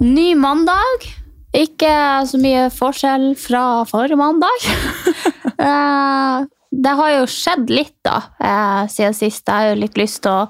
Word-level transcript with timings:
ny 0.00 0.34
mandag. 0.38 1.08
Ikke 1.56 1.90
så 2.28 2.38
mye 2.40 2.68
forskjell 2.74 3.32
fra 3.40 3.64
forrige 3.88 4.20
mandag. 4.20 4.68
Eh, 5.58 6.44
det 6.70 6.90
har 6.94 7.08
jo 7.10 7.22
skjedd 7.26 7.70
litt 7.74 7.96
da, 8.06 8.20
eh, 8.38 8.84
siden 8.86 9.16
sist. 9.16 9.42
Jeg 9.42 9.50
har 9.50 9.72
jo 9.72 9.80
litt 9.80 9.96
lyst 9.98 10.20
til 10.22 10.30
å 10.30 10.44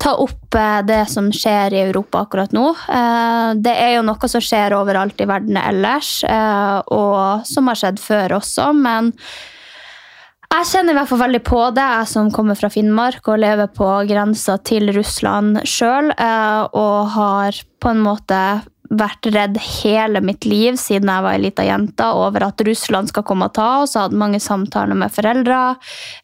ta 0.00 0.14
opp 0.16 0.56
eh, 0.56 0.78
det 0.88 1.02
som 1.12 1.28
skjer 1.28 1.76
i 1.76 1.82
Europa 1.82 2.22
akkurat 2.24 2.54
nå. 2.56 2.70
Det 3.60 3.74
er 3.74 3.98
jo 3.98 4.06
noe 4.08 4.30
som 4.32 4.40
skjer 4.40 4.72
overalt 4.78 5.20
i 5.20 5.28
verden 5.28 5.60
ellers, 5.60 6.22
og 6.24 7.44
som 7.52 7.68
har 7.68 7.82
skjedd 7.82 8.00
før 8.00 8.38
også, 8.38 8.70
men 8.80 9.12
jeg 10.50 10.68
kjenner 10.74 10.92
i 10.92 10.98
hvert 10.98 11.08
fall 11.08 11.22
veldig 11.22 11.40
på 11.46 11.60
det, 11.76 11.84
jeg 11.94 12.08
som 12.10 12.30
kommer 12.34 12.58
fra 12.58 12.68
Finnmark 12.72 13.28
og 13.30 13.40
lever 13.40 13.70
på 13.72 13.88
grensa 14.10 14.58
til 14.66 14.90
Russland 14.96 15.62
sjøl, 15.68 16.10
og 16.12 16.96
har 17.14 17.60
på 17.80 17.92
en 17.94 18.02
måte 18.04 18.40
vært 18.90 19.28
redd 19.30 19.58
hele 19.62 20.18
mitt 20.24 20.46
liv 20.48 20.74
siden 20.80 21.10
jeg 21.12 21.22
var 21.22 21.36
ei 21.36 21.42
lita 21.44 21.62
jente 21.62 22.06
over 22.18 22.42
at 22.48 22.62
Russland 22.66 23.10
skal 23.10 23.24
komme 23.26 23.46
og 23.46 23.54
ta 23.54 23.68
oss. 23.84 23.94
Jeg 23.94 24.08
hadde 24.08 24.18
mange 24.18 24.40
samtaler 24.42 24.98
med 24.98 25.12
foreldre 25.14 25.58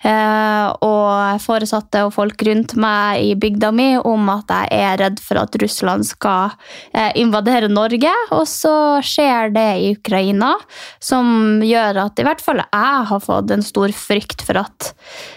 eh, 0.03 0.67
og 0.83 1.42
foresatte 1.44 2.03
og 2.06 2.14
folk 2.17 2.42
rundt 2.48 2.75
meg 2.83 3.22
i 3.22 3.34
bygda 3.39 3.70
mi 3.75 3.89
om 4.00 4.31
at 4.34 4.50
jeg 4.50 4.81
er 4.83 4.98
redd 5.05 5.22
for 5.22 5.39
at 5.41 5.55
Russland 5.62 6.09
skal 6.09 6.56
eh, 6.91 7.12
invadere 7.22 7.70
Norge. 7.70 8.12
Og 8.34 8.47
så 8.50 8.75
skjer 9.06 9.55
det 9.55 9.69
i 9.84 9.92
Ukraina, 9.94 10.56
som 10.98 11.62
gjør 11.62 12.03
at 12.09 12.19
i 12.19 12.27
hvert 12.27 12.42
fall 12.42 12.64
jeg 12.64 13.05
har 13.12 13.22
fått 13.22 13.55
en 13.55 13.62
stor 13.64 13.94
frykt 13.94 14.42
for 14.47 14.59
at 14.64 14.91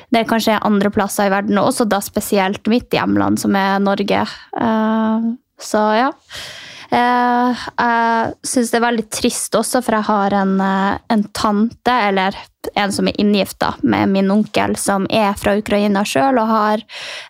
det 0.10 0.26
kanskje 0.30 0.56
er 0.56 0.66
andre 0.66 0.90
plasser 0.94 1.30
i 1.30 1.34
verden, 1.34 1.60
og 1.62 1.70
også 1.70 1.86
da 1.86 2.02
spesielt 2.02 2.66
mitt 2.72 2.90
hjemland, 2.94 3.38
som 3.42 3.54
er 3.58 3.78
Norge. 3.84 4.26
Eh, 4.26 5.30
så 5.62 5.84
ja. 5.94 6.10
Eh, 6.90 7.66
jeg 7.78 8.50
syns 8.50 8.72
det 8.72 8.80
er 8.80 8.86
veldig 8.88 9.08
trist 9.14 9.56
også, 9.58 9.82
for 9.86 10.00
jeg 10.00 10.08
har 10.08 10.36
en, 10.42 10.56
eh, 10.62 10.98
en 11.14 11.24
tante, 11.38 11.94
eller 11.94 12.38
en 12.76 12.92
som 12.92 13.08
er 13.08 13.20
inngifta 13.22 13.76
med 13.84 14.10
min 14.10 14.32
onkel, 14.32 14.76
som 14.76 15.06
er 15.10 15.34
fra 15.40 15.56
Ukraina 15.58 16.02
sjøl 16.04 16.42
og 16.42 16.48
har 16.50 16.84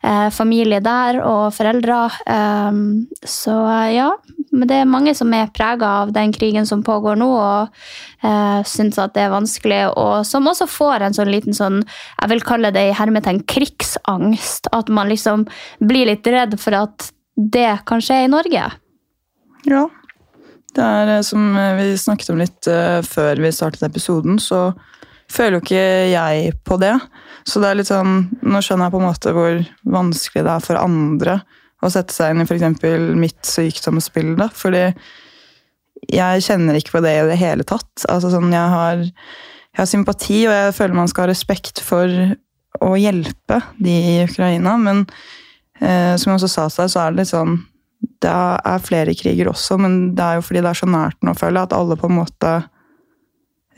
eh, 0.04 0.30
familie 0.34 0.80
der 0.82 1.20
og 1.22 1.54
foreldre. 1.54 2.00
Så 3.28 3.56
ja, 3.94 4.10
men 4.52 4.68
det 4.68 4.80
er 4.80 4.90
mange 4.90 5.14
som 5.16 5.34
er 5.34 5.52
prega 5.54 5.92
av 6.04 6.14
den 6.16 6.34
krigen 6.34 6.66
som 6.66 6.84
pågår 6.84 7.20
nå, 7.20 7.30
og 7.30 8.26
eh, 8.26 8.60
syns 8.66 8.98
at 8.98 9.14
det 9.14 9.28
er 9.28 9.36
vanskelig, 9.36 9.82
og 10.00 10.26
som 10.26 10.50
også 10.50 10.70
får 10.72 11.06
en 11.06 11.18
sånn 11.20 11.32
liten 11.32 11.56
sånn, 11.56 11.84
jeg 12.22 12.34
vil 12.34 12.46
kalle 12.48 12.74
det 12.76 12.90
i 12.90 12.98
hermetegn 12.98 13.44
krigsangst. 13.50 14.72
At 14.76 14.90
man 14.90 15.12
liksom 15.12 15.48
blir 15.80 16.10
litt 16.10 16.28
redd 16.28 16.58
for 16.60 16.80
at 16.80 17.12
det 17.36 17.82
kan 17.88 18.02
skje 18.04 18.24
i 18.26 18.32
Norge. 18.32 18.70
Ja. 19.68 19.88
Det 20.76 20.86
er 20.86 21.16
eh, 21.18 21.26
som 21.26 21.56
eh, 21.58 21.76
vi 21.80 21.98
snakket 21.98 22.32
om 22.34 22.42
litt 22.42 22.70
eh, 22.70 23.00
før 23.06 23.42
vi 23.42 23.52
startet 23.56 23.88
episoden, 23.88 24.40
så 24.40 24.70
føler 25.30 25.58
jo 25.58 25.64
ikke 25.66 25.86
jeg 26.12 26.54
på 26.66 26.78
det. 26.82 26.96
Så 27.48 27.62
det 27.62 27.70
er 27.70 27.80
litt 27.80 27.90
sånn 27.90 28.28
Nå 28.46 28.62
skjønner 28.62 28.88
jeg 28.88 28.94
på 28.94 29.00
en 29.00 29.08
måte 29.08 29.34
hvor 29.34 29.62
vanskelig 29.96 30.44
det 30.46 30.54
er 30.54 30.66
for 30.66 30.82
andre 30.82 31.40
å 31.80 31.90
sette 31.94 32.14
seg 32.14 32.34
inn 32.34 32.44
i 32.44 32.48
f.eks. 32.48 32.84
mitt 33.18 33.40
sykdomsbilde. 33.48 34.50
Fordi 34.56 34.84
jeg 36.12 36.44
kjenner 36.46 36.78
ikke 36.80 36.98
på 36.98 37.04
det 37.06 37.16
i 37.16 37.28
det 37.30 37.40
hele 37.40 37.66
tatt. 37.68 38.06
Altså 38.12 38.32
sånn, 38.34 38.52
jeg 38.54 38.74
har, 38.74 39.04
jeg 39.06 39.82
har 39.82 39.90
sympati, 39.90 40.42
og 40.48 40.56
jeg 40.56 40.76
føler 40.76 41.00
man 41.00 41.12
skal 41.12 41.28
ha 41.28 41.32
respekt 41.32 41.82
for 41.84 42.12
å 42.84 42.94
hjelpe 43.00 43.62
de 43.80 43.96
i 43.96 44.16
Ukraina, 44.24 44.76
men 44.80 45.06
eh, 45.82 46.16
som 46.20 46.32
jeg 46.32 46.38
også 46.38 46.52
sa 46.52 46.68
til 46.70 46.84
deg, 46.84 46.92
så 46.94 47.02
er 47.02 47.14
det 47.14 47.22
litt 47.22 47.32
sånn 47.32 47.56
Det 48.00 48.32
er 48.32 48.84
flere 48.84 49.16
kriger 49.18 49.52
også, 49.52 49.78
men 49.82 50.16
det 50.16 50.26
er 50.26 50.40
jo 50.40 50.46
fordi 50.48 50.64
det 50.64 50.72
er 50.72 50.80
så 50.82 50.90
nært 50.90 51.20
nå, 51.26 51.34
føler 51.38 51.62
jeg, 51.62 51.70
at 51.70 51.78
alle 51.78 51.98
på 52.00 52.08
en 52.08 52.18
måte 52.20 52.52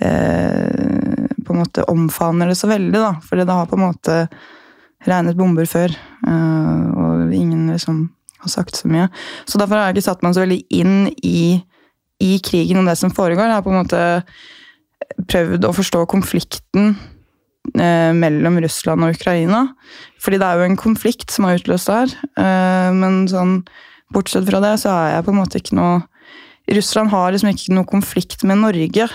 eh, 0.02 1.28
På 1.46 1.56
en 1.56 1.62
måte 1.64 1.86
omfavner 1.90 2.52
det 2.52 2.58
så 2.60 2.70
veldig, 2.70 2.98
da. 2.98 3.14
Fordi 3.26 3.46
det 3.48 3.60
har 3.60 3.70
på 3.70 3.80
en 3.80 3.86
måte 3.88 4.18
regnet 5.08 5.38
bomber 5.38 5.66
før, 5.66 5.94
eh, 6.28 6.84
og 7.02 7.34
ingen 7.34 7.72
liksom 7.74 8.04
har 8.42 8.50
sagt 8.50 8.78
så 8.78 8.90
mye. 8.90 9.08
Så 9.46 9.60
derfor 9.62 9.78
har 9.78 9.90
jeg 9.90 10.00
ikke 10.00 10.10
satt 10.10 10.26
meg 10.26 10.36
så 10.38 10.46
veldig 10.46 10.62
inn 10.74 10.98
i, 11.26 11.62
i 12.22 12.34
krigen 12.46 12.82
og 12.82 12.90
det 12.90 12.98
som 13.00 13.14
foregår. 13.14 13.48
Jeg 13.50 13.58
har 13.58 13.66
på 13.66 13.74
en 13.74 13.82
måte 13.82 14.04
prøvd 15.30 15.68
å 15.68 15.74
forstå 15.76 16.04
konflikten 16.10 16.96
eh, 17.78 18.12
mellom 18.18 18.60
Russland 18.64 19.06
og 19.06 19.18
Ukraina. 19.18 19.66
Fordi 20.22 20.42
det 20.42 20.48
er 20.48 20.60
jo 20.60 20.70
en 20.70 20.80
konflikt 20.80 21.34
som 21.34 21.48
har 21.48 21.60
utløst 21.60 21.90
det 21.90 22.00
her. 22.00 22.18
Eh, 22.44 22.90
men 22.98 23.24
sånn, 23.32 23.60
bortsett 24.14 24.48
fra 24.48 24.62
det, 24.64 24.78
så 24.82 24.94
er 24.94 25.14
jeg 25.16 25.28
på 25.28 25.34
en 25.34 25.42
måte 25.42 25.62
ikke 25.62 25.78
noe 25.80 26.00
Russland 26.72 27.12
har 27.12 27.34
liksom 27.34 27.52
ikke 27.52 27.76
noe 27.76 27.90
konflikt 27.90 28.46
med 28.48 28.62
Norge. 28.62 29.08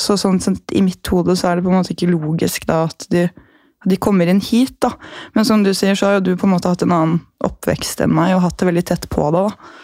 Så 0.00 0.16
sånn 0.18 0.40
sett, 0.42 0.72
i 0.74 0.82
mitt 0.82 1.06
hode 1.12 1.36
så 1.38 1.50
er 1.50 1.58
det 1.58 1.66
på 1.66 1.70
en 1.70 1.78
måte 1.78 1.92
ikke 1.94 2.10
logisk 2.10 2.66
da 2.66 2.84
at 2.88 3.06
de, 3.12 3.28
de 3.86 3.98
kommer 4.02 4.30
inn 4.30 4.42
hit. 4.42 4.76
da. 4.82 4.94
Men 5.36 5.46
som 5.46 5.62
du 5.62 5.70
sier, 5.76 5.94
så 5.94 6.08
har 6.08 6.18
jo 6.18 6.26
du 6.30 6.34
på 6.40 6.48
en 6.48 6.54
måte 6.56 6.72
hatt 6.72 6.82
en 6.82 6.94
annen 6.96 7.20
oppvekst 7.44 8.02
enn 8.02 8.14
meg 8.16 8.34
og 8.34 8.46
hatt 8.46 8.58
det 8.58 8.70
veldig 8.72 8.86
tett 8.90 9.10
på 9.12 9.28
deg. 9.34 9.52
da. 9.52 9.74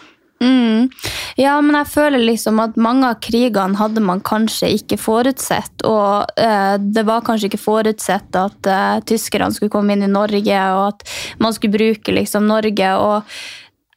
Mm. 0.41 0.89
Ja, 1.37 1.53
men 1.61 1.75
jeg 1.77 1.89
føler 1.93 2.23
liksom 2.25 2.59
at 2.63 2.77
mange 2.81 3.05
av 3.11 3.19
krigene 3.21 3.77
hadde 3.77 4.01
man 4.03 4.23
kanskje 4.25 4.71
ikke 4.73 4.97
forutsett. 4.99 5.85
Og 5.87 6.33
eh, 6.41 6.75
det 6.81 7.05
var 7.07 7.23
kanskje 7.25 7.51
ikke 7.51 7.61
forutsett 7.61 8.37
at 8.41 8.69
eh, 8.69 8.99
tyskerne 9.07 9.53
skulle 9.53 9.73
komme 9.73 9.95
inn 9.95 10.07
i 10.07 10.11
Norge, 10.11 10.63
og 10.73 10.87
at 10.89 11.05
man 11.43 11.53
skulle 11.55 11.77
bruke 11.77 12.15
liksom 12.17 12.49
Norge. 12.49 12.93
Og 12.97 13.29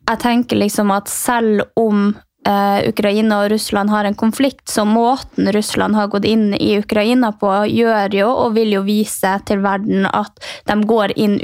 jeg 0.04 0.20
tenker 0.22 0.60
liksom 0.60 0.92
at 0.94 1.10
selv 1.10 1.64
om 1.80 2.12
eh, 2.46 2.88
Ukraina 2.88 3.42
og 3.44 3.52
Russland 3.54 3.90
har 3.90 4.04
en 4.04 4.18
konflikt, 4.18 4.66
så 4.70 4.84
måten 4.88 5.50
Russland 5.52 5.96
har 5.96 6.10
gått 6.12 6.28
inn 6.28 6.52
i 6.54 6.76
Ukraina 6.78 7.32
på, 7.40 7.52
gjør 7.70 8.18
jo 8.20 8.30
og 8.46 8.56
vil 8.58 8.76
jo 8.76 8.84
vise 8.86 9.36
til 9.48 9.64
verden 9.64 10.08
at 10.10 10.44
de 10.68 10.80
går 10.88 11.16
inn 11.16 11.38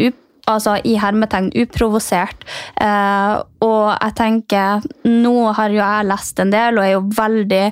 altså 0.50 0.76
i 0.84 0.96
hermetegn 0.98 1.50
uprovosert. 1.62 2.44
Eh, 2.80 3.34
og 3.60 3.84
jeg 3.92 4.14
tenker 4.18 4.86
Nå 5.06 5.52
har 5.56 5.70
jo 5.70 5.82
jeg 5.82 6.08
lest 6.08 6.40
en 6.42 6.52
del 6.52 6.78
og 6.78 6.86
er 6.86 6.94
jo 6.96 7.02
veldig 7.16 7.64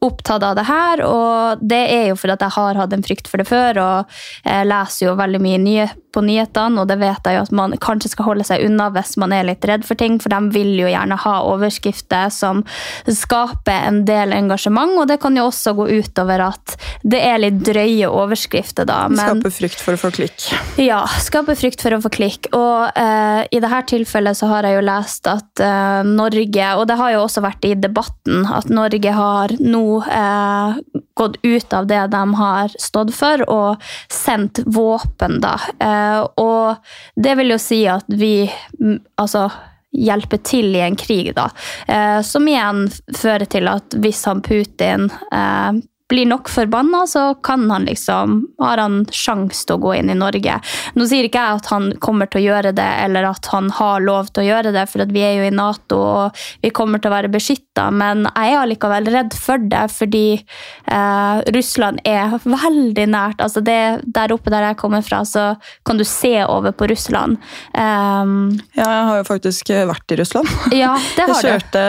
opptatt 0.00 0.44
av 0.46 0.56
det 0.56 0.66
her. 0.68 1.02
Og 1.04 1.60
det 1.60 1.80
er 1.92 2.06
jo 2.10 2.18
fordi 2.18 2.36
at 2.36 2.44
jeg 2.46 2.56
har 2.56 2.78
hatt 2.80 2.94
en 2.96 3.04
frykt 3.04 3.28
for 3.30 3.42
det 3.42 3.48
før 3.50 3.80
og 3.80 4.20
jeg 4.46 4.68
leser 4.70 5.06
jo 5.06 5.18
veldig 5.18 5.40
mye 5.44 5.58
nye, 5.60 5.88
på 6.10 6.22
nyhetene. 6.26 6.80
Og 6.80 6.88
det 6.90 6.98
vet 7.02 7.28
jeg 7.28 7.36
jo 7.36 7.44
at 7.44 7.52
man 7.54 7.76
kanskje 7.82 8.12
skal 8.14 8.30
holde 8.30 8.46
seg 8.46 8.64
unna 8.66 8.88
hvis 8.94 9.16
man 9.20 9.34
er 9.36 9.46
litt 9.46 9.64
redd 9.68 9.84
for 9.86 9.98
ting, 10.00 10.18
for 10.22 10.32
de 10.32 10.54
vil 10.54 10.72
jo 10.80 10.88
gjerne 10.90 11.18
ha 11.24 11.34
overskrifter 11.50 12.32
som 12.34 12.64
skaper 13.06 13.88
en 13.90 14.02
del 14.08 14.34
engasjement. 14.36 14.96
Og 15.00 15.08
det 15.10 15.20
kan 15.22 15.36
jo 15.36 15.48
også 15.50 15.76
gå 15.78 15.90
utover 16.00 16.46
at 16.48 16.76
det 17.04 17.20
er 17.26 17.42
litt 17.42 17.60
drøye 17.66 18.08
overskrifter, 18.08 18.88
da. 18.88 19.02
Men, 19.12 19.40
Skaper 19.40 19.54
frykt 19.54 19.84
for 19.84 19.98
å 19.98 20.00
få 20.00 20.12
klikk. 20.16 20.48
ja, 20.80 21.02
skaper 21.20 21.58
frykt 21.58 21.84
for 21.84 21.96
å 21.96 22.00
få 22.02 22.12
klikk. 22.14 22.50
Og 22.56 22.98
eh, 22.98 23.44
i 23.50 23.60
dette 23.60 23.82
tilfellet 23.92 24.38
så 24.38 24.48
har 24.50 24.66
jeg 24.66 24.78
jo 24.78 24.86
lest 24.88 25.28
at 25.30 25.62
eh, 25.64 26.00
Norge, 26.08 26.72
og 26.80 26.88
det 26.90 26.98
har 27.00 27.14
jo 27.14 27.22
også 27.26 27.44
vært 27.44 27.68
i 27.68 27.76
debatten, 27.78 28.44
at 28.48 28.72
Norge 28.72 29.14
har 29.14 29.54
nå 29.60 29.89
eh, 29.98 30.78
gått 31.18 31.36
ut 31.42 31.72
av 31.72 31.88
det 31.90 32.06
de 32.12 32.22
har 32.34 32.76
stått 32.78 33.14
for, 33.14 33.44
og 33.50 33.90
sendt 34.12 34.62
våpen, 34.66 35.40
da. 35.44 35.56
Eh, 35.80 36.20
og 36.40 36.76
det 37.16 37.36
vil 37.40 37.54
jo 37.54 37.60
si 37.62 37.82
at 37.90 38.08
vi 38.08 38.34
mm, 38.80 38.98
altså 39.20 39.48
hjelpe 39.90 40.38
til 40.46 40.74
i 40.76 40.84
en 40.84 40.96
krig, 40.96 41.32
da. 41.36 41.48
Eh, 41.88 42.20
som 42.26 42.46
igjen 42.48 42.86
fører 43.16 43.46
til 43.50 43.70
at 43.70 43.96
hvis 43.98 44.22
han 44.28 44.42
Putin 44.46 45.08
eh, 45.10 45.80
blir 46.10 46.26
nok 46.26 46.50
forbanna, 46.50 47.04
så 47.06 47.34
kan 47.46 47.70
han 47.70 47.86
liksom, 47.88 48.40
har 48.58 48.82
han 48.82 49.04
sjanse 49.14 49.66
til 49.66 49.78
å 49.78 49.82
gå 49.84 49.94
inn 50.00 50.10
i 50.10 50.18
Norge. 50.18 50.58
Nå 50.98 51.06
sier 51.08 51.26
ikke 51.26 51.42
jeg 51.42 51.60
at 51.60 51.70
han 51.70 51.90
kommer 52.02 52.30
til 52.30 52.42
å 52.42 52.46
gjøre 52.48 52.74
det, 52.76 52.88
eller 53.04 53.28
at 53.30 53.46
han 53.52 53.70
har 53.78 54.02
lov 54.02 54.32
til 54.34 54.44
å 54.44 54.48
gjøre 54.48 54.74
det, 54.74 54.86
for 54.90 55.06
vi 55.14 55.22
er 55.26 55.38
jo 55.38 55.46
i 55.46 55.54
Nato 55.54 56.00
og 56.00 56.40
vi 56.64 56.72
kommer 56.74 57.00
til 57.00 57.10
å 57.10 57.14
være 57.14 57.30
beskytta, 57.32 57.88
men 57.94 58.26
jeg 58.26 58.54
er 58.54 58.60
allikevel 58.60 59.10
redd 59.14 59.36
for 59.38 59.62
det, 59.70 59.84
fordi 59.94 60.24
eh, 60.40 61.40
Russland 61.54 62.02
er 62.08 62.34
veldig 62.42 63.06
nært. 63.10 63.40
altså 63.40 63.62
det, 63.64 63.78
Der 64.06 64.34
oppe 64.34 64.52
der 64.52 64.70
jeg 64.70 64.80
kommer 64.80 65.04
fra, 65.06 65.22
så 65.24 65.54
kan 65.86 66.00
du 66.00 66.04
se 66.08 66.34
over 66.44 66.74
på 66.74 66.88
Russland. 66.90 67.38
Um, 67.74 68.58
ja, 68.74 68.86
jeg 68.86 69.06
har 69.10 69.20
jo 69.20 69.28
faktisk 69.28 69.70
vært 69.70 70.16
i 70.16 70.20
Russland. 70.22 70.50
Ja, 70.80 70.94
det 71.16 71.26
har 71.28 71.44
jeg 71.44 71.60
kjørte, 71.60 71.80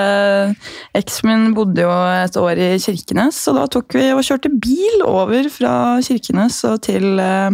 Eksen 0.97 1.29
min 1.29 1.43
bodde 1.55 1.85
jo 1.85 1.91
et 2.11 2.35
år 2.39 2.59
i 2.59 2.69
Kirkenes, 2.81 3.39
og 3.49 3.59
da 3.59 3.67
tok 3.71 3.95
vi 3.95 4.10
og 4.15 4.23
kjørte 4.27 4.51
bil 4.61 5.01
over 5.05 5.47
fra 5.49 5.73
Kirkenes 6.05 6.59
og 6.69 6.81
til 6.85 7.19
eh, 7.19 7.49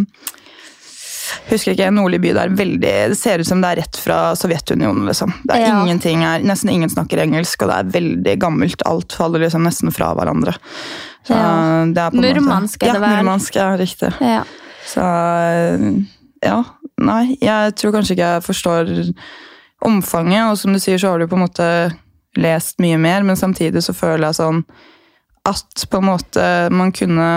husker 1.50 1.74
ikke, 1.74 1.86
en 1.90 1.98
nordlig 1.98 2.20
by 2.22 2.32
der 2.36 2.48
veldig, 2.56 2.92
Det 3.12 3.16
ser 3.18 3.38
ut 3.42 3.46
som 3.48 3.60
det 3.60 3.70
er 3.70 3.80
rett 3.82 3.96
fra 4.00 4.18
Sovjetunionen. 4.38 5.06
liksom. 5.06 5.32
Det 5.44 5.56
er 5.56 5.66
Ja. 5.66 5.82
ingenting 5.84 6.20
her, 6.24 6.40
Nesten 6.40 6.70
ingen 6.70 6.88
snakker 6.88 7.18
engelsk, 7.20 7.62
og 7.62 7.68
det 7.68 7.76
er 7.78 8.00
veldig 8.00 8.38
gammelt. 8.38 8.82
Alt 8.86 9.12
faller 9.12 9.40
liksom 9.40 9.62
nesten 9.64 9.92
fra 9.92 10.14
hverandre. 10.14 10.54
Så 11.26 11.34
Ja. 11.36 11.84
det 11.84 11.98
er 11.98 12.10
på 12.10 12.16
en 12.16 12.22
måte- 12.22 12.82
er 12.82 12.92
det 12.92 13.00
ja. 13.02 13.22
Murmansk, 13.22 13.54
ja, 13.56 13.76
riktig. 13.76 14.14
ja. 14.20 14.44
Så 14.86 16.08
ja, 16.42 16.64
nei, 16.98 17.36
jeg 17.40 17.74
tror 17.76 17.92
kanskje 17.92 18.16
ikke 18.16 18.32
jeg 18.34 18.42
forstår 18.42 19.14
omfanget, 19.84 20.50
og 20.50 20.56
som 20.58 20.72
du 20.72 20.78
sier 20.78 20.96
så 20.98 21.10
har 21.10 21.18
du 21.18 21.26
på 21.26 21.36
en 21.36 21.46
måte 21.46 21.94
lest 22.36 22.78
mye 22.78 22.98
mer, 22.98 23.22
men 23.22 23.36
samtidig 23.36 23.82
så 23.82 23.94
føler 23.94 24.26
jeg 24.28 24.38
sånn 24.38 24.64
at 25.48 25.86
på 25.90 26.00
en 26.00 26.10
måte 26.12 26.44
man 26.74 26.92
kunne 26.94 27.28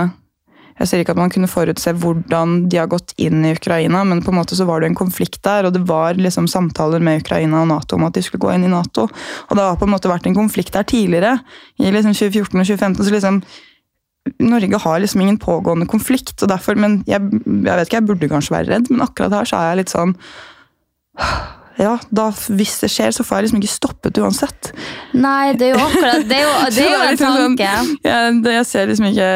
jeg 0.81 0.89
sier 0.89 1.03
ikke 1.03 1.13
at 1.13 1.19
man 1.19 1.29
kunne 1.29 1.49
forutse 1.51 1.91
hvordan 2.01 2.63
de 2.71 2.79
har 2.79 2.89
gått 2.89 3.13
inn 3.21 3.43
i 3.45 3.53
Ukraina, 3.53 4.01
men 4.07 4.23
på 4.25 4.31
en 4.33 4.39
måte 4.39 4.57
så 4.57 4.65
var 4.65 4.81
det 4.81 4.89
en 4.89 4.97
konflikt 4.97 5.41
der, 5.45 5.67
og 5.67 5.75
det 5.75 5.83
var 5.89 6.17
liksom 6.17 6.47
samtaler 6.49 7.03
med 7.03 7.21
Ukraina 7.21 7.61
og 7.61 7.69
Nato 7.69 7.99
om 7.99 8.07
at 8.07 8.17
de 8.17 8.23
skulle 8.25 8.41
gå 8.41 8.55
inn 8.55 8.65
i 8.65 8.71
Nato. 8.71 9.05
Og 9.05 9.57
det 9.57 9.65
har 9.67 9.77
på 9.77 9.85
en 9.85 9.93
måte 9.93 10.09
vært 10.09 10.25
en 10.29 10.37
konflikt 10.37 10.73
der 10.73 10.87
tidligere, 10.89 11.35
i 11.77 11.93
liksom 11.93 12.15
2014 12.17 12.63
og 12.63 12.65
2015. 12.65 13.05
så 13.05 13.13
liksom 13.13 13.41
Norge 14.41 14.77
har 14.81 14.99
liksom 15.01 15.21
ingen 15.21 15.39
pågående 15.41 15.89
konflikt, 15.89 16.35
og 16.41 16.49
derfor, 16.49 16.77
men 16.77 17.03
jeg, 17.05 17.21
jeg 17.21 17.77
vet 17.77 17.87
ikke, 17.87 17.99
jeg 17.99 18.09
burde 18.09 18.33
kanskje 18.33 18.57
være 18.57 18.69
redd, 18.73 18.89
men 18.89 19.05
akkurat 19.05 19.37
her 19.37 19.49
så 19.49 19.61
er 19.61 19.71
jeg 19.71 19.83
litt 19.83 19.93
sånn 19.93 20.15
ja, 21.79 21.93
da, 22.11 22.29
Hvis 22.31 22.79
det 22.81 22.89
skjer, 22.91 23.11
så 23.15 23.23
får 23.23 23.37
jeg 23.37 23.45
liksom 23.47 23.59
ikke 23.61 23.71
stoppet 23.71 24.17
uansett. 24.21 24.71
Nei, 25.13 25.53
det 25.53 25.69
er 25.69 25.75
jo 25.77 25.85
akkurat 25.85 26.25
Det 26.27 26.37
er 26.37 26.43
jo, 26.43 26.51
det 26.75 26.83
er 26.83 26.91
jo 26.91 26.99
en 27.01 27.09
liksom 27.11 27.35
sånn- 27.35 27.57
tanke. 27.57 27.97
jeg, 28.03 28.41
det- 28.43 28.53
jeg 28.57 28.65
ser 28.71 28.87
liksom 28.91 29.07
ikke 29.11 29.29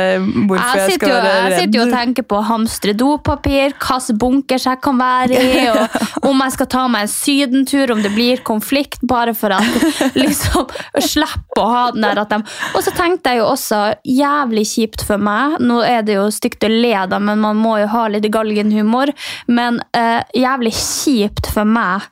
hvorfor 0.49 0.65
jeg, 0.65 0.75
Jeg 0.75 0.85
skal 0.85 0.91
sitter, 0.91 1.07
jo, 1.07 1.15
være 1.21 1.45
jeg 1.49 1.59
sitter 1.59 1.79
jo 1.79 1.85
og 1.85 1.93
tenker 1.95 2.27
på 2.33 2.39
å 2.39 2.43
hamstre 2.49 2.93
dopapir, 2.99 3.73
hvilke 3.79 4.17
bunkers 4.25 4.65
jeg 4.69 4.81
kan 4.81 4.97
være 4.99 5.39
i, 5.39 5.67
og 5.73 6.29
om 6.31 6.43
jeg 6.45 6.55
skal 6.57 6.69
ta 6.75 6.83
meg 6.91 7.07
en 7.07 7.13
sydentur, 7.15 7.91
om 7.95 8.01
det 8.05 8.11
blir 8.15 8.43
konflikt, 8.47 8.99
bare 9.07 9.33
for 9.37 9.55
at 9.55 9.87
liksom 10.23 10.67
slippe 11.01 11.61
å 11.61 11.69
ha 11.71 11.83
den 11.95 12.01
der 12.05 12.21
at 12.25 12.29
de 12.35 12.41
Og 12.75 12.81
så 12.85 12.91
tenkte 12.95 13.31
jeg 13.33 13.39
jo 13.43 13.49
også, 13.53 13.81
jævlig 14.05 14.65
kjipt 14.75 15.05
for 15.07 15.17
meg, 15.21 15.57
nå 15.63 15.81
er 15.85 16.01
det 16.05 16.15
jo 16.19 16.27
stygt 16.33 16.63
å 16.67 16.71
le 16.71 16.93
da, 17.09 17.19
men 17.19 17.39
man 17.39 17.55
må 17.59 17.77
jo 17.81 17.87
ha 17.95 18.07
litt 18.11 18.27
galgenhumor, 18.33 19.11
men 19.47 19.79
uh, 19.95 20.21
jævlig 20.35 20.73
kjipt 20.75 21.47
for 21.53 21.65
meg 21.67 22.05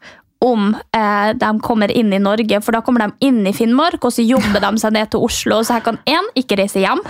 om 0.44 0.74
eh, 0.76 1.30
de 1.40 1.52
kommer 1.64 1.92
inn 1.92 2.14
i 2.14 2.20
Norge, 2.22 2.60
for 2.62 2.76
da 2.76 2.82
kommer 2.86 3.06
de 3.06 3.28
inn 3.28 3.42
i 3.48 3.54
Finnmark, 3.56 4.04
og 4.04 4.14
så 4.16 4.26
jobber 4.26 4.64
de 4.64 4.82
seg 4.82 4.96
ned 4.96 5.12
til 5.14 5.24
Oslo, 5.24 5.62
så 5.64 5.78
jeg 5.78 5.86
kan 5.88 6.00
én, 6.10 6.30
ikke 6.40 6.58
reise 6.60 6.84
hjem, 6.84 7.02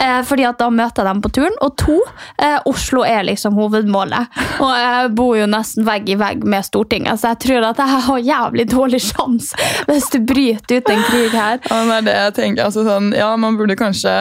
eh, 0.00 0.20
fordi 0.28 0.46
at 0.48 0.60
da 0.60 0.70
møter 0.72 1.08
dem 1.08 1.22
på 1.24 1.32
turen, 1.36 1.56
og 1.64 1.76
to, 1.80 1.98
eh, 2.42 2.56
Oslo 2.68 3.04
er 3.06 3.26
liksom 3.28 3.58
hovedmålet, 3.58 4.40
og 4.64 4.72
jeg 4.72 5.12
bor 5.18 5.36
jo 5.36 5.50
nesten 5.50 5.86
vegg 5.88 6.08
i 6.08 6.18
vegg 6.20 6.44
med 6.48 6.66
Stortinget, 6.66 7.20
så 7.20 7.34
jeg 7.34 7.42
tror 7.46 7.70
at 7.70 7.84
jeg 7.84 8.02
har 8.08 8.26
jævlig 8.32 8.68
dårlig 8.72 9.02
sjans 9.04 9.52
hvis 9.88 10.08
du 10.12 10.18
bryter 10.26 10.80
ut 10.80 10.90
en 10.92 11.06
krig 11.06 11.32
her. 11.34 11.60
Ja, 11.68 11.84
det 11.84 11.96
er 11.98 12.06
det 12.06 12.16
jeg 12.18 12.34
tenker. 12.38 12.68
Altså, 12.68 12.84
sånn, 12.86 13.12
ja, 13.16 13.30
man 13.40 13.56
burde 13.58 13.76
kanskje 13.78 14.14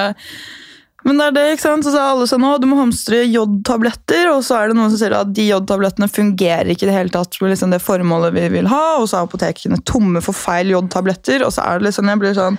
Men 1.05 1.19
det 1.19 1.25
er 1.27 1.35
det, 1.35 1.45
ikke 1.53 1.65
sant? 1.67 1.85
Så 1.85 1.93
sa 1.93 2.07
alle 2.11 2.25
sånn, 2.29 2.45
å, 2.47 2.55
du 2.61 2.65
må 2.69 2.79
hamstre 2.79 3.21
jodtabletter, 3.29 4.31
og 4.31 4.41
så 4.45 4.57
er 4.57 4.71
det 4.71 4.77
noen 4.79 4.89
som 4.91 4.99
sier 5.01 5.13
at 5.17 5.33
de 5.35 5.45
jodtablettene 5.51 6.09
fungerer 6.09 6.71
ikke 6.73 6.87
i 6.87 6.89
det 6.89 6.95
hele 6.97 7.13
tatt 7.13 7.37
med 7.41 7.53
liksom 7.53 7.75
det 7.75 7.83
formålet 7.83 8.33
vi 8.35 8.47
vil 8.57 8.71
ha, 8.71 8.85
og 8.97 9.05
så 9.09 9.19
er 9.19 9.27
apotekene 9.29 9.77
tomme 9.85 10.23
for 10.25 10.37
feil 10.37 10.73
jodtabletter, 10.73 11.45
og 11.45 11.53
så 11.53 11.67
er 11.67 11.77
det 11.77 11.91
liksom, 11.91 12.09
jeg 12.09 12.23
blir 12.23 12.37
sånn 12.37 12.57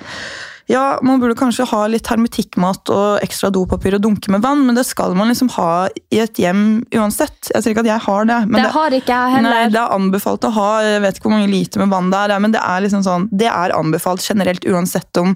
ja, 0.68 0.98
man 1.02 1.16
burde 1.20 1.32
kanskje 1.38 1.64
ha 1.70 1.78
litt 1.88 2.08
hermetikkmat 2.12 2.90
og 2.92 3.22
ekstra 3.24 3.48
dopapir 3.52 3.94
og 3.96 4.02
dunke 4.04 4.28
med 4.28 4.42
vann, 4.44 4.66
men 4.66 4.76
det 4.76 4.84
skal 4.84 5.14
man 5.16 5.30
liksom 5.32 5.48
ha 5.54 5.88
i 6.12 6.18
et 6.20 6.36
hjem 6.36 6.82
uansett. 6.92 7.48
Jeg 7.54 7.64
sier 7.64 7.72
ikke 7.72 7.86
at 7.86 7.88
jeg 7.88 8.04
har 8.04 8.28
det. 8.28 8.36
Men 8.50 8.66
Det 8.66 8.74
har 8.74 8.96
ikke 8.98 9.14
jeg 9.14 9.34
heller. 9.38 9.54
Nei, 9.54 9.70
det 9.72 9.80
er 9.80 9.96
anbefalt 9.96 10.44
å 10.44 10.50
ha, 10.58 10.68
jeg 10.84 11.00
vet 11.06 11.16
ikke 11.16 11.30
hvor 11.30 11.36
mange 11.38 11.48
liter 11.54 11.80
med 11.80 11.94
vann 11.94 12.12
det 12.12 12.20
er, 12.20 12.36
men 12.44 12.52
det 12.52 12.60
er 12.60 12.84
liksom 12.84 13.06
sånn, 13.06 13.24
det 13.32 13.48
er 13.48 13.72
anbefalt 13.78 14.28
generelt 14.28 14.68
uansett 14.68 15.22
om, 15.22 15.32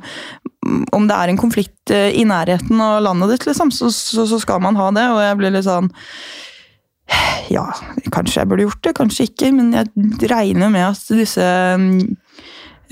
om 0.93 1.09
det 1.09 1.17
er 1.17 1.33
en 1.33 1.41
konflikt 1.41 1.93
eh, 1.95 2.13
i 2.19 2.25
nærheten 2.29 2.81
av 2.83 3.01
landet 3.07 3.35
ditt, 3.35 3.49
liksom, 3.51 3.73
så, 3.75 3.91
så, 3.95 4.27
så 4.31 4.39
skal 4.43 4.63
man 4.63 4.79
ha 4.79 4.91
det, 4.95 5.09
og 5.11 5.23
jeg 5.25 5.39
blir 5.41 5.55
litt 5.55 5.69
sånn 5.69 5.91
ja, 7.53 7.67
kanskje 8.15 8.41
jeg 8.41 8.49
burde 8.49 8.67
gjort 8.67 8.85
det, 8.87 8.95
kanskje 8.97 9.27
ikke, 9.29 9.51
men 9.57 9.73
jeg 9.75 10.31
regner 10.31 10.71
med 10.73 10.87
at 10.87 11.11
disse 11.13 11.45
mm, 11.79 11.99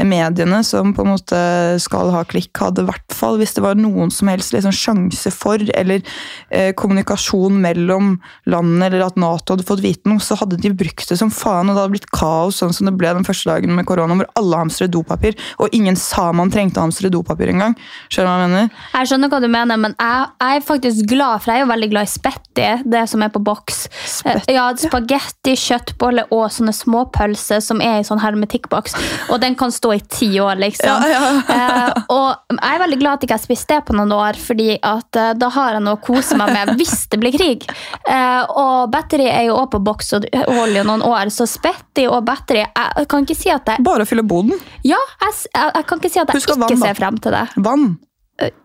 mediene 0.08 0.62
som 0.66 0.94
på 0.96 1.04
en 1.04 1.12
måte 1.14 1.40
skal 1.82 2.12
ha 2.14 2.22
klikk, 2.28 2.52
hadde 2.60 2.84
i 2.84 2.88
hvert 2.88 3.14
fall, 3.14 3.38
hvis 3.40 3.54
det 3.56 3.64
var 3.64 3.78
noen 3.78 4.12
som 4.14 4.30
helst 4.30 4.54
liksom, 4.54 4.74
sjanse 4.74 5.32
for, 5.34 5.62
eller 5.76 6.02
eh, 6.48 6.70
kommunikasjon 6.78 7.58
mellom 7.62 8.14
landene, 8.50 8.88
eller 8.88 9.06
at 9.06 9.18
Nato 9.20 9.54
hadde 9.54 9.66
fått 9.68 9.82
vite 9.84 10.10
noe, 10.10 10.22
så 10.22 10.38
hadde 10.40 10.60
de 10.60 10.72
brukt 10.72 11.08
det 11.10 11.18
som 11.20 11.32
faen, 11.34 11.68
og 11.68 11.76
det 11.76 11.84
hadde 11.84 11.94
blitt 11.96 12.10
kaos, 12.14 12.60
sånn 12.60 12.74
som 12.76 12.88
det 12.88 12.96
ble 13.00 13.12
den 13.16 13.26
første 13.26 13.50
dagen 13.50 13.74
med 13.76 13.88
korona, 13.88 14.16
hvor 14.20 14.30
alle 14.40 14.62
hamstret 14.62 14.92
dopapir, 14.94 15.38
og 15.60 15.74
ingen 15.76 15.98
sa 15.98 16.30
man 16.36 16.52
trengte 16.52 16.80
å 16.80 16.86
hamstre 16.86 17.12
dopapir 17.12 17.52
engang. 17.52 17.76
Skjønner 18.08 18.30
du 18.30 18.30
hva 18.30 18.46
jeg 18.46 18.54
mener? 18.54 18.70
Jeg 18.94 19.10
skjønner 19.10 19.32
hva 19.32 19.42
du 19.42 19.48
mener, 19.50 19.82
men 19.86 19.96
jeg, 19.96 20.30
jeg 20.44 20.60
er 20.60 20.66
faktisk 20.70 21.10
glad, 21.10 21.42
for 21.42 21.52
jeg 21.52 21.60
er 21.60 21.66
jo 21.66 21.72
veldig 21.72 21.90
glad 21.94 22.08
i 22.08 22.12
spetti, 22.14 22.68
det 22.96 23.04
som 23.10 23.24
er 23.24 23.32
på 23.34 23.42
boks. 23.44 23.82
Spetti? 24.16 24.56
Ja, 24.56 24.68
Spagetti, 24.80 25.56
kjøttbolle 25.58 26.26
og 26.34 26.46
sånne 26.54 26.74
småpølser 26.76 27.62
som 27.64 27.82
er 27.84 28.00
i 28.00 28.06
sånn 28.06 28.22
hermetikkboks. 28.22 28.96
Og 29.30 29.40
den 29.42 29.56
kan 29.58 29.72
stå 29.74 29.89
i 29.94 30.00
ti 30.00 30.30
år, 30.40 30.60
liksom. 30.60 31.06
Eh, 31.50 31.90
og 32.12 32.54
jeg 32.54 32.74
er 32.76 32.80
veldig 32.80 32.96
glad 33.00 33.16
at 33.16 33.22
jeg 33.22 33.28
ikke 33.28 33.36
har 33.36 33.42
spist 33.42 33.70
det 33.70 33.78
på 33.88 33.94
noen 33.96 34.12
år, 34.14 34.38
fordi 34.38 34.74
at 34.76 35.18
eh, 35.18 35.30
da 35.38 35.48
har 35.52 35.76
jeg 35.76 35.84
noe 35.84 35.98
å 35.98 36.00
kose 36.02 36.36
meg 36.38 36.52
med 36.54 36.72
hvis 36.78 37.06
det 37.12 37.18
blir 37.22 37.34
krig. 37.34 37.66
Eh, 38.08 38.42
og 38.60 38.90
battery 38.92 39.26
er 39.30 39.48
jo 39.48 39.56
også 39.58 39.72
på 39.74 39.80
boks 39.88 40.12
og 40.16 40.26
holder 40.36 40.80
jo 40.80 40.84
noen 40.88 41.04
år, 41.06 41.32
så 41.34 41.46
Spetty 41.50 42.06
og 42.10 42.22
battery 42.26 42.62
Jeg 42.62 43.08
kan 43.10 43.26
ikke 43.26 43.36
si 43.38 43.50
at 43.52 43.68
jeg 43.68 43.84
Bare 43.86 44.06
fylle 44.08 44.24
boden. 44.26 44.54
Ja, 44.86 45.00
jeg, 45.24 45.36
jeg, 45.50 45.72
jeg 45.74 45.88
kan 45.90 46.02
ikke 46.02 46.12
si 46.12 46.22
at 46.22 46.30
jeg 46.30 46.40
Husk 46.40 46.52
ikke 46.52 46.62
vann, 46.64 46.82
ser 46.82 46.98
frem 46.98 47.20
til 47.22 47.36
det. 47.36 47.44
Vann. 47.66 47.88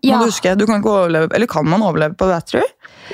Ja. 0.06 0.16
Må 0.16 0.26
du 0.26 0.32
huske, 0.32 0.56
du 0.56 0.66
kan 0.70 0.80
ikke 0.80 0.94
overleve, 0.94 1.32
eller 1.36 1.50
kan 1.52 1.68
man 1.68 1.84
overleve 1.86 2.18
på 2.20 2.30
battery? 2.30 2.66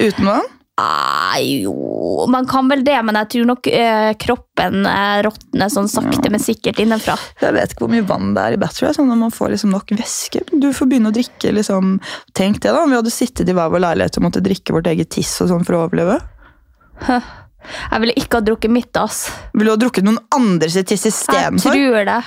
Uten 0.02 0.28
vann? 0.30 0.50
Ah, 0.82 1.38
jo, 1.40 2.26
man 2.32 2.48
kan 2.50 2.70
vel 2.72 2.84
det, 2.86 2.98
men 3.06 3.18
jeg 3.20 3.30
tror 3.34 3.48
nok 3.52 3.68
eh, 3.70 4.12
kroppen 4.20 4.86
eh, 4.90 5.20
råtner 5.26 5.70
sånn 5.70 5.90
sakte, 5.92 6.32
men 6.34 6.42
sikkert 6.42 6.80
innenfra. 6.82 7.18
Jeg 7.42 7.54
vet 7.56 7.76
ikke 7.76 7.86
hvor 7.86 7.94
mye 7.94 8.06
vann 8.08 8.34
det 8.36 8.46
er 8.48 8.58
i 8.58 8.62
battery, 8.62 8.90
sånn 8.96 9.12
at 9.14 9.22
man 9.22 9.34
får 9.36 9.54
liksom 9.54 9.76
nok 9.76 9.94
væske. 10.00 10.44
Du 10.52 10.72
får 10.74 10.90
begynne 10.90 11.12
å 11.12 11.16
drikke 11.16 11.54
liksom 11.54 11.94
Tenk 12.38 12.62
det, 12.64 12.72
da. 12.74 12.82
om 12.82 12.92
Vi 12.92 12.98
hadde 12.98 13.14
sittet 13.14 13.50
i 13.50 13.56
hver 13.56 13.70
vår 13.74 13.84
leilighet 13.86 14.18
og 14.18 14.26
måtte 14.26 14.44
drikke 14.44 14.74
vårt 14.76 14.90
eget 14.90 15.12
tiss 15.14 15.36
og 15.44 15.52
sånn 15.52 15.68
for 15.68 15.78
å 15.78 15.86
overleve. 15.86 16.18
Jeg 17.12 18.02
ville 18.02 18.18
ikke 18.18 18.40
ha 18.40 18.46
drukket 18.46 18.74
mitt, 18.74 18.98
ass. 18.98 19.28
Ville 19.54 19.70
du 19.70 19.76
ha 19.76 19.82
drukket 19.86 20.08
noen 20.08 20.22
andre 20.34 20.70
sitt 20.74 20.90
tiss 20.90 21.06
Jeg 21.06 21.62
tror 21.62 22.06
det. 22.10 22.22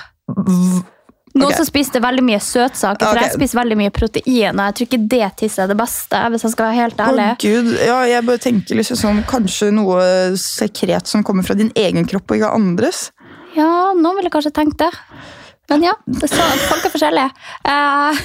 Noen 1.35 1.49
okay. 1.51 1.59
som 1.59 1.67
spiste 1.67 1.99
veldig 1.99 2.23
mye 2.23 2.39
søtsaker, 2.39 3.09
for 3.09 3.19
okay. 3.19 3.27
jeg 3.27 3.35
spiser 3.35 3.59
veldig 3.59 3.79
mye 3.81 3.93
protein, 3.95 4.55
og 4.55 4.69
jeg 4.69 4.77
tror 4.79 4.87
ikke 4.87 5.01
det 5.11 5.31
tisset 5.41 5.65
er 5.65 5.73
det 5.73 5.77
beste, 5.81 6.21
hvis 6.31 6.45
jeg 6.47 6.55
skal 6.55 6.69
være 6.69 6.79
helt 6.79 7.01
Å 7.01 7.09
ærlig. 7.09 7.27
gud, 7.43 7.71
ja, 7.83 7.97
jeg 8.07 8.27
bare 8.29 8.43
tenker 8.45 8.79
liksom 8.79 9.01
sånn, 9.01 9.23
Kanskje 9.27 9.73
noe 9.75 10.05
sekret 10.39 11.11
som 11.11 11.25
kommer 11.27 11.47
fra 11.47 11.57
din 11.59 11.73
egen 11.75 12.07
kropp 12.07 12.31
og 12.31 12.39
ikke 12.39 12.53
andres. 12.55 13.09
Ja, 13.57 13.67
noen 13.99 14.21
ville 14.21 14.31
kanskje 14.31 14.55
tenkt 14.55 14.79
det. 14.83 14.93
Men 15.69 15.83
ja, 15.83 15.95
det 16.05 16.29
så, 16.29 16.43
folk 16.69 16.85
er 16.85 16.93
forskjellige. 16.93 17.31
Eh, 17.65 18.17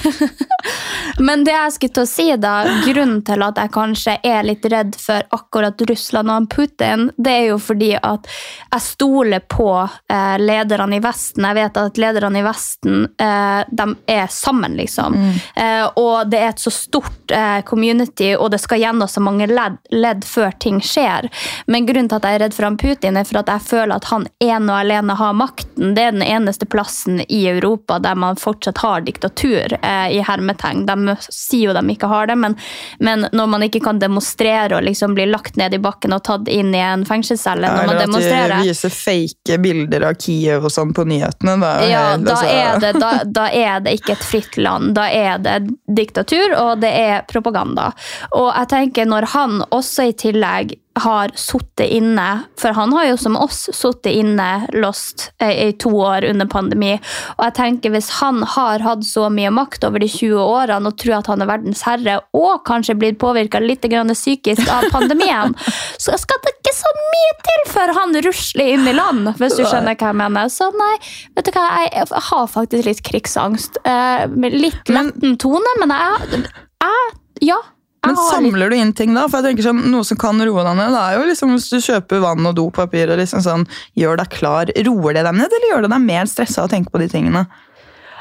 men 1.26 1.44
det 1.44 1.54
jeg 1.54 1.72
skulle 1.72 1.94
til 1.96 2.04
å 2.04 2.10
si, 2.10 2.26
da, 2.36 2.54
grunnen 2.84 3.22
til 3.24 3.44
at 3.46 3.60
jeg 3.62 3.72
kanskje 3.72 4.16
er 4.28 4.44
litt 4.44 4.66
redd 4.68 4.98
for 5.00 5.24
akkurat 5.36 5.80
Russland 5.88 6.32
og 6.34 6.48
Putin, 6.52 7.06
det 7.16 7.32
er 7.38 7.46
jo 7.54 7.56
fordi 7.62 7.94
at 7.96 8.28
jeg 8.28 8.84
stoler 8.84 9.44
på 9.48 9.70
eh, 9.80 10.36
lederne 10.42 10.98
i 10.98 11.04
Vesten. 11.04 11.46
Jeg 11.48 11.58
vet 11.62 11.80
at 11.80 12.00
lederne 12.02 12.42
i 12.42 12.44
Vesten 12.44 13.08
eh, 13.16 13.62
de 13.72 13.88
er 14.12 14.28
sammen, 14.28 14.76
liksom. 14.76 15.16
Eh, 15.56 15.86
og 15.96 16.28
det 16.28 16.42
er 16.42 16.52
et 16.52 16.60
så 16.60 16.74
stort 16.74 17.32
eh, 17.32 17.62
community, 17.64 18.34
og 18.36 18.52
det 18.52 18.60
skal 18.60 18.84
gjennom 18.84 19.08
så 19.08 19.24
mange 19.24 19.48
ledd, 19.48 19.80
ledd 19.96 20.28
før 20.28 20.52
ting 20.60 20.82
skjer. 20.84 21.30
Men 21.72 21.88
grunnen 21.88 22.12
til 22.12 22.20
at 22.20 22.28
jeg 22.28 22.36
er 22.36 22.44
redd 22.44 22.58
for 22.58 22.68
han 22.68 22.78
Putin, 22.80 23.16
er 23.16 23.28
for 23.28 23.40
at 23.40 23.48
jeg 23.56 23.66
føler 23.70 23.96
at 23.96 24.12
han 24.12 24.28
ene 24.44 24.68
og 24.68 24.76
alene 24.76 25.16
har 25.16 25.40
makten. 25.40 25.96
Det 25.96 26.04
er 26.04 26.16
den 26.18 26.26
eneste 26.26 26.68
plassen 26.68 27.24
i 27.30 27.48
Europa 27.48 27.98
der 27.98 28.14
man 28.14 28.36
fortsatt 28.36 28.78
har 28.78 29.00
diktatur, 29.06 29.78
eh, 29.82 30.08
i 30.16 30.20
hermetegn. 30.26 30.86
De 30.86 31.16
sier 31.28 31.70
jo 31.70 31.74
de 31.76 31.94
ikke 31.94 32.10
har 32.10 32.26
det, 32.26 32.36
men, 32.40 32.56
men 32.98 33.26
når 33.32 33.46
man 33.54 33.64
ikke 33.66 33.82
kan 33.84 34.00
demonstrere 34.02 34.76
og 34.76 34.84
liksom 34.86 35.14
bli 35.14 35.28
lagt 35.30 35.56
ned 35.60 35.74
i 35.74 35.80
bakken 35.82 36.16
og 36.16 36.24
tatt 36.26 36.50
inn 36.50 36.74
i 36.74 36.82
en 36.82 37.04
fengselscelle 37.08 37.70
når 37.70 37.90
man 37.90 38.00
demonstrerer 38.02 38.44
Eller 38.44 38.56
at 38.56 38.66
de 38.66 38.74
viser 38.74 38.94
fake 38.94 39.60
bilder 39.62 40.08
av 40.10 40.18
Kiev 40.20 40.66
og 40.66 40.74
sånn 40.74 40.94
på 40.96 41.06
nyhetene. 41.08 41.56
Da, 41.62 41.72
ja, 41.86 42.04
helt, 42.10 42.26
da 42.26 42.36
altså- 42.36 42.58
er, 42.58 42.84
det, 42.84 42.92
da, 43.00 43.12
da 43.40 43.48
er 43.62 43.86
det 43.86 43.96
ikke 44.00 44.16
et 44.16 44.26
fritt 44.26 44.60
land. 44.60 44.94
Da 44.98 45.08
er 45.10 45.38
det 45.38 45.58
diktatur, 45.86 46.56
og 46.58 46.84
det 46.84 46.92
er 46.92 47.24
propaganda. 47.30 47.90
Og 48.34 48.50
jeg 48.50 48.72
tenker 48.74 49.10
når 49.10 49.30
han 49.34 49.60
også 49.70 50.10
i 50.10 50.16
tillegg 50.26 50.76
har 51.04 51.32
sittet 51.38 51.90
inne, 51.90 52.28
for 52.60 52.76
han 52.76 52.92
har 52.96 53.10
jo 53.10 53.18
som 53.20 53.38
oss 53.38 53.66
sittet 53.74 54.12
inne 54.12 54.48
lost 54.76 55.30
eh, 55.42 55.68
i 55.68 55.72
to 55.80 55.92
år 56.00 56.26
under 56.30 56.48
pandemi, 56.50 56.92
og 57.36 57.44
jeg 57.48 57.56
tenker 57.58 57.94
hvis 57.94 58.10
han 58.20 58.42
har 58.56 58.84
hatt 58.84 59.04
så 59.06 59.28
mye 59.32 59.52
makt 59.54 59.86
over 59.88 60.02
de 60.02 60.08
20 60.10 60.40
årene 60.40 60.90
og 60.90 60.98
tror 61.00 61.18
at 61.20 61.30
han 61.32 61.44
er 61.44 61.50
verdens 61.50 61.84
herre, 61.86 62.18
og 62.36 62.64
kanskje 62.68 62.98
blitt 63.00 63.20
påvirka 63.22 63.62
litt 63.62 63.86
grann 63.90 64.12
psykisk 64.14 64.68
av 64.72 64.88
pandemien, 64.92 65.56
så 66.04 66.18
skal 66.20 66.42
det 66.44 66.54
ikke 66.58 66.76
så 66.76 66.92
mye 66.98 67.34
til 67.48 67.66
før 67.72 67.94
han 67.96 68.16
rusler 68.26 68.74
inn 68.74 68.86
i 68.88 68.94
land, 68.96 69.32
hvis 69.40 69.58
du 69.58 69.64
skjønner 69.64 69.96
hva 69.96 70.12
jeg 70.12 70.20
mener. 70.20 70.52
Så 70.52 70.70
nei, 70.76 70.94
vet 71.36 71.48
du 71.48 71.52
hva, 71.54 71.66
jeg 71.86 72.06
har 72.30 72.46
faktisk 72.50 72.86
litt 72.86 73.02
krigsangst. 73.06 73.80
Eh, 73.88 74.24
med 74.30 74.56
litt 74.56 74.90
letten 74.92 75.36
tone, 75.40 75.76
men 75.82 75.94
jeg, 75.96 76.46
jeg 76.84 77.12
Ja. 77.50 77.60
Men 78.06 78.16
samler 78.16 78.70
du 78.72 78.76
inn 78.78 78.92
ting 78.96 79.12
da? 79.16 79.26
For 79.28 79.40
jeg 79.40 79.52
tenker 79.52 79.66
sånn, 79.68 79.82
Noe 79.92 80.06
som 80.08 80.18
kan 80.20 80.40
roe 80.40 80.64
deg 80.64 80.78
ned, 80.78 80.94
det 80.96 81.00
er 81.00 81.18
jo 81.18 81.26
liksom 81.28 81.52
hvis 81.52 81.68
du 81.68 81.78
kjøper 81.84 82.22
vann 82.24 82.48
og 82.48 82.54
dopapir 82.56 83.12
og 83.12 83.20
liksom 83.20 83.42
sånn, 83.44 83.66
gjør 83.98 84.22
deg 84.22 84.30
klar. 84.32 84.72
Roer 84.88 85.18
det 85.18 85.26
deg 85.26 85.36
ned, 85.36 85.56
eller 85.58 85.72
gjør 85.74 85.84
det 85.84 85.92
deg 85.92 86.06
mer 86.06 86.30
stressa 86.30 86.64
å 86.64 86.70
tenke 86.72 86.94
på 86.94 87.02
de 87.02 87.10
tingene? 87.12 87.44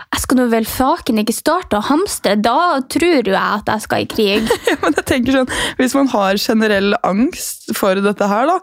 Jeg 0.10 0.24
skal 0.24 0.40
nå 0.40 0.46
vel 0.50 0.66
faken 0.66 1.20
ikke 1.22 1.34
starte 1.38 1.78
å 1.78 1.84
hamstre, 1.86 2.34
da 2.42 2.80
tror 2.90 3.28
jo 3.30 3.34
jeg 3.36 3.60
at 3.60 3.68
jeg 3.70 3.84
skal 3.86 4.06
i 4.06 4.08
krig. 4.10 4.48
Ja, 4.70 4.76
men 4.82 4.94
jeg 4.98 5.06
tenker 5.08 5.36
sånn, 5.38 5.52
Hvis 5.80 5.94
man 5.98 6.10
har 6.12 6.38
generell 6.42 6.94
angst 7.06 7.70
for 7.78 7.98
dette 8.02 8.26
her, 8.30 8.50
da, 8.50 8.58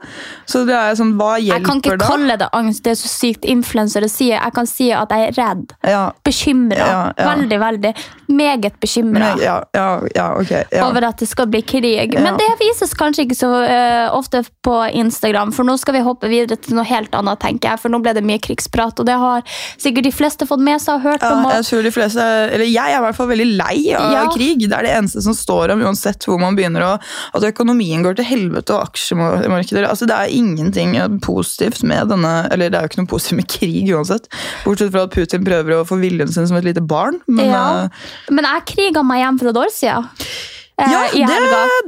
så 0.47 0.63
det 0.67 0.75
er 0.75 0.97
sånn, 0.99 1.15
hva 1.19 1.37
hjelper 1.39 1.55
da? 1.55 1.57
Jeg 1.57 1.67
kan 1.67 1.83
ikke 1.83 1.97
da? 2.03 2.09
kalle 2.11 2.37
det 2.41 2.49
angst, 2.55 2.83
det 2.87 2.93
er 2.93 2.99
så 2.99 3.11
sykt 3.11 3.47
influensere 3.47 4.11
sier. 4.11 4.37
Jeg 4.37 4.55
kan 4.57 4.71
si 4.71 4.89
at 4.95 5.15
jeg 5.15 5.31
er 5.31 5.37
redd. 5.39 5.75
Ja, 5.87 6.03
Bekymra. 6.27 6.79
Ja, 6.79 7.01
ja. 7.15 7.29
Veldig, 7.31 7.59
veldig. 7.63 7.93
Meget 8.37 8.79
bekymra. 8.83 9.33
ja, 9.39 9.57
ja, 9.75 9.87
ja, 10.15 10.27
ok. 10.35 10.53
Ja. 10.75 10.87
over 10.89 11.07
at 11.09 11.23
det 11.23 11.31
skal 11.31 11.47
bli 11.51 11.63
krig. 11.63 12.17
Men 12.19 12.39
det 12.41 12.49
vises 12.63 12.95
kanskje 12.99 13.27
ikke 13.27 13.39
så 13.39 13.53
uh, 13.63 14.17
ofte 14.17 14.43
på 14.67 14.75
Instagram, 14.99 15.55
for 15.55 15.67
nå 15.67 15.79
skal 15.79 15.99
vi 15.99 16.05
hoppe 16.07 16.31
videre 16.33 16.59
til 16.59 16.79
noe 16.79 16.87
helt 16.87 17.15
annet, 17.15 17.39
tenker 17.43 17.73
jeg. 17.73 17.85
For 17.85 17.95
nå 17.95 18.03
ble 18.03 18.17
det 18.19 18.27
mye 18.27 18.43
krigsprat, 18.43 18.99
og 18.99 19.09
det 19.09 19.19
har 19.23 19.47
sikkert 19.79 20.11
de 20.11 20.15
fleste 20.15 20.51
fått 20.51 20.65
med 20.67 20.83
seg 20.83 20.99
og 20.99 21.07
hørt 21.07 21.23
Ja, 21.23 21.36
om. 21.37 21.51
jeg 21.53 21.65
tror 21.69 21.83
de 21.87 21.93
fleste, 21.95 22.27
eller 22.57 22.65
jeg 22.67 22.93
er 22.93 22.99
i 22.99 23.05
hvert 23.05 23.17
fall 23.19 23.29
veldig 23.31 23.47
lei 23.59 23.77
av 23.95 24.13
Ja. 24.13 24.25
krig. 24.35 24.59
Det 24.69 24.73
er 24.73 24.83
det 24.89 24.95
eneste 24.97 25.23
som 25.23 25.35
står 25.37 25.73
om, 25.75 25.83
uansett 25.87 26.25
hvor 26.27 26.41
man 26.41 26.57
begynner. 26.57 26.83
Og, 26.95 27.01
At 27.37 27.43
økonomien 27.53 28.03
går 28.03 28.17
til 28.17 28.25
helvete 28.25 28.75
og 28.75 28.89
aksjemarkeder. 28.91 29.87
Altså, 29.89 30.07
det 30.09 30.17
er 30.17 30.33
ingenting 30.35 30.97
positivt 31.21 31.83
med 31.85 32.09
denne 32.09 32.49
Eller 32.51 32.71
det 32.71 32.79
er 32.79 32.83
jo 32.87 32.89
ikke 32.93 33.03
noe 33.05 33.13
positivt 33.13 33.37
med 33.37 33.49
krig 33.49 33.93
uansett. 33.95 34.29
Bortsett 34.65 34.93
fra 34.93 35.03
at 35.07 35.11
Putin 35.15 35.45
prøver 35.45 35.77
å 35.81 35.85
få 35.87 35.99
viljen 36.01 36.29
sin 36.33 36.47
som 36.47 36.57
et 36.57 36.65
lite 36.65 36.81
barn. 36.87 37.21
Men 37.29 37.47
ja. 37.51 37.85
eh, 37.85 37.89
Men 38.31 38.45
jeg 38.45 38.67
kriga 38.77 39.03
meg 39.05 39.23
hjem 39.25 39.39
fra 39.41 39.53
Dorsia 39.53 39.99
eh, 39.99 40.56
ja, 40.77 41.03
i 41.17 41.23
det, 41.25 41.37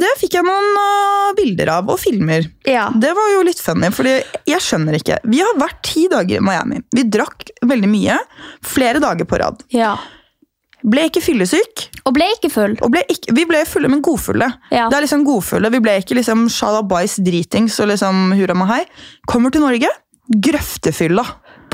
det 0.00 0.10
fikk 0.20 0.38
jeg 0.38 0.46
noen 0.46 0.76
eh, 0.80 1.32
bilder 1.36 1.72
av, 1.76 1.90
og 1.92 1.98
filmer. 2.00 2.46
Ja. 2.64 2.86
Det 2.96 3.10
var 3.16 3.32
jo 3.34 3.42
litt 3.44 3.60
funny, 3.60 3.90
for 3.92 4.08
jeg 4.08 4.60
skjønner 4.64 4.96
ikke. 4.96 5.18
Vi 5.28 5.42
har 5.44 5.58
vært 5.60 5.82
ti 5.84 6.06
dager 6.08 6.40
i 6.40 6.44
Miami. 6.44 6.80
Vi 6.96 7.04
drakk 7.04 7.50
veldig 7.68 7.90
mye. 7.92 8.16
Flere 8.64 9.02
dager 9.04 9.28
på 9.28 9.40
rad. 9.44 9.66
ja. 9.74 9.96
Ble 10.88 11.08
ikke 11.08 11.18
fyllesyk. 11.20 11.88
Og 12.06 12.12
ble 12.14 12.28
ikke 12.36 12.48
full. 12.54 12.76
Ble 12.78 13.00
ikke, 13.10 13.32
vi 13.34 13.42
ble 13.50 13.64
fulle, 13.66 13.88
men 13.90 13.98
godfulle. 14.06 14.46
Ja. 14.70 14.84
Det 14.86 14.94
er 14.94 15.02
liksom 15.08 15.24
godfulle. 15.26 15.72
Vi 15.74 15.80
ble 15.82 15.96
ikke 15.98 16.14
liksom 16.14 16.44
shalabais 16.54 17.16
dritings 17.26 17.80
og 17.82 17.90
liksom 17.90 18.30
hurra 18.38 18.54
mahai. 18.56 18.84
Kommer 19.26 19.50
til 19.50 19.64
Norge, 19.66 19.90
grøftefylla. 20.46 21.24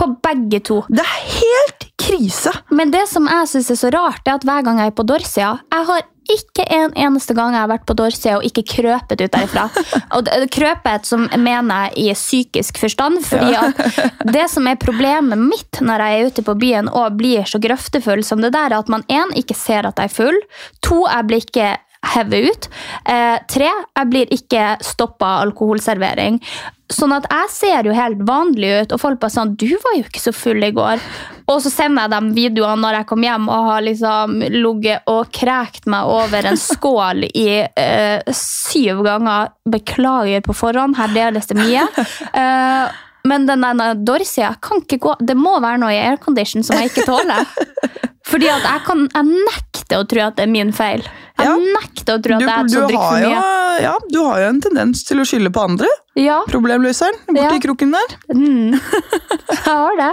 På 0.00 0.08
begge 0.24 0.62
to. 0.64 0.80
Det 0.88 1.04
er 1.04 1.20
helt 1.34 1.84
krise! 2.00 2.50
Men 2.74 2.90
det 2.96 3.04
som 3.12 3.28
jeg 3.28 3.52
synes 3.52 3.70
er 3.76 3.78
så 3.84 3.92
rart, 3.94 4.24
er 4.24 4.38
at 4.38 4.48
hver 4.48 4.64
gang 4.66 4.80
jeg 4.82 4.90
er 4.94 4.96
på 4.96 5.04
Dorsia 5.06 5.52
Jeg 5.60 5.86
har 5.92 6.02
ikke 6.30 6.64
en 6.72 6.94
eneste 6.96 7.34
gang 7.36 7.54
jeg 7.54 7.62
har 7.62 7.70
vært 7.70 7.86
på 7.88 7.96
Dorsia 7.98 8.38
og 8.38 8.46
ikke 8.46 8.64
krøpet 8.74 9.24
ut 9.24 9.34
derifra. 9.34 9.68
Og 10.16 10.28
krøpet 10.52 11.08
som 11.08 11.26
mener 11.36 11.90
jeg 11.94 12.04
i 12.04 12.16
psykisk 12.16 12.78
forstand. 12.80 13.22
fordi 13.28 13.54
at 13.58 14.28
det 14.36 14.48
som 14.52 14.66
er 14.70 14.80
problemet 14.80 15.40
mitt 15.40 15.80
når 15.84 16.04
jeg 16.04 16.18
er 16.18 16.28
ute 16.30 16.46
på 16.46 16.56
byen 16.60 16.90
og 16.92 17.18
blir 17.18 17.48
så 17.48 17.60
grøftefull 17.62 18.24
som 18.26 18.42
det 18.44 18.54
der, 18.54 18.72
er 18.72 18.78
at 18.78 18.92
man 18.92 19.04
en, 19.08 19.34
ikke 19.36 19.56
ser 19.58 19.88
at 19.88 19.98
jeg 19.98 20.10
er 20.10 20.16
full. 20.16 20.40
To, 20.86 21.04
jeg 21.08 21.28
blir 21.28 21.44
ikke 21.44 21.72
hevet 22.14 22.50
ut. 22.50 22.68
Eh, 23.08 23.36
tre, 23.50 23.70
jeg 23.70 24.10
blir 24.10 24.32
ikke 24.34 24.74
stoppa 24.84 25.38
alkoholservering. 25.44 26.40
Sånn 26.92 27.14
at 27.16 27.24
jeg 27.30 27.48
ser 27.48 27.86
jo 27.88 27.94
helt 27.96 28.20
vanlig 28.28 28.72
ut, 28.82 28.92
og 28.92 29.00
folk 29.00 29.20
bare 29.22 29.32
sånn 29.32 29.54
'Du 29.56 29.70
var 29.72 29.94
jo 29.96 30.04
ikke 30.04 30.20
så 30.20 30.32
full 30.36 30.60
i 30.62 30.72
går'. 30.74 31.00
Og 31.48 31.62
så 31.64 31.70
sender 31.72 32.04
jeg 32.04 32.12
dem 32.12 32.28
videoene 32.36 32.80
når 32.80 32.98
jeg 32.98 33.06
kom 33.08 33.24
hjem 33.24 33.48
og 33.48 33.68
har 33.70 33.84
liksom 33.84 34.42
ligget 34.52 35.08
og 35.12 35.32
krekt 35.32 35.86
meg 35.86 36.08
over 36.08 36.44
en 36.48 36.60
skål 36.60 37.24
i 37.28 37.48
uh, 37.64 38.20
syv 38.32 39.02
ganger. 39.04 39.52
Beklager 39.68 40.44
på 40.44 40.56
forhånd, 40.56 40.96
her 40.96 41.12
deles 41.12 41.48
det 41.48 41.56
mye. 41.60 41.84
Uh, 42.32 42.88
men 43.28 43.46
den 43.48 43.64
der 43.64 43.94
Dorsia 43.96 44.54
kan 44.60 44.82
ikke 44.84 44.98
gå 45.00 45.14
Det 45.24 45.36
må 45.36 45.56
være 45.60 45.80
noe 45.80 45.94
i 45.94 46.02
aircondition 46.02 46.64
som 46.64 46.76
jeg 46.76 46.92
ikke 46.92 47.08
tåler. 47.08 47.44
Fordi 48.24 48.48
at 48.48 48.62
jeg, 48.64 48.80
kan, 48.86 49.02
jeg 49.12 49.24
nekter 49.44 50.00
å 50.00 50.06
tro 50.08 50.22
at 50.24 50.36
det 50.38 50.46
er 50.46 50.50
min 50.52 50.70
feil. 50.72 51.02
Jeg 51.36 51.44
Ja. 51.46 51.54
nekter 51.58 52.14
å 52.16 52.22
tro 52.24 52.34
at 52.36 52.40
Du, 52.40 52.46
som 52.72 52.86
drikker 52.88 53.02
for 53.02 53.10
for 53.10 53.20
jo, 53.20 53.28
mye. 53.34 53.82
ja, 53.82 53.92
du 54.08 54.18
har 54.24 54.38
jo 54.40 54.48
en 54.48 54.60
tendens 54.64 55.02
til 55.04 55.18
å 55.20 55.26
skylde 55.28 55.50
på 55.52 55.60
andre. 55.68 55.88
Ja, 56.16 56.38
Problemløseren 56.48 57.18
borti 57.28 57.42
Ja. 57.58 57.60
kroken 57.60 57.92
der. 57.92 58.14
mm. 58.32 58.80
jeg 59.50 59.64
har 59.66 59.96
det. 59.98 60.10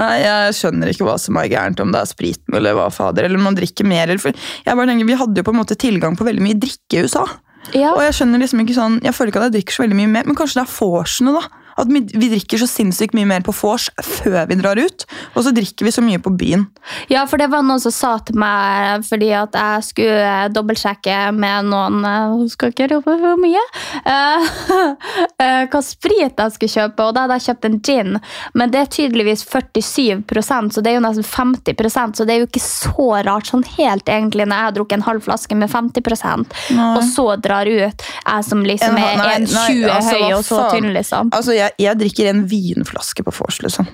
Nei, 0.00 0.14
Jeg 0.24 0.54
skjønner 0.58 0.88
ikke 0.92 1.06
hva 1.06 1.18
som 1.20 1.36
er 1.36 1.48
gærent, 1.52 1.80
om 1.84 1.92
det 1.92 2.00
er 2.00 2.10
spriten 2.10 2.56
eller 2.58 2.74
hva 2.74 2.88
fader. 2.92 3.24
Eller 3.28 3.36
om 3.38 3.44
man 3.44 3.54
drikker 3.58 3.86
mer. 3.86 4.08
Eller 4.08 4.18
for 4.18 4.32
jeg 4.32 4.74
bare 4.76 4.86
tenker, 4.90 5.06
Vi 5.06 5.14
hadde 5.22 5.36
jo 5.36 5.42
på 5.46 5.54
en 5.54 5.60
måte 5.62 5.76
tilgang 5.78 6.16
på 6.18 6.24
veldig 6.26 6.42
mye 6.42 6.58
drikke 6.58 6.98
i 6.98 7.02
USA. 7.06 7.26
Ja. 7.74 7.92
Og 7.94 8.00
jeg 8.02 8.14
skjønner 8.18 8.40
liksom 8.42 8.60
ikke 8.64 8.74
sånn, 8.74 8.98
jeg 9.04 9.12
føler 9.14 9.30
ikke 9.30 9.42
at 9.44 9.52
jeg 9.52 9.60
drikker 9.62 9.76
så 9.78 9.84
veldig 9.86 9.98
mye 10.00 10.08
mer, 10.16 10.24
men 10.26 10.34
kanskje 10.38 10.58
det 10.58 10.66
er 10.66 10.74
vorsene, 10.80 11.34
da. 11.38 11.46
At 11.78 11.90
vi, 11.90 12.28
drikker 12.28 12.60
så 12.60 12.68
sinnssykt 12.70 13.14
mye 13.16 13.28
mer 13.28 13.44
på 13.46 13.54
vors 13.54 13.88
før 14.02 14.48
vi 14.50 14.58
drar 14.58 14.80
ut, 14.80 15.04
og 15.34 15.44
så 15.46 15.52
drikker 15.54 15.86
vi 15.86 15.94
så 15.94 16.04
mye 16.04 16.20
på 16.22 16.32
byen. 16.38 16.66
Ja, 17.12 17.24
for 17.30 17.40
det 17.40 17.50
var 17.52 17.64
noen 17.66 17.82
som 17.82 17.94
sa 17.94 18.16
til 18.26 18.38
meg 18.40 19.04
fordi 19.08 19.30
at 19.36 19.54
jeg 19.56 19.86
skulle 19.86 20.18
eh, 20.24 20.48
dobbeltsjekke 20.52 21.16
med 21.36 21.68
noen 21.68 22.00
Hun 22.02 22.48
Skal 22.50 22.72
ikke 22.72 22.88
rope 22.92 23.14
for 23.20 23.40
mye. 23.40 23.62
eh, 24.08 24.48
eh, 25.44 25.64
hva 25.70 25.82
sprit 25.84 26.38
jeg 26.38 26.54
skulle 26.56 26.74
kjøpe, 26.74 27.06
og 27.06 27.14
da 27.16 27.26
hadde 27.26 27.38
jeg 27.38 27.46
kjøpt 27.48 27.68
en 27.68 27.78
gin. 27.84 28.18
Men 28.58 28.72
det 28.74 28.82
er 28.82 28.92
tydeligvis 28.98 29.44
47% 29.48 30.74
så 30.74 30.84
det 30.84 30.92
er 30.92 30.98
jo 30.98 31.04
nesten 31.04 31.26
50% 31.26 32.18
så 32.18 32.26
det 32.26 32.34
er 32.34 32.42
jo 32.42 32.48
ikke 32.48 32.64
så 32.64 33.08
rart 33.26 33.50
sånn 33.50 33.64
helt 33.76 34.08
egentlig 34.10 34.46
når 34.48 34.56
jeg 34.56 34.68
har 34.68 34.76
drukket 34.76 34.98
en 34.98 35.06
halv 35.08 35.24
flaske 35.24 35.58
med 35.58 35.70
50 35.72 36.46
nei. 36.76 36.88
og 36.96 37.02
så 37.06 37.26
drar 37.40 37.68
ut, 37.68 38.04
jeg 38.24 38.44
som 38.44 38.64
liksom 38.64 38.96
En- 38.96 39.04
er 39.04 39.16
nei, 39.18 39.34
1,20 39.44 39.90
altså, 39.92 40.14
høy 40.14 40.32
og 40.34 40.44
så 40.44 40.60
tynn, 40.72 40.90
liksom. 40.94 41.32
Altså, 41.34 41.54
jeg, 41.56 41.67
jeg 41.76 42.00
drikker 42.00 42.30
en 42.30 42.44
vinflaske 42.50 43.24
på 43.26 43.34
vors, 43.40 43.62
liksom. 43.64 43.88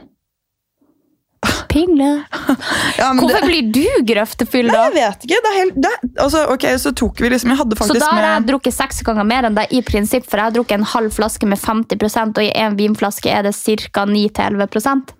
Pingle. 1.68 2.22
Ja, 2.98 3.10
Hvorfor 3.18 3.40
det, 3.40 3.48
blir 3.48 3.72
du 3.74 4.04
grøftefyll, 4.06 4.68
Nei, 4.70 4.84
jeg 4.86 4.94
vet 4.94 5.26
ikke. 5.26 5.40
Det 5.42 5.50
er 5.50 5.56
helt, 5.58 5.80
det, 5.82 5.90
altså, 6.22 6.44
ok, 6.54 6.66
så 6.80 6.92
tok 6.94 7.20
vi 7.20 7.30
liksom 7.32 7.50
Jeg 7.50 7.58
hadde 7.58 7.78
Så 7.80 7.96
da 7.98 8.10
har 8.12 8.26
jeg 8.28 8.46
drukket 8.52 8.76
seks 8.76 9.02
ganger 9.06 9.26
mer 9.26 9.48
enn 9.48 9.58
deg 9.58 9.74
i 9.74 9.82
prinsipp, 9.84 10.28
for 10.28 10.40
jeg 10.40 10.50
har 10.50 10.54
drukket 10.54 10.78
en 10.78 10.88
halv 10.94 11.12
flaske 11.16 11.48
med 11.50 11.58
50% 11.60 12.38
og 12.38 12.46
i 12.46 12.52
en 12.62 12.78
vinflaske 12.78 13.30
er 13.30 13.48
det 13.48 13.54
ca. 13.58 14.06
9-11% 14.06 15.14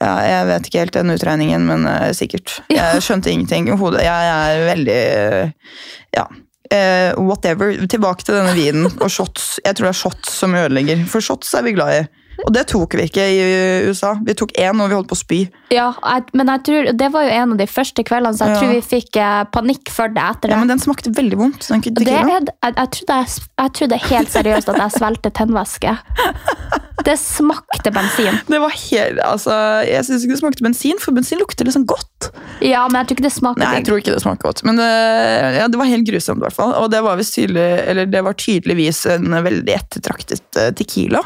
ja, 0.00 0.12
Jeg 0.24 0.48
vet 0.48 0.68
ikke 0.70 0.84
helt 0.86 0.96
den 0.96 1.12
utregningen, 1.12 1.66
men 1.68 1.84
uh, 1.84 2.10
sikkert. 2.16 2.56
Jeg 2.72 3.04
skjønte 3.04 3.32
ingenting. 3.32 3.68
Hodet, 3.76 4.06
jeg 4.06 4.30
er 4.32 4.64
veldig 4.70 5.00
uh, 5.04 5.74
Ja. 6.16 6.30
Eh, 6.70 7.12
whatever. 7.18 7.74
Tilbake 7.90 8.24
til 8.24 8.36
denne 8.38 8.54
vinen 8.54 8.86
og 9.02 9.10
shots. 9.10 9.58
Jeg 9.64 9.74
tror 9.74 9.88
det 9.88 9.94
er 9.94 10.02
shots 10.04 10.34
som 10.38 10.54
ødelegger, 10.54 11.02
for 11.10 11.24
shots 11.24 11.54
er 11.58 11.66
vi 11.66 11.74
glad 11.74 11.96
i. 11.96 12.04
Og 12.46 12.52
det 12.54 12.66
tok 12.70 12.96
vi 12.98 13.06
ikke 13.08 13.24
i 13.24 13.40
USA. 13.88 14.14
Vi 14.26 14.34
tok 14.38 14.52
én 14.60 14.80
og 14.82 14.90
vi 14.90 14.96
holdt 14.98 15.10
på 15.10 15.18
å 15.18 15.20
spy. 15.20 15.40
Ja, 15.74 15.90
jeg, 16.02 16.26
men 16.36 16.50
jeg 16.52 16.64
tror, 16.68 16.90
det 17.02 17.10
var 17.14 17.26
jo 17.26 17.34
en 17.36 17.54
av 17.54 17.60
de 17.60 17.68
første 17.70 18.04
kveldene, 18.06 18.36
så 18.36 18.48
jeg 18.48 18.54
Ja. 18.56 18.60
tror 18.60 18.74
vi 18.74 18.82
fikk 18.90 19.20
eh, 19.22 19.40
panikk 19.54 19.90
for 19.94 20.08
det 20.08 20.22
etter 20.22 20.48
det. 20.48 20.56
Ja, 20.56 20.60
men 20.62 20.72
den 20.72 20.82
smakte 20.82 21.12
veldig 21.14 21.38
vondt. 21.40 21.68
Den 21.68 21.84
det 22.00 22.08
er, 22.08 22.28
jeg, 22.28 22.52
jeg, 22.64 22.90
trodde 22.96 23.18
jeg, 23.20 23.42
jeg 23.64 23.74
trodde 23.78 24.02
helt 24.10 24.30
seriøst 24.36 24.72
at 24.74 24.82
jeg 24.84 24.96
svelget 24.98 25.34
tennvæske. 25.40 25.96
Det 27.04 27.16
smakte 27.16 27.90
bensin. 27.94 28.36
Det 28.46 28.58
var 28.60 28.72
helt, 28.76 29.20
altså, 29.24 29.54
Jeg 29.88 30.04
syns 30.04 30.24
ikke 30.26 30.34
det 30.36 30.40
smakte 30.42 30.64
bensin, 30.66 30.98
for 31.00 31.16
bensin 31.16 31.40
lukter 31.40 31.64
liksom 31.64 31.86
godt. 31.88 32.28
Ja, 32.60 32.82
men 32.92 33.00
jeg 33.00 33.08
tror 33.08 33.16
ikke 33.16 33.24
det 33.24 33.32
smaker 33.32 33.62
Nei, 33.64 33.70
jeg 33.78 33.86
tror 33.88 34.02
ikke 34.02 34.12
det 34.14 34.22
smaker 34.22 34.50
godt. 34.50 34.62
Men 34.68 34.76
det, 34.80 34.88
ja, 35.56 35.68
det 35.72 35.80
var 35.80 35.88
helt 35.88 36.06
grusomt, 36.08 36.42
i 36.42 36.44
hvert 36.44 36.56
fall. 36.58 36.74
Og 36.76 36.90
det 36.92 37.00
var, 37.06 37.22
tydelig, 37.24 37.68
eller 37.88 38.10
det 38.10 38.22
var 38.26 38.36
tydeligvis 38.36 39.00
en 39.16 39.32
veldig 39.48 39.76
ettertraktet 39.78 40.60
eh, 40.60 40.68
tequila. 40.76 41.22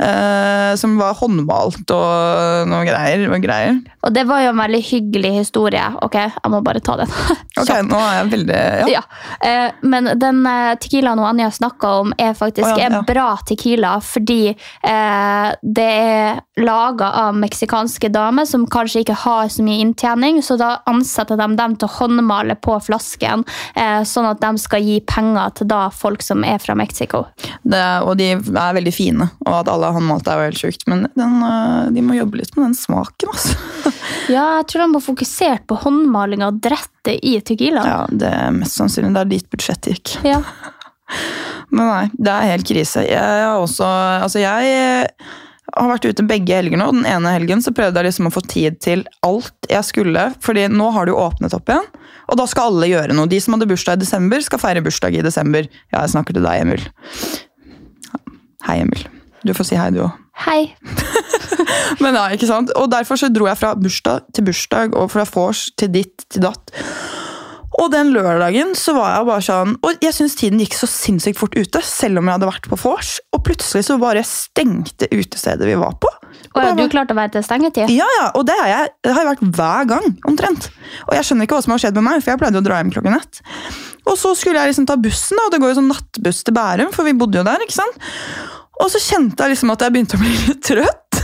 Eh, 0.00 0.33
som 0.80 0.96
var 0.98 1.16
håndmalt 1.18 1.90
og 1.94 2.68
noe 2.70 2.84
greier. 2.86 3.26
Og 3.30 3.42
greier. 3.44 3.78
Og 4.04 4.12
det 4.14 4.26
var 4.28 4.44
jo 4.44 4.52
en 4.52 4.60
veldig 4.60 4.82
hyggelig 4.84 5.32
historie. 5.38 5.84
Ok, 6.04 6.18
jeg 6.20 6.52
må 6.52 6.60
bare 6.64 6.82
ta 6.84 6.98
den. 7.00 7.12
Ok, 7.54 7.70
nå 7.86 7.98
er 8.02 8.16
jeg 8.16 8.30
veldig 8.32 8.56
Ja. 8.58 8.86
Ja. 8.90 9.02
Eh, 9.46 9.74
men 9.86 10.08
den 10.18 10.40
eh, 10.48 10.72
tequilaen 10.82 11.20
og 11.22 11.28
Anja 11.28 11.50
snakka 11.54 11.92
om, 12.00 12.12
er 12.18 12.34
faktisk 12.34 12.66
oh, 12.66 12.72
ja, 12.74 12.88
ja. 12.88 13.00
en 13.00 13.06
bra 13.06 13.28
tequila 13.46 13.92
fordi 14.04 14.50
eh, 14.50 15.48
det 15.62 15.86
er 15.86 16.40
laga 16.60 17.10
av 17.24 17.38
meksikanske 17.38 18.10
damer 18.14 18.48
som 18.48 18.66
kanskje 18.70 19.04
ikke 19.04 19.16
har 19.24 19.48
så 19.52 19.64
mye 19.66 19.82
inntjening, 19.84 20.40
så 20.42 20.58
da 20.60 20.70
ansetter 20.90 21.38
de 21.40 21.48
dem 21.58 21.76
til 21.78 21.88
å 21.88 21.94
håndmale 21.98 22.56
på 22.62 22.76
flasken, 22.82 23.44
eh, 23.74 24.02
sånn 24.06 24.28
at 24.30 24.42
de 24.42 24.52
skal 24.62 24.84
gi 24.84 25.00
penger 25.06 25.54
til 25.60 25.70
da 25.70 25.86
folk 25.94 26.22
som 26.22 26.44
er 26.46 26.60
fra 26.62 26.76
Mexico. 26.78 27.24
Det, 27.62 27.84
og 28.02 28.16
de 28.20 28.32
er 28.34 28.78
veldig 28.78 28.94
fine, 28.94 29.30
og 29.46 29.60
at 29.62 29.70
alle 29.72 29.90
har 29.90 29.98
håndmalt 29.98 30.23
er 30.30 30.40
jo 30.40 30.48
helt 30.48 30.60
sjukt. 30.60 30.86
Men 30.90 31.06
den, 31.18 31.36
eh, 31.46 31.90
de 31.94 32.04
må 32.04 32.16
jobbe 32.18 32.40
litt 32.40 32.56
med 32.56 32.68
den 32.68 32.78
smaken, 32.78 33.32
altså. 33.34 33.58
Ja, 34.24 34.44
jeg 34.60 34.68
tror 34.70 34.84
de 34.84 34.96
har 34.96 35.04
fokusert 35.04 35.64
på 35.68 35.76
håndmaling 35.82 36.44
av 36.46 36.56
drettet 36.64 37.18
i 37.20 37.34
Tequila. 37.44 37.82
Ja, 37.84 37.98
det 38.08 38.30
er 38.32 38.54
mest 38.56 38.78
sannsynlig 38.78 39.12
det 39.12 39.20
er 39.20 39.32
dit 39.34 39.48
budsjettet 39.52 39.90
gikk. 39.92 40.14
Ja. 40.24 40.40
Men 41.74 41.90
nei, 41.90 42.04
det 42.16 42.32
er 42.32 42.52
helt 42.54 42.68
krise. 42.68 43.04
Jeg 43.04 43.20
har 43.20 43.58
også 43.60 43.84
Altså, 43.84 44.40
jeg 44.40 44.70
eh, 44.72 45.34
har 45.74 45.90
vært 45.90 46.06
ute 46.08 46.26
begge 46.28 46.56
helger 46.56 46.80
nå. 46.80 46.90
Den 46.96 47.08
ene 47.08 47.34
helgen 47.34 47.62
så 47.64 47.74
prøvde 47.76 48.00
jeg 48.00 48.10
liksom 48.10 48.30
å 48.30 48.34
få 48.34 48.44
tid 48.48 48.78
til 48.84 49.04
alt 49.26 49.70
jeg 49.70 49.88
skulle. 49.90 50.30
fordi 50.44 50.68
nå 50.72 50.90
har 50.94 51.06
det 51.06 51.14
jo 51.14 51.22
åpnet 51.24 51.56
opp 51.56 51.72
igjen, 51.72 51.90
og 52.30 52.38
da 52.40 52.46
skal 52.50 52.72
alle 52.72 52.90
gjøre 52.92 53.16
noe. 53.16 53.30
De 53.30 53.40
som 53.42 53.56
hadde 53.56 53.68
bursdag 53.70 53.98
i 53.98 54.04
desember, 54.04 54.44
skal 54.44 54.62
feire 54.62 54.84
bursdag 54.84 55.18
i 55.18 55.26
desember. 55.26 55.68
Ja, 55.92 56.04
jeg 56.04 56.14
snakker 56.14 56.36
til 56.36 56.46
deg, 56.46 56.64
Emil. 56.64 56.86
Hei, 58.64 58.80
Emil. 58.80 59.04
Du 59.44 59.52
får 59.52 59.68
si 59.68 59.76
hei, 59.78 59.90
du 59.92 60.00
òg. 60.06 60.14
Hei. 60.46 60.60
Men 62.02 62.16
ja, 62.16 62.28
ikke 62.34 62.48
sant? 62.48 62.72
Og 62.80 62.88
derfor 62.92 63.20
så 63.20 63.28
dro 63.32 63.46
jeg 63.48 63.60
fra 63.60 63.74
bursdag 63.78 64.30
til 64.34 64.46
bursdag, 64.48 64.96
og 64.96 65.12
fra 65.12 65.26
vors 65.28 65.68
til 65.78 65.92
ditt 65.94 66.24
til 66.32 66.46
datt. 66.46 66.72
Og 67.74 67.90
den 67.90 68.12
lørdagen 68.14 68.72
så 68.78 68.94
var 68.94 69.16
jeg 69.16 69.26
bare 69.26 69.42
sånn 69.42 69.72
Og 69.82 70.04
jeg 70.04 70.14
syns 70.14 70.36
tiden 70.38 70.60
gikk 70.62 70.76
så 70.78 70.86
sinnssykt 70.86 71.40
fort 71.40 71.56
ute, 71.58 71.80
selv 71.82 72.20
om 72.20 72.28
jeg 72.28 72.38
hadde 72.38 72.48
vært 72.48 72.68
på 72.70 72.78
vors. 72.84 73.16
Og 73.34 73.42
plutselig 73.46 73.88
så 73.88 73.98
bare 74.00 74.22
stengte 74.26 75.10
utestedet 75.10 75.66
vi 75.68 75.76
var 75.80 75.96
på. 76.00 76.12
Og 76.54 76.60
er 76.62 76.76
du 76.78 76.84
klart 76.90 77.10
å 77.10 77.16
være 77.18 77.34
til 77.36 77.44
stengetid? 77.46 77.90
Ja, 77.90 78.06
ja, 78.20 78.28
og 78.38 78.46
det, 78.46 78.56
jeg, 78.70 78.92
det 79.02 79.10
har 79.10 79.24
jeg 79.24 79.30
vært 79.32 79.56
hver 79.58 79.88
gang, 79.90 80.06
omtrent. 80.30 80.68
Og 81.08 81.16
jeg 81.18 81.26
skjønner 81.26 81.48
ikke 81.48 81.58
hva 81.58 81.66
som 81.66 81.74
har 81.74 81.82
skjedd 81.82 81.98
med 81.98 82.06
meg, 82.06 82.22
for 82.22 82.32
jeg 82.32 82.42
pleide 82.42 82.62
å 82.62 82.64
dra 82.64 82.78
hjem 82.78 82.92
klokken 82.94 83.18
ett. 83.18 83.40
Og 84.04 84.18
så 84.20 84.34
skulle 84.38 84.62
jeg 84.62 84.70
liksom 84.70 84.86
ta 84.86 84.96
bussen, 85.00 85.40
og 85.42 85.50
det 85.50 85.58
går 85.62 85.72
jo 85.72 85.78
sånn 85.80 85.90
nattbuss 85.90 86.44
til 86.46 86.54
Bærum, 86.54 86.92
for 86.94 87.08
vi 87.08 87.16
bodde 87.18 87.40
jo 87.40 87.46
der, 87.46 87.64
ikke 87.64 87.74
sant? 87.74 87.98
Og 88.82 88.90
så 88.90 89.00
kjente 89.02 89.44
jeg 89.44 89.54
liksom 89.54 89.72
at 89.74 89.84
jeg 89.84 89.94
begynte 89.94 90.18
å 90.18 90.22
bli 90.22 90.32
litt 90.48 90.62
trøtt. 90.66 91.20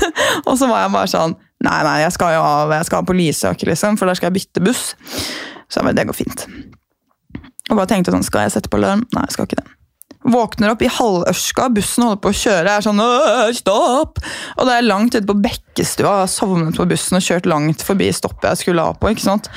Og 0.47 0.55
så 0.57 0.69
var 0.71 0.87
jeg 0.87 0.95
bare 0.97 1.13
sånn 1.13 1.39
Nei, 1.61 1.77
nei, 1.85 1.99
jeg 2.01 2.15
skal 2.15 2.31
jo 2.33 2.41
av, 2.41 2.71
jeg 2.73 2.87
skal 2.89 3.03
på 3.05 3.13
Lysaker, 3.13 3.69
liksom, 3.69 3.99
for 4.01 4.09
der 4.09 4.17
skal 4.17 4.31
jeg 4.31 4.39
bytte 4.39 4.63
buss. 4.65 4.95
Så 5.69 5.77
jeg 5.77 5.85
bare, 5.85 5.97
det 5.99 6.07
går 6.09 6.17
fint. 6.17 6.47
Og 7.69 7.77
bare 7.77 7.91
tenkte 7.91 8.15
sånn, 8.15 8.25
skal 8.25 8.47
jeg 8.47 8.55
sette 8.55 8.71
på 8.73 8.79
alarm? 8.81 9.03
Nei, 9.13 9.27
jeg 9.27 9.35
skal 9.37 9.45
ikke 9.45 9.59
det. 9.59 9.67
Våkner 10.21 10.73
opp 10.73 10.83
i 10.85 10.89
halvørska, 10.93 11.69
bussen 11.77 12.05
holder 12.05 12.19
på 12.25 12.33
å 12.33 12.37
kjøre, 12.37 12.65
jeg 12.65 12.81
er 12.81 12.85
sånn 12.85 13.55
stopp! 13.57 14.21
Og 14.57 14.67
da 14.67 14.75
er 14.75 14.83
jeg 14.83 14.89
langt 14.89 15.15
ute 15.17 15.25
på 15.29 15.39
Bekkestua, 15.45 16.11
jeg 16.11 16.25
har 16.27 16.33
sovnet 16.33 16.77
på 16.77 16.89
bussen 16.91 17.17
og 17.17 17.25
kjørt 17.25 17.49
langt 17.49 17.85
forbi 17.85 18.11
stoppet 18.13 18.51
jeg 18.51 18.63
skulle 18.65 18.85
av 18.85 18.99
på. 19.01 19.13
ikke 19.15 19.25
sant? 19.25 19.49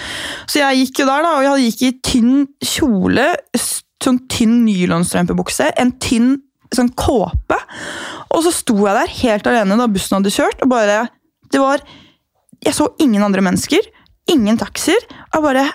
Så 0.47 0.61
jeg 0.61 0.85
gikk 0.85 1.03
jo 1.03 1.09
der, 1.09 1.23
da, 1.23 1.33
og 1.39 1.47
jeg 1.47 1.69
gikk 1.71 1.83
i 1.87 1.91
tynn 2.11 2.45
kjole, 2.63 3.27
sånn 3.59 4.21
tynn 4.31 4.61
nylonstrømpebukse, 4.67 5.73
en 5.79 5.95
tynn 6.03 6.37
sånn 6.77 6.93
kåpe. 6.97 7.57
Og 8.33 8.43
så 8.45 8.53
sto 8.53 8.75
jeg 8.81 8.97
der 8.97 9.13
helt 9.21 9.49
alene 9.49 9.77
da 9.79 9.89
bussen 9.91 10.17
hadde 10.17 10.33
kjørt, 10.33 10.63
og 10.65 10.71
bare 10.73 11.07
Det 11.53 11.61
var 11.61 11.83
Jeg 12.63 12.73
så 12.73 12.87
ingen 13.03 13.23
andre 13.23 13.43
mennesker, 13.43 13.83
ingen 14.31 14.57
taxier. 14.57 15.01
Jeg 15.33 15.43
bare 15.43 15.67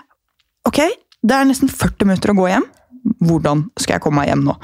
Ok, 0.67 0.81
det 1.23 1.35
er 1.35 1.47
nesten 1.49 1.69
40 1.71 2.09
minutter 2.09 2.33
å 2.33 2.39
gå 2.39 2.49
hjem. 2.51 2.65
Hvordan 3.25 3.69
skal 3.79 3.97
jeg 3.97 4.03
komme 4.05 4.21
meg 4.21 4.33
hjem 4.33 4.45
nå? 4.49 4.57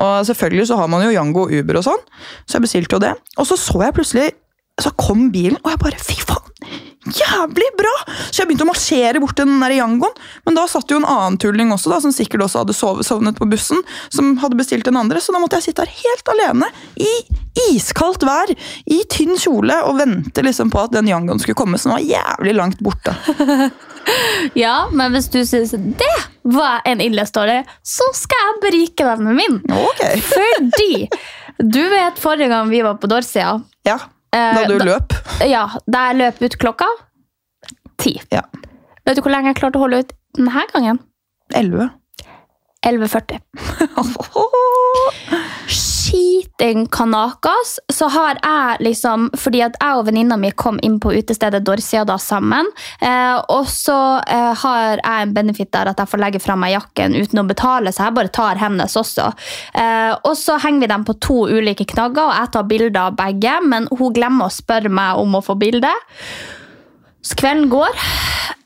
Og 0.00 0.26
selvfølgelig 0.28 0.68
så 0.70 0.76
har 0.80 0.88
man 0.88 1.02
jo 1.04 1.12
Yango 1.12 1.46
og 1.46 1.52
Uber 1.52 1.80
og 1.80 1.84
sånn, 1.84 2.04
så 2.46 2.56
jeg 2.56 2.64
bestilte 2.64 2.96
jo 2.96 3.02
det. 3.02 3.14
Og 3.36 3.48
så 3.48 3.58
så 3.60 3.82
jeg 3.84 3.96
plutselig 3.96 4.30
Så 4.80 4.94
kom 4.96 5.26
bilen, 5.32 5.58
og 5.60 5.74
jeg 5.74 5.80
bare 5.82 5.98
Fy 6.00 6.16
faen! 6.24 6.39
Jævlig 7.16 7.68
bra! 7.78 7.92
Så 8.30 8.42
jeg 8.42 8.50
begynte 8.50 8.66
å 8.66 8.70
marsjere 8.70 9.22
bort 9.22 9.36
til 9.38 9.48
den 9.48 9.60
der 9.62 9.74
Yangoen. 9.78 10.16
Men 10.46 10.58
da 10.58 10.66
satt 10.70 10.90
jo 10.92 11.00
en 11.00 11.08
annen 11.08 11.38
tulling 11.40 11.72
også, 11.74 11.92
da, 11.92 12.00
som 12.04 12.14
sikkert 12.14 12.46
også 12.46 12.64
hadde 12.64 12.76
sovnet 13.06 13.38
på 13.38 13.48
bussen, 13.50 13.82
som 14.12 14.34
hadde 14.42 14.58
bestilt 14.60 14.88
den 14.88 14.98
andre, 15.00 15.22
så 15.22 15.34
da 15.34 15.42
måtte 15.42 15.60
jeg 15.60 15.70
sitte 15.70 15.86
her 15.86 16.02
helt 16.02 16.34
alene 16.34 16.70
i 17.00 17.12
iskaldt 17.70 18.24
vær, 18.24 18.52
i 18.86 19.00
tynn 19.10 19.36
kjole, 19.40 19.74
og 19.86 19.98
vente 19.98 20.44
liksom 20.46 20.70
på 20.72 20.80
at 20.84 20.94
den 20.94 21.10
Yangoen 21.10 21.42
skulle 21.42 21.58
komme, 21.58 21.80
som 21.80 21.94
var 21.96 22.04
jævlig 22.04 22.56
langt 22.58 22.84
borte. 22.84 23.16
Ja, 24.56 24.88
men 24.92 25.12
hvis 25.12 25.28
du 25.30 25.42
syns 25.46 25.74
det 25.76 26.14
var 26.42 26.80
en 26.88 27.02
ille 27.04 27.26
story, 27.28 27.58
så 27.84 28.06
skal 28.16 28.46
jeg 28.46 28.62
berike 28.62 29.06
deg 29.06 29.20
med 29.26 29.36
min. 29.36 29.58
Ok. 29.76 30.00
Fordi 30.24 30.94
du 31.60 31.82
vet 31.92 32.18
forrige 32.18 32.48
gang 32.48 32.70
vi 32.72 32.80
var 32.80 32.96
på 32.96 33.10
Dorsia 33.10 33.58
Ja, 33.84 33.98
da 34.32 34.64
du 34.68 34.78
da- 34.78 34.84
løp. 34.84 35.14
Ja, 35.48 35.64
da 35.90 36.06
jeg 36.10 36.16
løp 36.20 36.42
ut 36.46 36.58
klokka 36.62 36.86
ti. 38.00 38.14
Ja. 38.32 38.42
Vet 39.06 39.16
du 39.16 39.22
hvor 39.24 39.32
lenge 39.34 39.50
jeg 39.50 39.58
klarte 39.60 39.80
å 39.80 39.84
holde 39.86 40.02
ut 40.04 40.12
denne 40.38 40.66
gangen? 40.72 41.00
11. 41.54 41.90
11.40. 42.86 43.40
Skiten 46.10 46.86
kanakas, 46.86 47.78
så 47.92 48.08
har 48.08 48.38
jeg 48.42 48.82
liksom 48.82 49.28
Fordi 49.38 49.60
at 49.62 49.76
jeg 49.78 49.98
og 49.98 50.06
venninna 50.08 50.36
mi 50.40 50.50
kom 50.50 50.80
inn 50.82 50.98
på 51.02 51.12
utestedet 51.14 51.62
Dorsia 51.66 52.02
da 52.08 52.16
sammen. 52.18 52.66
Eh, 52.98 53.36
og 53.52 53.68
så 53.70 53.98
eh, 54.26 54.50
har 54.62 54.98
jeg 54.98 55.26
en 55.28 55.34
benefit 55.36 55.70
der 55.72 55.92
at 55.92 56.00
jeg 56.02 56.10
får 56.10 56.22
legge 56.22 56.42
fra 56.42 56.56
meg 56.58 56.74
jakken 56.74 57.14
uten 57.14 57.42
å 57.42 57.46
betale, 57.46 57.92
så 57.94 58.08
jeg 58.08 58.16
bare 58.18 58.32
tar 58.34 58.58
hennes 58.58 58.96
også. 58.98 59.28
Eh, 59.74 60.12
og 60.26 60.34
så 60.38 60.58
henger 60.64 60.86
vi 60.86 60.90
dem 60.94 61.06
på 61.06 61.16
to 61.22 61.38
ulike 61.50 61.86
knagger, 61.92 62.26
og 62.26 62.34
jeg 62.34 62.52
tar 62.56 62.68
bilder 62.72 63.00
av 63.04 63.18
begge, 63.20 63.56
men 63.70 63.86
hun 63.92 64.16
glemmer 64.16 64.50
å 64.50 64.54
spørre 64.54 64.90
meg 64.90 65.20
om 65.20 65.38
å 65.38 65.44
få 65.44 65.58
bilde. 65.60 65.92
Så 67.22 67.38
kvelden 67.38 67.70
går. 67.70 68.02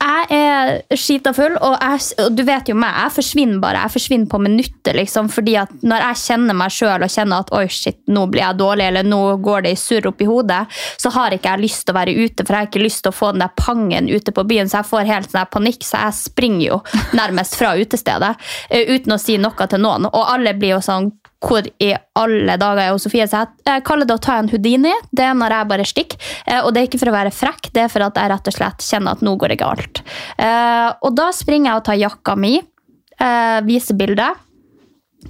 Jeg 0.05 0.37
er 0.37 0.99
skita 1.01 1.33
full, 1.33 1.55
og, 1.64 1.79
og 1.81 2.35
du 2.37 2.43
vet 2.45 2.69
jo 2.69 2.75
meg, 2.77 2.93
jeg 3.07 3.14
forsvinner 3.14 3.61
bare. 3.62 3.85
Jeg 3.87 3.95
forsvinner 3.95 4.29
på 4.29 4.40
minuttet, 4.43 4.93
liksom, 4.99 5.31
fordi 5.33 5.55
at 5.62 5.73
når 5.81 6.05
jeg 6.11 6.21
kjenner 6.25 6.59
meg 6.61 6.75
sjøl 6.75 7.07
og 7.07 7.12
kjenner 7.14 7.45
at 7.45 7.53
oi, 7.57 7.64
shit, 7.73 8.03
nå 8.12 8.27
blir 8.33 8.45
jeg 8.45 8.61
dårlig, 8.61 8.88
eller 8.90 9.09
nå 9.09 9.23
går 9.45 9.64
det 9.64 9.73
i 9.73 9.81
surr 9.81 10.11
opp 10.11 10.21
i 10.21 10.29
hodet, 10.29 10.61
så 11.01 11.12
har 11.14 11.33
ikke 11.33 11.55
jeg 11.55 11.64
lyst 11.64 11.87
til 11.87 11.95
å 11.95 11.99
være 11.99 12.17
ute, 12.19 12.45
for 12.45 12.53
jeg 12.53 12.67
har 12.67 12.71
ikke 12.71 12.85
lyst 12.85 13.05
til 13.07 13.14
å 13.14 13.17
få 13.17 13.33
den 13.33 13.47
der 13.47 13.57
pangen 13.57 14.12
ute 14.12 14.37
på 14.37 14.45
byen, 14.51 14.69
så 14.69 14.83
jeg 14.83 14.90
får 14.93 15.12
helt 15.14 15.33
sånn 15.33 15.53
panikk, 15.57 15.88
så 15.88 16.05
jeg 16.05 16.21
springer 16.21 16.67
jo 16.67 16.81
nærmest 17.17 17.57
fra 17.57 17.73
utestedet 17.81 18.35
eh, 18.69 18.93
uten 18.93 19.17
å 19.17 19.21
si 19.21 19.38
noe 19.40 19.71
til 19.71 19.81
noen. 19.81 20.11
Og 20.12 20.35
alle 20.37 20.53
blir 20.59 20.77
jo 20.77 20.85
sånn 20.85 21.14
hvor 21.44 21.66
i 21.83 21.90
alle 22.18 22.57
dager 22.61 22.83
er 22.85 23.00
Sofie? 23.00 23.26
Så 23.28 23.44
jeg, 23.66 23.85
kaller 23.87 24.09
det 24.09 24.16
å 24.16 24.22
ta 24.22 24.38
en 24.40 24.50
Houdini. 24.52 24.92
Det 25.14 25.26
er 25.26 25.37
når 25.38 25.57
jeg 25.57 25.70
bare 25.72 25.88
stikker. 25.88 26.30
Eh, 26.46 26.61
og 26.62 26.72
det 26.72 26.83
er 26.83 26.88
ikke 26.88 27.02
for 27.02 27.12
å 27.12 27.16
være 27.16 27.35
frekk, 27.35 27.70
det 27.74 27.85
er 27.85 27.92
for 27.92 28.07
at 28.07 28.20
jeg 28.20 28.33
rett 28.33 28.50
og 28.50 28.57
slett 28.57 28.87
kjenner 28.87 29.16
at 29.16 29.24
nå 29.26 29.37
går 29.40 29.54
det 29.54 29.61
galt. 29.62 30.02
Eh, 30.38 30.88
og 31.04 31.18
da 31.18 31.28
springer 31.37 31.70
jeg 31.70 31.83
og 31.83 31.87
tar 31.90 32.00
jakka 32.00 32.37
mi, 32.38 32.54
eh, 32.59 33.59
viser 33.68 33.98
bildet. 33.98 34.42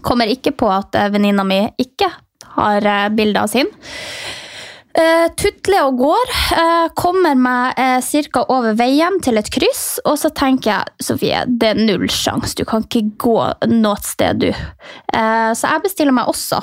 Kommer 0.05 0.31
ikke 0.31 0.55
på 0.59 0.71
at 0.75 0.97
venninna 1.15 1.45
mi 1.47 1.61
ikke 1.79 2.11
har 2.55 2.87
bilde 3.15 3.45
sin. 3.51 3.71
Uh, 4.95 5.27
tutler 5.35 5.89
og 5.89 5.99
går. 5.99 6.35
Uh, 6.55 6.87
kommer 6.99 7.35
meg 7.39 7.79
uh, 7.81 7.99
ca. 8.31 8.45
over 8.53 8.77
veien 8.79 9.19
til 9.25 9.41
et 9.41 9.51
kryss, 9.51 9.99
og 10.07 10.19
så 10.21 10.31
tenker 10.31 10.71
jeg 10.71 11.09
Sofie, 11.09 11.45
det 11.49 11.73
er 11.73 11.81
null 11.81 12.07
sjanse. 12.13 12.55
Du 12.55 12.65
kan 12.69 12.87
ikke 12.87 13.09
gå 13.27 13.39
noe 13.75 13.97
sted, 14.07 14.45
du. 14.45 14.51
Uh, 15.11 15.51
så 15.57 15.75
jeg 15.75 15.87
bestiller 15.89 16.15
meg 16.15 16.31
også 16.31 16.63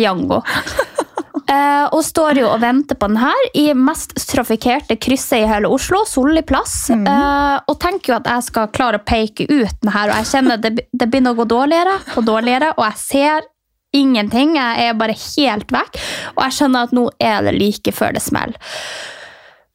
Yango. 0.00 0.42
Eh, 1.48 1.86
og 1.96 2.02
står 2.04 2.42
jo 2.42 2.48
og 2.50 2.60
venter 2.60 2.98
på 2.98 3.08
den 3.08 3.20
her 3.22 3.46
i 3.56 3.70
mest 3.72 4.12
trafikkerte 4.28 4.98
krysset 5.00 5.40
i 5.40 5.48
hele 5.48 5.70
Oslo, 5.72 6.02
Solli 6.08 6.42
plass. 6.44 6.90
Eh, 6.92 7.54
og 7.64 7.78
tenker 7.80 8.12
jo 8.12 8.18
at 8.18 8.28
jeg 8.28 8.48
skal 8.50 8.72
klare 8.74 9.00
å 9.00 9.06
peke 9.06 9.46
ut 9.48 9.78
den 9.80 9.92
her, 9.94 10.12
og 10.12 10.20
jeg 10.20 10.30
kjenner 10.34 10.60
det, 10.60 10.74
det 10.92 11.08
begynner 11.08 11.32
å 11.32 11.40
gå 11.40 11.48
dårligere 11.48 11.96
og 12.18 12.26
dårligere, 12.28 12.74
og 12.76 12.84
jeg 12.90 13.00
ser 13.00 13.48
ingenting. 13.96 14.56
Jeg 14.58 14.88
er 14.88 14.98
bare 14.98 15.16
helt 15.16 15.70
vekk. 15.72 16.00
Og 16.36 16.42
jeg 16.46 16.58
skjønner 16.58 16.88
at 16.88 16.96
nå 16.96 17.06
er 17.20 17.46
det 17.46 17.54
like 17.58 17.94
før 17.94 18.16
det 18.16 18.24
smeller. 18.24 18.58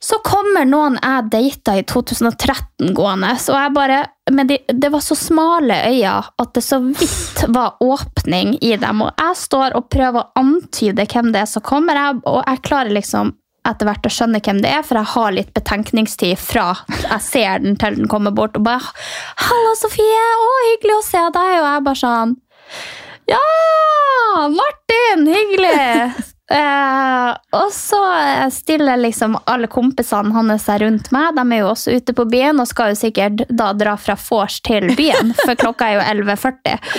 Så 0.04 0.18
kommer 0.20 0.66
noen 0.68 0.98
jeg 1.00 1.30
data 1.32 1.78
i 1.80 1.84
2013 1.88 2.90
gående, 2.96 3.30
og 3.40 3.56
jeg 3.56 3.72
bare 3.72 4.00
Men 4.36 4.48
de, 4.48 4.58
det 4.68 4.88
var 4.92 5.02
så 5.04 5.16
smale 5.20 5.78
øyne 5.84 6.12
at 6.40 6.52
det 6.56 6.64
så 6.64 6.78
vidt 6.80 7.42
var 7.52 7.76
åpning 7.84 8.54
i 8.64 8.76
dem. 8.80 9.02
Og 9.04 9.12
jeg 9.20 9.36
står 9.36 9.76
og 9.76 9.90
prøver 9.92 10.22
å 10.22 10.40
antyde 10.40 11.04
hvem 11.12 11.34
det 11.34 11.42
er 11.42 11.50
som 11.52 11.64
kommer, 11.64 12.00
jeg, 12.00 12.22
og 12.24 12.40
jeg 12.40 12.62
klarer 12.64 12.96
liksom 12.96 13.34
etter 13.68 13.88
hvert 13.88 14.08
å 14.08 14.12
skjønne 14.12 14.40
hvem 14.44 14.62
det 14.64 14.72
er, 14.72 14.82
for 14.88 15.00
jeg 15.00 15.12
har 15.14 15.36
litt 15.36 15.52
betenkningstid 15.56 16.40
fra 16.40 16.70
jeg 16.88 17.24
ser 17.24 17.64
den 17.64 17.78
til 17.80 18.00
den 18.00 18.12
kommer 18.12 18.32
bort. 18.36 18.56
Og 18.60 18.64
bare 18.64 18.80
'Halla, 18.84 19.76
Sofie! 19.80 20.26
Å, 20.48 20.50
hyggelig 20.70 20.98
å 21.00 21.06
se 21.08 21.24
deg!' 21.36 21.60
Og 21.60 21.68
jeg 21.68 21.86
bare 21.88 22.02
sånn 22.04 22.36
Ja! 23.26 23.40
Martin! 24.50 25.28
Hyggelig! 25.28 26.14
Eh, 26.52 27.30
og 27.56 27.70
så 27.74 28.00
stiller 28.52 29.00
liksom 29.00 29.38
alle 29.50 29.70
kompisene 29.72 30.36
hans 30.36 30.66
seg 30.68 30.82
rundt 30.84 31.08
meg. 31.16 31.32
De 31.38 31.44
er 31.56 31.62
jo 31.64 31.70
også 31.72 31.96
ute 31.96 32.14
på 32.14 32.26
byen 32.30 32.60
og 32.62 32.68
skal 32.70 32.92
jo 32.92 32.98
sikkert 33.00 33.46
da 33.48 33.70
dra 33.74 33.96
fra 33.98 34.18
vors 34.20 34.60
til 34.62 34.92
byen, 34.94 35.32
for 35.40 35.56
klokka 35.58 35.88
er 35.88 35.96
jo 35.96 36.26
11.40. 36.28 36.92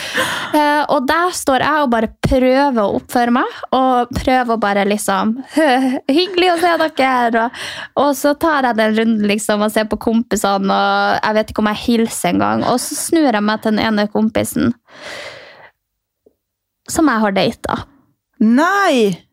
Eh, 0.56 0.80
og 0.88 1.06
der 1.06 1.36
står 1.36 1.66
jeg 1.66 1.84
og 1.84 1.92
bare 1.92 2.10
prøver 2.24 2.80
å 2.82 2.96
oppføre 2.96 3.36
meg, 3.36 3.60
og 3.76 4.16
prøver 4.16 4.56
å 4.56 4.58
bare 4.64 4.86
liksom 4.88 5.36
Hyggelig 6.16 6.50
å 6.54 6.58
se 6.64 6.74
dere! 6.96 7.44
Og, 7.44 7.62
og 8.00 8.10
så 8.18 8.34
tar 8.40 8.70
jeg 8.70 8.80
den 8.80 8.98
runden 8.98 9.28
liksom 9.28 9.62
og 9.68 9.76
ser 9.76 9.86
på 9.92 10.00
kompisene, 10.08 10.72
og 10.72 11.20
jeg 11.20 11.38
vet 11.38 11.52
ikke 11.52 11.66
om 11.66 11.72
jeg 11.74 11.82
hilser 11.84 12.32
engang. 12.32 12.66
Og 12.72 12.80
så 12.82 12.98
snur 12.98 13.28
jeg 13.28 13.44
meg 13.44 13.62
til 13.62 13.76
den 13.76 13.84
ene 13.86 14.08
kompisen 14.10 14.72
som 16.90 17.08
jeg 17.08 17.22
har 17.24 17.36
data 17.36 17.78
Nei! 18.44 19.24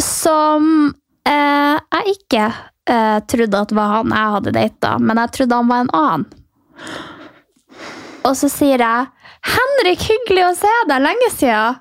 som 0.00 0.94
eh, 1.28 1.76
jeg 1.78 2.14
ikke 2.16 2.44
eh, 2.90 3.18
trodde 3.30 3.60
at 3.60 3.74
var 3.76 3.92
han 3.98 4.14
jeg 4.14 4.32
hadde 4.36 4.54
data, 4.56 4.94
men 4.98 5.20
jeg 5.22 5.34
trodde 5.36 5.60
han 5.60 5.70
var 5.70 5.84
en 5.84 5.92
annen. 5.94 6.24
Og 8.24 8.34
så 8.38 8.48
sier 8.50 8.80
jeg 8.80 9.06
'Henrik, 9.44 10.02
hyggelig 10.08 10.44
å 10.48 10.54
se 10.56 10.74
deg! 10.88 11.04
Lenge 11.04 11.30
siden!' 11.34 11.80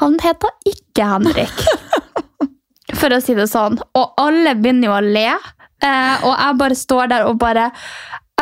Han 0.00 0.16
heter 0.22 0.54
ikke 0.66 1.04
Henrik, 1.04 1.58
for 3.00 3.12
å 3.12 3.20
si 3.20 3.34
det 3.36 3.46
sånn. 3.50 3.76
Og 3.92 4.14
alle 4.20 4.54
begynner 4.56 4.88
jo 4.88 4.94
å 4.96 5.02
le, 5.04 5.28
eh, 5.84 6.24
og 6.24 6.32
jeg 6.32 6.58
bare 6.62 6.78
står 6.78 7.10
der 7.12 7.26
og 7.28 7.36
bare 7.42 7.68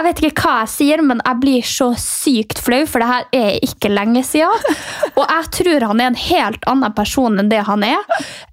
jeg 0.01 0.09
vet 0.09 0.23
ikke 0.31 0.47
hva 0.47 0.55
jeg 0.63 0.73
sier, 0.73 1.03
men 1.05 1.21
jeg 1.21 1.41
blir 1.43 1.67
så 1.67 1.91
sykt 2.01 2.63
flau, 2.65 2.81
for 2.89 3.03
det 3.03 3.11
her 3.11 3.29
er 3.37 3.59
ikke 3.67 3.93
lenge 3.93 4.25
siden. 4.25 4.81
Og 5.13 5.23
jeg 5.27 5.53
tror 5.61 5.87
han 5.91 6.01
er 6.01 6.11
en 6.11 6.23
helt 6.25 6.67
annen 6.71 6.97
person 6.97 7.37
enn 7.41 7.53
det 7.53 7.61
han 7.69 7.85
er. 7.85 8.01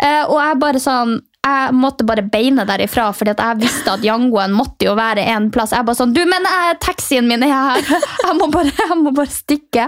Eh, 0.03 0.23
og 0.27 0.38
jeg 0.41 0.62
bare 0.63 0.83
sånn 0.83 1.17
jeg 1.47 1.75
måtte 1.79 2.03
bare 2.03 2.25
beine 2.27 2.65
derifra, 2.67 3.05
fordi 3.15 3.31
jeg 3.38 3.60
visste 3.62 3.93
at 3.93 4.03
Yangoen 4.03 4.51
måtte 4.55 4.88
jo 4.88 4.95
være 4.97 5.23
en 5.31 5.47
plass. 5.53 5.71
Jeg 5.71 5.88
bare 5.88 5.99
sånn, 5.99 6.12
du, 6.15 6.19
men 6.27 6.43
jeg, 6.43 6.75
taxien 6.83 7.27
min 7.29 7.45
er 7.45 7.53
her! 7.53 7.91
Jeg 8.27 8.36
må, 8.36 8.49
bare, 8.51 8.73
jeg 8.81 8.97
må 8.99 9.13
bare 9.15 9.31
stikke. 9.31 9.86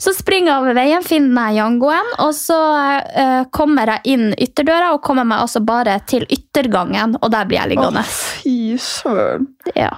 Så 0.00 0.14
springer 0.16 0.54
jeg 0.54 0.62
over 0.62 0.78
veien, 0.78 1.04
finner 1.04 1.50
jeg 1.50 1.60
Yangoen, 1.60 2.08
og 2.24 2.32
så 2.38 2.56
uh, 3.04 3.42
kommer 3.52 3.92
jeg 3.96 4.16
inn 4.16 4.30
ytterdøra 4.32 4.94
og 4.94 5.02
kommer 5.04 5.28
meg 5.28 5.44
altså 5.44 5.60
bare 5.66 5.98
til 6.08 6.24
yttergangen, 6.32 7.18
og 7.20 7.34
der 7.34 7.50
blir 7.50 7.60
jeg 7.60 7.74
liggende. 7.74 8.04
Å, 8.04 8.18
fy 8.40 8.56
søren. 8.80 9.50
Ja. 9.76 9.92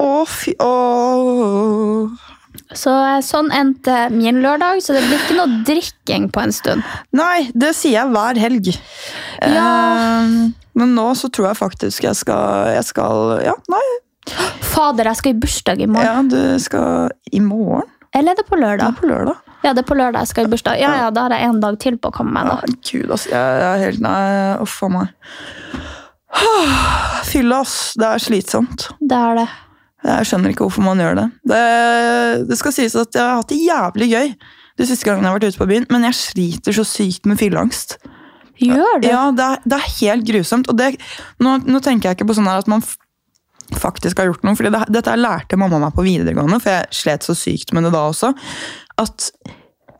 Å, 0.00 0.24
fy 0.28 0.54
Åh. 0.64 2.28
Så 2.74 2.92
eh, 2.92 3.18
sånn 3.24 3.50
endte 3.54 3.96
min 4.14 4.40
lørdag, 4.44 4.80
så 4.84 4.94
det 4.94 5.02
blir 5.06 5.18
ikke 5.18 5.36
noe 5.38 5.60
drikking 5.66 6.28
på 6.34 6.42
en 6.44 6.52
stund. 6.54 6.86
Nei, 7.16 7.48
det 7.54 7.72
sier 7.78 7.96
jeg 7.98 8.12
hver 8.14 8.38
helg. 8.40 8.70
Ja. 9.42 9.66
Eh, 9.66 10.34
men 10.78 10.94
nå 10.94 11.08
så 11.18 11.30
tror 11.34 11.50
jeg 11.50 11.58
faktisk 11.58 12.06
jeg 12.06 12.16
skal, 12.18 12.70
jeg 12.76 12.86
skal 12.86 13.40
Ja, 13.44 13.56
nei. 13.72 13.82
Fader, 14.70 15.08
jeg 15.10 15.18
skal 15.18 15.34
i 15.34 15.40
bursdag 15.42 15.80
i 15.82 15.88
morgen. 15.90 16.06
Ja, 16.06 16.20
du 16.54 16.62
skal 16.62 17.10
I 17.32 17.40
morgen? 17.42 17.88
Eller 18.14 18.34
er 18.34 18.40
det 18.40 18.46
på 18.48 18.58
lørdag? 18.58 18.96
på 18.98 19.06
lørdag. 19.06 19.38
Ja, 19.64 19.72
det 19.74 19.82
er 19.84 19.86
på 19.88 19.96
lørdag 19.98 20.24
jeg 20.24 20.30
skal 20.32 20.46
i 20.46 20.50
bursdag. 20.50 20.78
Ja, 20.82 20.92
ja, 21.04 21.08
Da 21.14 21.26
har 21.26 21.34
jeg 21.34 21.46
en 21.48 21.60
dag 21.62 21.78
til 21.82 21.98
på 21.98 22.10
å 22.10 22.14
komme 22.14 22.34
meg. 22.34 22.50
Ja. 22.50 22.76
Gud, 22.90 23.10
ass. 23.14 23.26
Jeg, 23.30 23.58
jeg 23.62 23.70
er 23.70 23.82
helt 23.86 24.02
Nei, 24.04 24.20
uff 24.62 24.76
a 24.86 24.90
meg. 24.92 25.10
Fylle, 27.30 27.60
ass. 27.62 27.76
Det 27.98 28.08
er 28.08 28.22
slitsomt. 28.22 28.88
Det 29.00 29.18
er 29.18 29.42
det. 29.42 29.48
Jeg 30.00 30.28
skjønner 30.30 30.54
ikke 30.54 30.64
hvorfor 30.64 30.84
man 30.84 31.00
gjør 31.02 31.18
det. 31.18 31.26
det. 31.50 31.64
Det 32.48 32.56
skal 32.60 32.72
sies 32.72 32.96
at 32.96 33.14
jeg 33.16 33.24
har 33.24 33.42
hatt 33.42 33.52
det 33.52 33.60
jævlig 33.60 34.08
gøy 34.14 34.32
de 34.80 34.86
siste 34.88 35.04
gangene 35.04 35.28
jeg 35.28 35.34
har 35.34 35.36
vært 35.36 35.52
ute 35.52 35.60
på 35.60 35.68
byen, 35.68 35.86
men 35.92 36.06
jeg 36.08 36.16
sliter 36.16 36.76
så 36.76 36.86
sykt 36.88 37.28
med 37.28 37.36
fylleangst. 37.40 37.98
Gjør 38.60 39.02
det? 39.02 39.12
Ja, 39.12 39.28
det 39.32 39.44
er, 39.44 39.62
det 39.64 39.76
er 39.76 39.92
helt 40.00 40.26
grusomt. 40.28 40.68
Og 40.72 40.76
det, 40.78 40.94
nå, 41.40 41.56
nå 41.64 41.80
tenker 41.84 42.10
jeg 42.10 42.18
ikke 42.18 42.28
på 42.30 42.36
sånn 42.36 42.48
at 42.48 42.68
man 42.70 42.84
faktisk 43.76 44.18
har 44.18 44.30
gjort 44.30 44.44
noe, 44.44 44.56
for 44.58 44.66
det, 44.66 44.82
dette 44.92 45.16
lærte 45.18 45.58
mamma 45.60 45.78
meg 45.82 45.94
på 45.96 46.04
videregående, 46.04 46.58
for 46.62 46.74
jeg 46.74 47.00
slet 47.00 47.26
så 47.26 47.36
sykt 47.38 47.74
med 47.76 47.86
det 47.86 47.92
da 47.94 48.02
også. 48.10 48.32
At, 49.00 49.28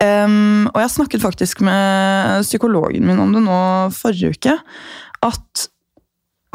um, 0.03 0.67
og 0.73 0.81
jeg 0.83 0.93
snakket 0.95 1.23
faktisk 1.23 1.63
med 1.65 2.45
psykologen 2.45 3.07
min 3.07 3.21
om 3.21 3.33
det 3.35 3.43
nå 3.45 3.61
forrige 3.95 4.35
uke. 4.35 4.57
At 5.25 5.67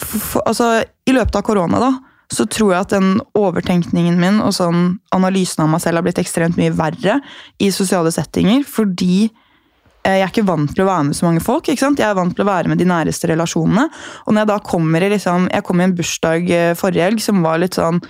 for, 0.02 0.44
altså, 0.44 0.84
i 1.08 1.14
løpet 1.16 1.40
av 1.40 1.46
korona 1.46 1.80
da, 1.80 1.94
så 2.32 2.46
tror 2.50 2.72
jeg 2.72 2.84
at 2.86 2.92
den 2.96 3.16
overtenkningen 3.38 4.18
min 4.18 4.42
og 4.42 4.54
sånn 4.56 4.96
analysen 5.14 5.62
av 5.64 5.70
meg 5.70 5.82
selv 5.84 6.00
har 6.00 6.06
blitt 6.06 6.20
ekstremt 6.22 6.58
mye 6.58 6.74
verre 6.74 7.20
i 7.62 7.70
sosiale 7.74 8.10
settinger, 8.14 8.64
fordi 8.66 9.28
eh, 9.28 10.18
jeg 10.18 10.24
er 10.24 10.32
ikke 10.32 10.48
vant 10.48 10.72
til 10.74 10.82
å 10.84 10.88
være 10.90 11.08
med 11.10 11.18
så 11.18 11.28
mange 11.28 11.44
folk. 11.44 11.68
ikke 11.68 11.84
sant? 11.84 12.02
Jeg 12.02 12.10
er 12.10 12.18
vant 12.18 12.34
til 12.34 12.42
å 12.42 12.50
være 12.50 12.72
med 12.72 12.82
de 12.82 12.88
næreste 12.90 13.30
relasjonene. 13.30 13.86
Og 14.26 14.34
når 14.34 14.42
jeg 14.42 14.52
da 14.52 14.62
kommer 14.72 15.06
i 15.06 15.12
liksom, 15.14 15.46
jeg 15.54 15.66
kom 15.68 15.82
i 15.82 15.86
en 15.86 15.94
bursdag 16.00 16.50
eh, 16.50 16.72
forrige 16.78 17.06
helg 17.06 17.22
som 17.22 17.46
var 17.46 17.62
litt 17.62 17.78
sånn 17.78 18.02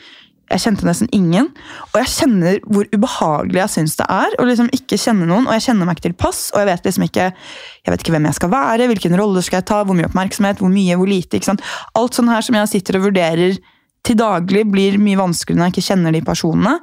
Jeg 0.47 0.63
kjente 0.63 0.87
nesten 0.87 1.09
ingen. 1.11 1.49
Og 1.91 1.97
jeg 1.99 2.11
kjenner 2.13 2.61
hvor 2.71 2.87
ubehagelig 2.95 3.59
jeg 3.65 3.73
syns 3.73 3.97
det 3.99 4.05
er 4.15 4.37
å 4.39 4.45
liksom 4.47 4.69
ikke 4.73 4.95
kjenne 4.95 5.27
noen. 5.27 5.49
Og 5.49 5.57
jeg 5.59 5.65
kjenner 5.65 5.89
meg 5.89 5.99
ikke 5.99 6.05
tilpass, 6.07 6.53
og 6.55 6.63
jeg 6.63 6.69
vet 6.71 6.87
liksom 6.87 7.05
ikke 7.09 7.25
jeg 7.35 7.93
vet 7.93 8.05
ikke 8.05 8.15
hvem 8.15 8.29
jeg 8.31 8.39
skal 8.39 8.53
være, 8.55 8.87
hvilken 8.93 9.17
rolle 9.19 9.43
skal 9.43 9.59
jeg 9.59 9.67
ta, 9.67 9.81
hvor 9.83 9.99
mye 9.99 10.07
oppmerksomhet, 10.07 10.63
hvor 10.63 10.71
mye, 10.71 10.95
hvor 10.97 11.11
lite. 11.11 11.37
ikke 11.37 11.51
sant? 11.51 11.67
Alt 11.99 12.15
sånn 12.15 12.31
her 12.31 12.47
som 12.47 12.55
jeg 12.57 12.77
sitter 12.77 13.01
og 13.01 13.09
vurderer 13.11 13.59
til 14.07 14.19
daglig, 14.19 14.65
blir 14.71 14.99
mye 15.03 15.19
vanskeligere 15.19 15.61
når 15.61 15.71
jeg 15.71 15.77
ikke 15.77 15.89
kjenner 15.91 16.15
de 16.15 16.25
personene. 16.27 16.75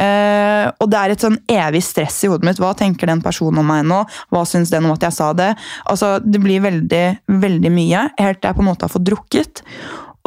Uh, 0.00 0.70
og 0.80 0.86
det 0.88 0.96
er 0.96 1.12
et 1.12 1.24
sånn 1.24 1.36
evig 1.50 1.82
stress 1.84 2.22
i 2.24 2.30
hodet 2.30 2.46
mitt. 2.48 2.60
Hva 2.62 2.72
tenker 2.78 3.10
den 3.10 3.20
personen 3.24 3.60
om 3.60 3.66
meg 3.68 3.82
nå? 3.88 3.98
Hva 4.32 4.44
syns 4.48 4.72
den 4.72 4.86
om 4.88 4.94
at 4.94 5.04
jeg 5.04 5.16
sa 5.16 5.32
det? 5.36 5.50
Altså, 5.92 6.14
Det 6.24 6.40
blir 6.40 6.62
veldig, 6.64 7.04
veldig 7.42 7.72
mye, 7.74 8.06
helt 8.16 8.40
til 8.40 8.48
jeg 8.48 8.56
på 8.56 8.64
en 8.64 8.70
måte 8.70 8.86
har 8.86 8.94
fått 8.94 9.08
drukket. 9.10 9.62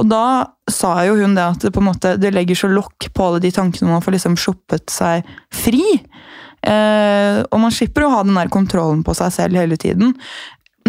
Og 0.02 0.10
da 0.10 0.26
sa 0.70 0.94
jo 1.08 1.18
hun 1.20 1.36
det 1.38 1.46
at 1.46 1.66
det 1.66 1.74
på 1.74 1.82
en 1.82 1.90
måte, 1.90 2.16
det 2.22 2.34
legger 2.34 2.58
så 2.58 2.70
lokk 2.70 3.10
på 3.14 3.26
alle 3.26 3.42
de 3.44 3.52
tankene 3.54 3.92
man 3.92 4.04
får 4.06 4.18
liksom 4.18 4.38
shoppet 4.42 4.94
seg 4.94 5.28
fri. 5.54 5.86
Uh, 6.64 7.44
og 7.50 7.58
man 7.60 7.74
slipper 7.76 8.06
å 8.06 8.14
ha 8.14 8.22
den 8.24 8.38
der 8.38 8.54
kontrollen 8.54 9.02
på 9.06 9.16
seg 9.18 9.34
selv 9.36 9.60
hele 9.60 9.78
tiden. 9.80 10.14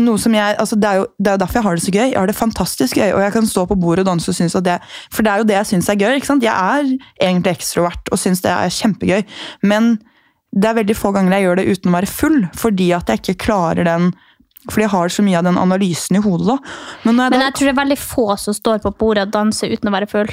Noe 0.02 0.18
som 0.18 0.34
jeg, 0.34 0.56
altså 0.58 0.74
det, 0.74 0.88
er 0.90 1.02
jo, 1.02 1.04
det 1.22 1.30
er 1.30 1.36
jo 1.36 1.42
derfor 1.44 1.60
jeg 1.60 1.66
har 1.66 1.76
det 1.78 1.84
så 1.84 1.92
gøy. 1.94 2.08
Jeg 2.08 2.18
har 2.18 2.26
det 2.30 2.34
fantastisk 2.34 2.98
gøy, 2.98 3.12
og 3.14 3.22
jeg 3.22 3.34
kan 3.36 3.46
stå 3.46 3.62
på 3.70 3.76
bordet 3.78 4.02
og 4.02 4.10
danse 4.10 4.32
og 4.32 4.34
synes 4.34 4.56
at 4.58 4.66
det 4.66 4.80
For 5.14 5.22
det 5.22 5.30
er 5.30 5.42
jo 5.42 5.46
det 5.46 5.56
jeg 5.60 5.70
syns 5.70 5.90
er 5.92 6.00
gøy. 6.00 6.16
ikke 6.18 6.30
sant? 6.32 6.42
Jeg 6.42 6.50
er 6.50 6.88
egentlig 7.22 7.54
ekstrovert 7.54 8.10
og 8.10 8.18
syns 8.18 8.42
det 8.42 8.50
er 8.50 8.74
kjempegøy. 8.74 9.22
Men 9.62 9.96
det 10.54 10.70
er 10.70 10.78
veldig 10.80 10.96
få 10.98 11.12
ganger 11.14 11.36
jeg 11.36 11.46
gjør 11.46 11.60
det 11.60 11.66
uten 11.70 11.90
å 11.90 11.96
være 11.96 12.10
full, 12.10 12.38
fordi 12.54 12.92
at 12.94 13.10
jeg 13.10 13.22
ikke 13.22 13.42
klarer 13.46 13.86
den 13.86 14.12
fordi 14.64 14.86
jeg 14.86 14.94
har 14.94 15.10
så 15.12 15.20
mye 15.20 15.36
av 15.36 15.44
den 15.44 15.58
analysen 15.60 16.16
i 16.16 16.22
hodet. 16.24 16.46
da. 16.48 16.54
Men 17.04 17.18
jeg 17.20 17.30
Men 17.30 17.40
da 17.42 17.48
jeg 17.50 17.54
tror 17.58 17.66
det 17.68 17.74
er 17.74 17.82
veldig 17.82 17.98
få 18.00 18.26
som 18.40 18.54
står 18.56 18.78
på 18.80 18.94
bordet 18.96 19.26
og 19.26 19.34
danser 19.34 19.74
uten 19.74 19.90
å 19.90 19.92
være 19.92 20.08
full. 20.08 20.30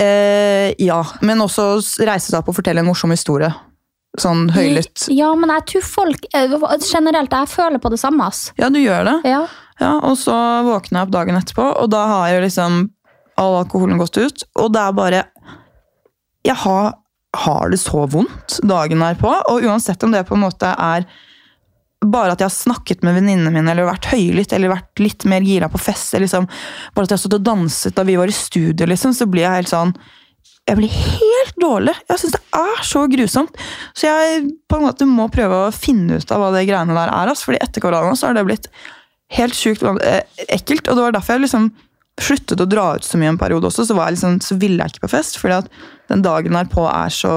Eh, 0.00 0.74
ja, 0.82 0.98
men 1.22 1.44
også 1.44 1.76
reise 2.08 2.26
seg 2.26 2.40
opp 2.40 2.50
og 2.50 2.56
fortelle 2.56 2.82
en 2.82 2.88
morsom 2.88 3.12
historie. 3.14 3.52
Sånn 4.18 4.48
høylytt. 4.50 5.04
Ja, 5.14 5.28
men 5.38 5.52
jeg 5.54 5.66
tror 5.70 5.84
folk 5.86 6.24
eh, 6.34 6.50
generelt 6.82 7.30
Jeg 7.30 7.48
føler 7.52 7.78
på 7.78 7.92
det 7.92 8.00
samme. 8.02 8.26
ass. 8.26 8.52
Ja, 8.58 8.68
du 8.68 8.80
gjør 8.80 9.04
det. 9.06 9.18
Ja. 9.30 9.44
Ja, 9.80 9.92
Og 10.02 10.18
så 10.18 10.34
våkner 10.66 10.98
jeg 11.00 11.06
opp 11.08 11.12
dagen 11.14 11.38
etterpå, 11.38 11.68
og 11.78 11.90
da 11.92 12.02
har 12.10 12.32
jo 12.34 12.40
liksom 12.44 12.80
all 13.40 13.60
alkoholen 13.62 14.00
gått 14.02 14.18
ut. 14.18 14.42
Og 14.60 14.72
det 14.74 14.82
er 14.82 14.92
bare 14.98 15.22
Jeg 16.44 16.56
har, 16.64 16.94
har 17.36 17.70
det 17.70 17.78
så 17.80 18.06
vondt 18.10 18.58
dagen 18.66 18.98
derpå, 19.04 19.30
og 19.48 19.62
uansett 19.64 20.02
om 20.02 20.12
det 20.12 20.26
på 20.28 20.34
en 20.34 20.44
måte 20.48 20.74
er 20.74 21.06
bare 22.00 22.32
at 22.32 22.40
jeg 22.40 22.48
har 22.48 22.54
snakket 22.56 23.02
med 23.04 23.18
venninnene 23.18 23.50
mine, 23.52 23.70
eller 23.74 23.84
vært 23.84 24.06
høylytt, 24.08 24.54
eller 24.56 24.72
vært 24.72 25.02
litt 25.04 25.26
mer 25.28 25.44
gira 25.44 25.68
på 25.68 25.76
fest, 25.78 26.14
liksom, 26.16 26.46
bare 26.96 27.04
at 27.04 27.12
jeg 27.12 27.18
har 27.18 27.20
stått 27.20 27.36
og 27.36 27.44
danset 27.44 27.94
da 27.98 28.04
vi 28.08 28.14
var 28.16 28.32
i 28.32 28.32
studio, 28.32 28.86
liksom, 28.88 29.12
så 29.12 29.28
blir 29.28 29.44
jeg 29.44 29.58
helt 29.58 29.68
sånn 29.68 29.92
jeg 30.68 30.78
blir 30.78 30.92
helt 30.92 31.56
dårlig. 31.60 31.94
Jeg 32.08 32.22
syns 32.22 32.34
det 32.36 32.42
er 32.60 32.82
så 32.86 33.04
grusomt. 33.10 33.60
Så 33.96 34.06
jeg 34.06 34.42
på 34.70 34.78
en 34.78 34.86
måte 34.86 35.08
må 35.08 35.26
prøve 35.32 35.64
å 35.66 35.74
finne 35.74 36.20
ut 36.20 36.34
av 36.34 36.42
hva 36.42 36.50
det 36.54 36.66
greiene 36.68 36.94
der 36.94 37.10
er. 37.10 37.30
Altså, 37.32 37.48
fordi 37.48 37.62
etter 37.64 37.84
korona 37.84 38.12
så 38.18 38.28
har 38.28 38.38
det 38.38 38.46
blitt 38.46 38.68
helt 39.34 39.56
sjukt 39.56 39.82
eh, 39.82 40.22
ekkelt. 40.48 40.86
Og 40.86 40.98
det 40.98 41.06
var 41.06 41.16
derfor 41.16 41.36
jeg 41.36 41.46
liksom 41.46 41.70
sluttet 42.20 42.60
å 42.60 42.68
dra 42.68 42.92
ut 42.98 43.06
så 43.06 43.18
mye 43.18 43.32
en 43.32 43.40
periode 43.40 43.70
også. 43.70 43.88
Så, 43.88 43.96
var 43.96 44.10
jeg 44.10 44.18
liksom, 44.18 44.38
så 44.44 44.58
ville 44.60 44.84
jeg 44.84 44.94
ikke 44.94 45.06
på 45.08 45.14
fest, 45.16 45.40
fordi 45.40 45.58
at 45.62 45.72
den 46.12 46.22
dagen 46.26 46.58
derpå 46.58 46.86
er 46.90 47.14
så 47.14 47.34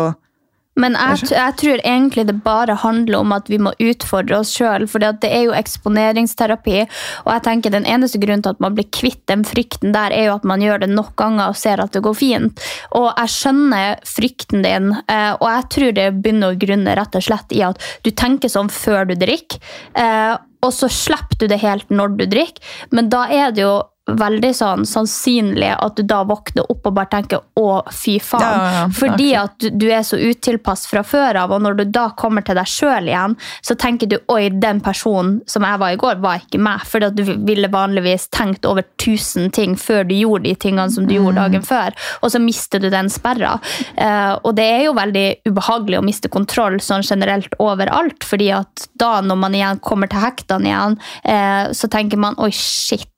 Men 0.80 0.96
jeg, 0.98 1.28
jeg 1.30 1.56
tror 1.62 1.82
egentlig 1.86 2.26
det 2.26 2.36
bare 2.46 2.76
handler 2.82 3.20
om 3.20 3.34
at 3.36 3.50
vi 3.52 3.60
må 3.62 3.76
utfordre 3.78 4.40
oss 4.40 4.54
sjøl. 4.56 4.88
For 4.90 5.04
det 5.04 5.30
er 5.30 5.46
jo 5.46 5.54
eksponeringsterapi. 5.58 6.80
Og 7.26 7.30
jeg 7.36 7.44
tenker 7.46 7.74
den 7.76 7.86
eneste 7.90 8.22
grunnen 8.22 8.42
til 8.46 8.56
at 8.56 8.64
man 8.64 8.78
blir 8.78 8.90
kvitt 8.94 9.22
den 9.30 9.46
frykten 9.46 9.94
der, 9.94 10.16
er 10.16 10.32
jo 10.32 10.38
at 10.40 10.48
man 10.50 10.64
gjør 10.66 10.84
det 10.86 10.90
nok 10.94 11.14
ganger 11.20 11.54
og 11.54 11.60
ser 11.60 11.84
at 11.84 11.94
det 11.94 12.04
går 12.06 12.18
fint. 12.18 12.66
Og 12.98 13.12
jeg 13.12 13.36
skjønner 13.36 14.02
frykten 14.08 14.66
din, 14.66 14.90
eh, 15.06 15.32
og 15.38 15.48
jeg 15.50 15.70
tror 15.76 15.96
det 16.00 16.08
begynner 16.24 16.54
å 16.54 16.60
grunne 16.66 16.98
rett 16.98 17.20
og 17.20 17.28
slett 17.30 17.54
i 17.54 17.62
at 17.66 17.82
du 18.06 18.10
tenker 18.12 18.52
sånn 18.52 18.74
før 18.74 19.06
du 19.12 19.16
drikker. 19.20 19.62
eh, 19.94 20.36
Og 20.64 20.72
så 20.72 20.88
slipper 20.88 21.36
du 21.42 21.48
det 21.52 21.60
helt 21.60 21.90
når 21.92 22.14
du 22.18 22.26
drikker, 22.32 22.64
men 22.92 23.10
da 23.12 23.26
er 23.28 23.52
det 23.52 23.66
jo 23.66 23.82
veldig 24.04 24.50
sånn 24.56 24.84
sannsynlig 24.88 25.70
at 25.78 25.96
du 25.96 26.04
da 26.08 26.24
våkner 26.28 26.68
opp 26.68 26.89
og 26.89 26.96
bare 26.98 27.08
tenker 27.12 27.39
'å, 27.56 27.84
fy 27.88 28.18
faen'. 28.20 28.42
Ja, 28.42 28.63
ja, 28.63 28.72
ja. 28.82 28.88
Fordi 28.92 29.30
at 29.39 29.68
du, 29.80 29.88
er 29.92 30.04
så 30.04 30.18
utilpass 30.20 30.86
fra 30.88 31.04
før 31.08 31.39
av, 31.44 31.52
og 31.52 31.62
når 31.63 31.78
du 31.78 31.84
da 31.86 32.10
kommer 32.10 32.44
til 32.44 32.56
deg 32.60 32.68
sjøl 32.68 33.08
igjen, 33.08 33.38
så 33.62 33.76
tenker 33.80 34.08
du 34.12 34.18
'oi, 34.28 34.50
den 34.50 34.82
personen 34.82 35.42
som 35.48 35.63
jeg 35.63 35.80
var 35.80 35.89
i 35.92 35.96
går, 35.96 36.20
var 36.20 36.42
ikke 36.42 36.60
meg'. 36.60 36.84
Fordi 36.84 37.06
at 37.06 37.16
du 37.16 37.24
ville 37.24 37.68
vanligvis 37.72 38.28
tenkt 38.30 38.66
over 38.66 38.84
tusen 38.98 39.50
ting 39.52 39.76
før 39.76 40.04
du 40.04 40.16
gjorde 40.16 40.44
de 40.44 40.56
tingene 40.56 40.92
som 40.92 41.08
du 41.08 41.16
gjorde 41.16 41.39
dagen 41.39 41.62
før, 41.62 41.96
og 42.22 42.32
så 42.32 42.39
mister 42.44 42.80
du 42.80 42.89
den 42.89 43.10
sperra. 43.10 43.60
Uh, 43.96 44.36
og 44.44 44.56
det 44.56 44.68
er 44.68 44.84
jo 44.84 44.94
veldig 45.00 45.48
ubehagelig 45.48 46.00
å 46.00 46.04
miste 46.04 46.28
kontroll 46.28 46.80
sånn 46.82 47.04
generelt 47.08 47.56
overalt, 47.60 48.24
fordi 48.24 48.52
at 48.52 48.88
da 49.00 49.22
når 49.22 49.36
man 49.39 49.56
igjen 49.56 49.80
kommer 49.80 50.12
til 50.12 50.20
hektene 50.20 50.68
igjen, 50.68 51.00
uh, 51.24 51.72
så 51.72 51.88
tenker 51.88 52.18
man 52.18 52.36
'oi, 52.36 52.52
shit', 52.52 53.10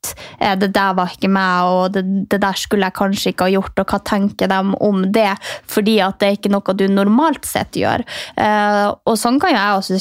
Uh, 0.41 0.53
det 0.59 0.74
der 0.75 0.95
var 0.97 1.13
ikke 1.13 1.31
meg, 1.31 1.71
og 1.71 1.95
det, 1.95 2.03
det 2.31 2.41
der 2.43 2.59
skulle 2.59 2.89
jeg 2.89 2.97
kanskje 2.97 3.33
ikke 3.33 3.47
ha 3.47 3.55
gjort, 3.55 3.81
og 3.81 3.91
hva 3.91 3.99
tenker 4.05 4.51
de 4.51 4.59
om 4.85 5.03
det? 5.15 5.31
Fordi 5.71 5.97
at 6.03 6.19
det 6.21 6.29
er 6.29 6.37
ikke 6.39 6.53
noe 6.53 6.75
du 6.77 6.85
normalt 6.91 7.47
sett 7.47 7.77
gjør. 7.79 8.03
Eh, 8.41 8.85
og 8.91 9.17
sånn 9.19 9.39
kan 9.41 9.53
jo 9.53 9.59
jeg 9.59 9.79
også 9.79 9.99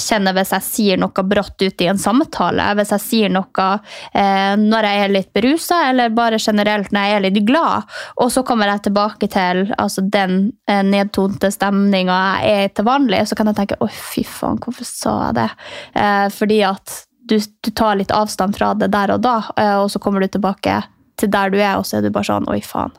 kjenne 0.00 0.34
hvis 0.36 0.52
jeg 0.54 0.66
sier 0.66 1.00
noe 1.00 1.24
brått 1.26 1.62
ut 1.62 1.84
i 1.84 1.88
en 1.90 2.00
samtale, 2.00 2.70
hvis 2.78 2.94
jeg 2.96 3.04
sier 3.06 3.32
noe 3.32 3.68
eh, 4.14 4.54
når 4.60 4.88
jeg 4.88 5.04
er 5.04 5.14
litt 5.14 5.32
berusa, 5.36 5.82
eller 5.90 6.14
bare 6.14 6.40
generelt 6.42 6.92
når 6.94 7.06
jeg 7.06 7.18
er 7.18 7.26
litt 7.26 7.42
glad, 7.48 7.90
og 8.20 8.32
så 8.32 8.44
kommer 8.46 8.70
jeg 8.70 8.86
tilbake 8.88 9.30
til 9.30 9.64
altså, 9.78 10.04
den 10.04 10.52
eh, 10.70 10.82
nedtonte 10.86 11.52
stemninga 11.54 12.18
jeg 12.40 12.64
er 12.64 12.74
til 12.74 12.86
vanlig, 12.88 13.22
så 13.28 13.38
kan 13.38 13.50
jeg 13.50 13.60
tenke 13.60 13.78
'Å, 13.80 13.88
fy 13.90 14.24
faen, 14.26 14.60
hvorfor 14.60 14.86
sa 14.86 15.14
jeg 15.28 15.38
det? 15.40 15.50
Eh, 15.94 16.26
fordi 16.34 16.60
at 16.66 16.98
du, 17.30 17.38
du 17.38 17.70
tar 17.70 17.98
litt 18.00 18.10
avstand 18.14 18.56
fra 18.58 18.72
det 18.74 18.90
der 18.92 19.14
og 19.14 19.22
da, 19.24 19.36
eh, 19.56 19.76
og 19.78 19.90
så 19.92 20.02
kommer 20.02 20.22
du 20.22 20.30
tilbake 20.30 20.80
til 21.20 21.30
der 21.30 21.52
du 21.52 21.58
er, 21.60 21.76
og 21.78 21.86
så 21.86 21.98
er 21.98 22.06
du 22.06 22.12
bare 22.14 22.26
sånn 22.26 22.48
oi, 22.50 22.60
faen. 22.64 22.94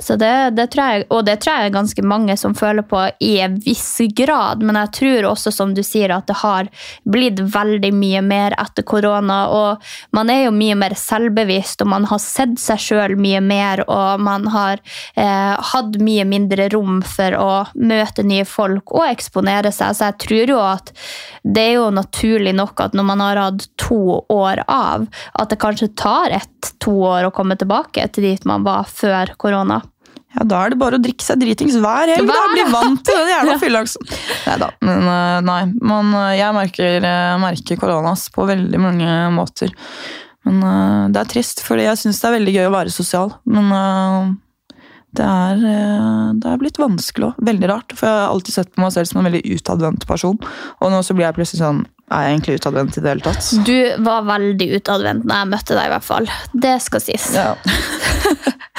Så 0.00 0.16
det, 0.16 0.50
det 0.56 0.66
tror 0.72 0.94
jeg, 0.94 1.04
og 1.12 1.24
det 1.28 1.36
tror 1.42 1.58
jeg 1.58 1.68
er 1.68 1.74
ganske 1.74 2.02
mange 2.08 2.36
som 2.40 2.54
føler 2.56 2.84
på 2.88 3.02
i 3.20 3.34
en 3.44 3.58
viss 3.60 3.98
grad, 4.16 4.62
men 4.64 4.78
jeg 4.80 4.92
tror 4.96 5.26
også, 5.34 5.52
som 5.52 5.74
du 5.76 5.82
sier, 5.84 6.12
at 6.14 6.24
det 6.30 6.38
har 6.40 6.70
blitt 7.04 7.42
veldig 7.52 7.90
mye 7.92 8.22
mer 8.24 8.56
etter 8.60 8.86
korona, 8.88 9.40
og 9.52 9.90
man 10.16 10.32
er 10.32 10.46
jo 10.46 10.54
mye 10.56 10.78
mer 10.80 10.96
selvbevisst, 10.96 11.84
og 11.84 11.92
man 11.92 12.08
har 12.08 12.22
sett 12.24 12.56
seg 12.62 12.80
sjøl 12.80 13.16
mye 13.20 13.42
mer, 13.44 13.84
og 13.92 14.24
man 14.24 14.48
har 14.54 14.80
eh, 15.20 15.60
hatt 15.72 16.00
mye 16.00 16.24
mindre 16.28 16.70
rom 16.72 17.02
for 17.04 17.36
å 17.36 17.52
møte 17.76 18.24
nye 18.24 18.48
folk 18.48 18.94
og 18.96 19.04
eksponere 19.10 19.72
seg. 19.74 19.98
Så 19.98 20.08
jeg 20.08 20.20
tror 20.24 20.54
jo 20.54 20.62
at 20.64 20.94
det 21.44 21.66
er 21.66 21.76
jo 21.76 21.90
naturlig 21.92 22.56
nok 22.56 22.86
at 22.86 22.96
når 22.96 23.10
man 23.12 23.24
har 23.24 23.44
hatt 23.44 23.68
to 23.80 24.20
år 24.32 24.64
av, 24.64 25.06
at 25.36 25.52
det 25.52 25.60
kanskje 25.60 25.92
tar 25.98 26.32
ett-to 26.40 26.96
år 27.12 27.28
å 27.28 27.34
komme 27.34 27.58
tilbake 27.60 28.08
til 28.14 28.30
dit 28.30 28.48
man 28.48 28.64
var 28.64 28.88
før 28.88 29.36
korona. 29.40 29.82
Ja, 30.36 30.44
Da 30.46 30.60
er 30.64 30.70
det 30.70 30.78
bare 30.78 30.98
å 30.98 31.02
drikke 31.02 31.24
seg 31.26 31.40
dritings 31.42 31.74
hver 31.82 32.12
helg. 32.14 32.26
da, 32.28 32.36
Hver- 32.38 32.52
Bli 32.54 32.64
vant 32.70 33.00
til 33.06 33.16
den 33.18 33.30
jævla 33.34 33.56
fyllaksen. 33.62 34.10
Nei 34.46 34.56
da. 34.62 34.68
Men 34.86 35.08
eh, 35.10 35.38
nei. 35.48 35.60
Man, 35.82 36.12
eh, 36.14 36.36
jeg 36.38 36.54
merker, 36.54 36.98
eh, 37.02 37.36
merker 37.42 37.80
koronas 37.82 38.28
på 38.34 38.46
veldig 38.50 38.80
mange 38.82 39.16
måter. 39.34 39.74
Men 40.48 40.62
uh, 40.64 41.08
det 41.12 41.20
er 41.20 41.28
trist, 41.28 41.60
fordi 41.66 41.82
jeg 41.84 41.98
syns 42.00 42.16
det 42.22 42.28
er 42.30 42.32
veldig 42.38 42.52
gøy 42.54 42.68
å 42.70 42.72
være 42.72 42.92
sosial. 42.94 43.34
Men 43.44 43.66
uh, 43.76 44.30
det 45.18 45.26
er, 45.26 45.60
uh, 45.60 46.30
det 46.40 46.48
er 46.48 46.62
blitt 46.62 46.78
vanskelig 46.80 47.26
òg. 47.28 47.42
Veldig 47.50 47.68
rart. 47.68 47.92
For 47.92 48.08
jeg 48.08 48.16
har 48.22 48.32
alltid 48.32 48.56
sett 48.56 48.70
på 48.72 48.80
meg 48.80 48.94
selv 48.94 49.10
som 49.10 49.20
en 49.20 49.28
veldig 49.28 49.42
utadvendt 49.58 50.06
person. 50.08 50.38
Og 50.80 50.94
nå 50.94 51.02
så 51.04 51.12
blir 51.18 51.26
jeg 51.28 51.36
plutselig 51.36 51.60
sånn 51.60 51.82
Er 52.10 52.24
jeg 52.24 52.38
egentlig 52.38 52.56
utadvendt 52.62 52.96
i 52.96 53.02
det 53.04 53.12
hele 53.12 53.22
tatt? 53.26 53.50
Du 53.68 53.76
var 54.06 54.24
veldig 54.26 54.70
utadvendt 54.80 55.28
når 55.28 55.42
jeg 55.42 55.50
møtte 55.52 55.76
deg, 55.76 55.84
i 55.84 55.92
hvert 55.92 56.08
fall. 56.08 56.32
Det 56.64 56.72
skal 56.86 57.04
sies. 57.04 57.28
Ja. 57.36 57.52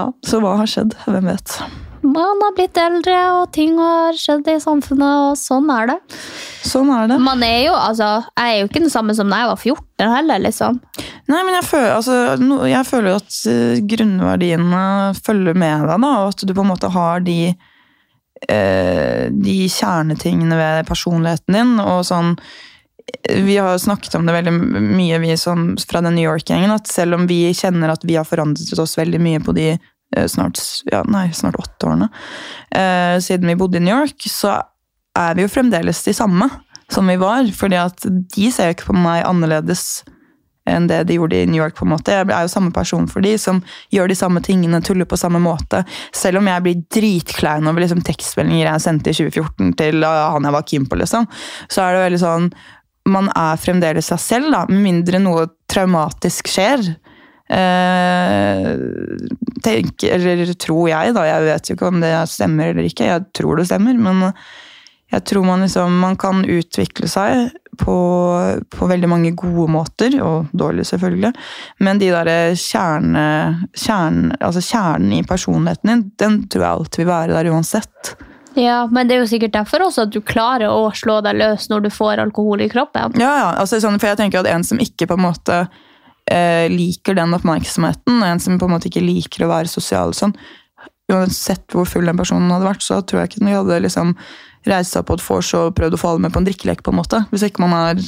ja. 0.00 0.10
Så 0.26 0.42
hva 0.42 0.56
har 0.60 0.68
skjedd? 0.70 0.96
Hvem 1.06 1.30
vet? 1.30 1.60
Man 2.00 2.40
har 2.40 2.54
blitt 2.56 2.78
eldre, 2.80 3.16
og 3.36 3.50
ting 3.52 3.74
har 3.76 4.16
skjedd 4.16 4.46
i 4.48 4.56
samfunnet, 4.62 5.24
og 5.30 5.34
sånn 5.36 5.68
er 5.74 5.90
det. 5.90 5.96
Sånn 6.64 6.88
er 6.94 7.10
det. 7.10 7.18
Man 7.20 7.42
er 7.44 7.66
jo, 7.66 7.74
altså, 7.76 8.22
Jeg 8.38 8.54
er 8.54 8.62
jo 8.62 8.70
ikke 8.70 8.84
den 8.86 8.92
samme 8.92 9.16
som 9.16 9.28
da 9.28 9.42
jeg 9.42 9.50
var 9.50 9.60
14 9.60 10.14
heller, 10.14 10.40
liksom. 10.46 10.78
Nei, 11.28 11.42
men 11.44 11.58
jeg 11.58 11.66
føler, 11.68 11.90
altså, 11.98 12.16
no, 12.40 12.62
jeg 12.68 12.88
føler 12.88 13.18
at 13.18 13.36
eh, 13.52 13.82
grunnverdiene 13.92 14.86
følger 15.20 15.60
med 15.60 15.84
deg, 15.90 16.00
da, 16.06 16.14
og 16.22 16.32
at 16.32 16.46
du 16.46 16.54
på 16.56 16.64
en 16.64 16.72
måte 16.72 16.92
har 16.96 17.20
de 17.26 17.38
eh, 18.48 19.28
de 19.28 19.58
kjernetingene 19.68 20.56
ved 20.56 20.88
personligheten 20.88 21.60
din, 21.60 21.76
og 21.84 22.02
sånn 22.08 22.34
vi 23.28 23.56
har 23.58 23.78
snakket 23.78 24.14
om 24.14 24.26
det 24.26 24.32
veldig 24.32 24.52
mye 24.80 25.18
vi 25.18 25.36
som, 25.36 25.72
fra 25.88 26.00
den 26.00 26.14
New 26.14 26.24
York-gjengen, 26.24 26.70
at 26.72 26.88
selv 26.88 27.18
om 27.18 27.26
vi 27.28 27.48
kjenner 27.56 27.92
at 27.92 28.04
vi 28.06 28.16
har 28.16 28.28
forandret 28.28 28.78
oss 28.78 28.96
veldig 28.98 29.20
mye 29.22 29.40
på 29.44 29.54
de 29.56 29.72
eh, 29.74 29.89
snart, 30.30 30.58
ja, 30.90 31.04
nei, 31.06 31.28
snart 31.36 31.58
åtte 31.60 31.86
årene 31.86 32.08
eh, 32.74 33.16
siden 33.22 33.50
vi 33.50 33.58
bodde 33.58 33.78
i 33.78 33.84
New 33.84 33.94
York, 33.94 34.26
så 34.26 34.56
er 35.18 35.36
vi 35.36 35.44
jo 35.44 35.52
fremdeles 35.52 36.02
de 36.06 36.14
samme 36.16 36.48
som 36.90 37.06
vi 37.06 37.16
var. 37.20 37.46
fordi 37.56 37.78
at 37.78 38.06
de 38.06 38.50
ser 38.52 38.70
jo 38.70 38.78
ikke 38.78 38.90
på 38.90 38.98
meg 38.98 39.26
annerledes 39.26 40.02
enn 40.68 40.86
det 40.90 41.04
de 41.08 41.16
gjorde 41.16 41.38
i 41.38 41.46
New 41.46 41.62
York. 41.62 41.74
på 41.76 41.84
en 41.84 41.92
måte. 41.94 42.12
Jeg 42.12 42.28
er 42.30 42.46
jo 42.46 42.52
samme 42.52 42.72
person 42.72 43.08
for 43.08 43.24
de, 43.24 43.36
som 43.38 43.62
gjør 43.90 44.08
de 44.08 44.18
samme 44.18 44.42
tingene, 44.44 44.82
tuller 44.82 45.08
på 45.08 45.18
samme 45.18 45.40
måte. 45.42 45.84
Selv 46.14 46.38
om 46.38 46.46
jeg 46.46 46.62
blir 46.62 46.82
dritklein 46.92 47.66
over 47.66 47.80
liksom, 47.80 48.02
tekstmeldinger 48.06 48.68
jeg 48.68 48.84
sendte 48.84 49.10
i 49.10 49.16
2014 49.16 49.72
til 49.80 50.04
uh, 50.04 50.30
han 50.34 50.46
jeg 50.46 50.56
var 50.56 50.68
keen 50.68 50.86
på, 50.86 51.00
liksom, 51.00 51.26
så 51.70 51.82
er 51.82 51.96
det 51.96 52.04
veldig 52.08 52.22
sånn 52.22 52.52
Man 53.08 53.30
er 53.32 53.56
fremdeles 53.56 54.10
seg 54.12 54.20
selv, 54.20 54.50
da, 54.52 54.66
med 54.68 54.82
mindre 54.84 55.18
noe 55.18 55.46
traumatisk 55.72 56.50
skjer. 56.52 56.84
Eh, 57.50 58.66
tenk, 59.64 60.04
eller 60.06 60.52
tror 60.54 60.88
jeg, 60.92 61.14
da. 61.16 61.26
Jeg 61.26 61.46
vet 61.48 61.70
jo 61.70 61.76
ikke 61.76 61.90
om 61.90 62.02
det 62.02 62.12
stemmer 62.30 62.70
eller 62.72 62.86
ikke. 62.86 63.08
Jeg 63.10 63.26
tror 63.36 63.58
det 63.58 63.66
stemmer, 63.70 63.98
men 63.98 64.30
jeg 65.10 65.24
tror 65.26 65.42
man 65.42 65.64
liksom 65.64 65.96
Man 65.98 66.14
kan 66.20 66.44
utvikle 66.46 67.08
seg 67.10 67.50
på, 67.80 67.96
på 68.70 68.86
veldig 68.86 69.08
mange 69.10 69.32
gode 69.38 69.66
måter, 69.72 70.14
og 70.22 70.50
dårlige 70.52 70.92
selvfølgelig, 70.92 71.30
men 71.80 72.00
de 72.00 72.10
der 72.12 72.52
kjerne, 72.58 73.22
kjerne, 73.72 74.34
altså 74.36 74.60
kjernen 74.60 75.14
i 75.16 75.22
personligheten 75.24 75.88
din, 75.88 76.02
den 76.20 76.42
tror 76.50 76.66
jeg 76.66 76.70
alltid 76.70 77.02
vil 77.02 77.12
være 77.14 77.38
der 77.38 77.50
uansett. 77.54 78.12
Ja, 78.58 78.82
Men 78.90 79.08
det 79.08 79.14
er 79.14 79.22
jo 79.22 79.30
sikkert 79.30 79.54
derfor 79.54 79.86
også 79.86 80.08
at 80.08 80.12
du 80.12 80.20
klarer 80.26 80.68
å 80.68 80.90
slå 80.92 81.20
deg 81.24 81.38
løs 81.38 81.68
når 81.70 81.86
du 81.86 81.90
får 81.94 82.20
alkohol 82.20 82.64
i 82.64 82.68
kroppen. 82.68 83.14
Ja, 83.22 83.30
ja, 83.38 83.50
altså 83.62 83.78
sånn, 83.80 83.98
for 84.02 84.10
jeg 84.10 84.18
tenker 84.20 84.42
at 84.42 84.50
en 84.50 84.66
som 84.66 84.82
ikke 84.82 85.06
på 85.08 85.16
en 85.16 85.24
måte 85.24 85.60
liker 86.70 87.16
den 87.18 87.32
oppmerksomheten, 87.34 88.20
og 88.20 88.26
en 88.28 88.42
som 88.42 88.58
på 88.60 88.68
en 88.68 88.74
måte 88.76 88.86
ikke 88.90 89.02
liker 89.02 89.42
å 89.46 89.50
være 89.50 89.70
sosial 89.70 90.12
og 90.12 90.18
sånn, 90.18 90.34
uansett 91.10 91.74
hvor 91.74 91.88
full 91.90 92.06
den 92.06 92.18
personen 92.20 92.50
hadde 92.52 92.68
vært, 92.68 92.84
så 92.86 93.00
tror 93.02 93.22
jeg 93.22 93.30
ikke 93.32 93.40
den 93.42 93.52
hadde 93.54 93.80
liksom 93.82 94.14
reist 94.68 94.94
seg 94.94 95.06
på 95.08 95.16
et 95.16 95.24
vors 95.24 95.52
og 95.58 95.74
prøvd 95.78 95.96
å 95.96 96.00
få 96.00 96.12
alle 96.12 96.24
med 96.26 96.34
på 96.34 96.42
en 96.42 96.46
drikkelek, 96.48 96.82
på 96.86 96.92
en 96.92 97.00
måte. 97.00 97.22
Hvis 97.32 97.46
ikke 97.48 97.64
man 97.64 97.74
er 97.78 98.02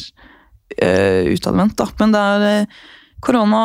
eh, 0.77 1.31
utadvendt, 1.33 1.77
da. 1.81 1.89
Men 2.01 2.15
det 2.15 2.25
er 2.35 2.47
eh, 2.51 2.81
Korona 3.23 3.63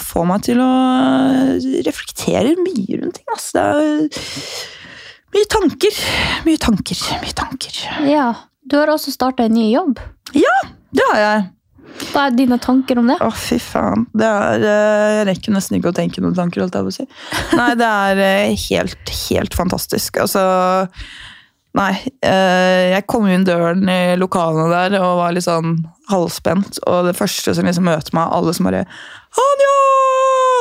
får 0.00 0.28
meg 0.28 0.44
til 0.46 0.62
å 0.64 0.70
eh, 0.70 1.68
reflektere 1.86 2.54
mye 2.60 3.00
rundt 3.00 3.20
ting, 3.20 3.28
Altså. 3.34 3.52
Det 3.54 3.64
er 3.64 5.40
mye 5.40 5.50
tanker. 5.50 6.02
Mye 6.46 6.62
tanker, 6.62 7.04
mye 7.22 7.36
tanker. 7.36 7.80
Ja, 8.10 8.28
Du 8.64 8.78
har 8.78 8.88
også 8.88 9.12
starta 9.12 9.44
en 9.44 9.54
ny 9.56 9.70
jobb. 9.74 9.98
Ja, 10.32 10.54
Det 10.94 11.04
har 11.12 11.20
jeg. 11.20 11.42
Hva 12.12 12.26
er 12.28 12.34
dine 12.36 12.58
tanker 12.62 12.98
om 13.00 13.06
det? 13.10 13.16
Å, 13.22 13.28
fy 13.34 13.58
faen. 13.62 14.06
Det 14.14 14.26
er, 14.26 14.64
eh, 14.66 15.10
jeg 15.18 15.26
rekker 15.30 15.54
nesten 15.54 15.78
ikke 15.78 15.92
å 15.92 15.96
tenke 15.96 16.22
noen 16.24 16.34
tanker, 16.36 16.62
holdt 16.64 16.74
jeg 16.78 16.86
på 16.88 16.92
å 16.92 16.96
si. 16.96 17.06
Nei, 17.60 17.70
det 17.80 17.90
er 17.90 18.22
eh, 18.24 18.64
helt, 18.68 19.14
helt 19.28 19.54
fantastisk. 19.58 20.18
Altså 20.22 20.42
Nei. 21.74 21.90
eh, 22.22 22.92
Jeg 22.92 23.06
kom 23.10 23.26
inn 23.26 23.46
døren 23.46 23.82
i 23.90 24.14
lokalene 24.20 24.68
der 24.70 24.98
og 25.00 25.16
var 25.22 25.34
litt 25.34 25.46
sånn 25.48 25.80
halvspent. 26.10 26.78
Og 26.86 27.08
det 27.08 27.16
første 27.18 27.54
som 27.56 27.66
liksom 27.66 27.86
møter 27.90 28.14
meg, 28.14 28.30
alle 28.30 28.54
som 28.54 28.68
bare 28.70 28.84
Anja! 29.34 29.72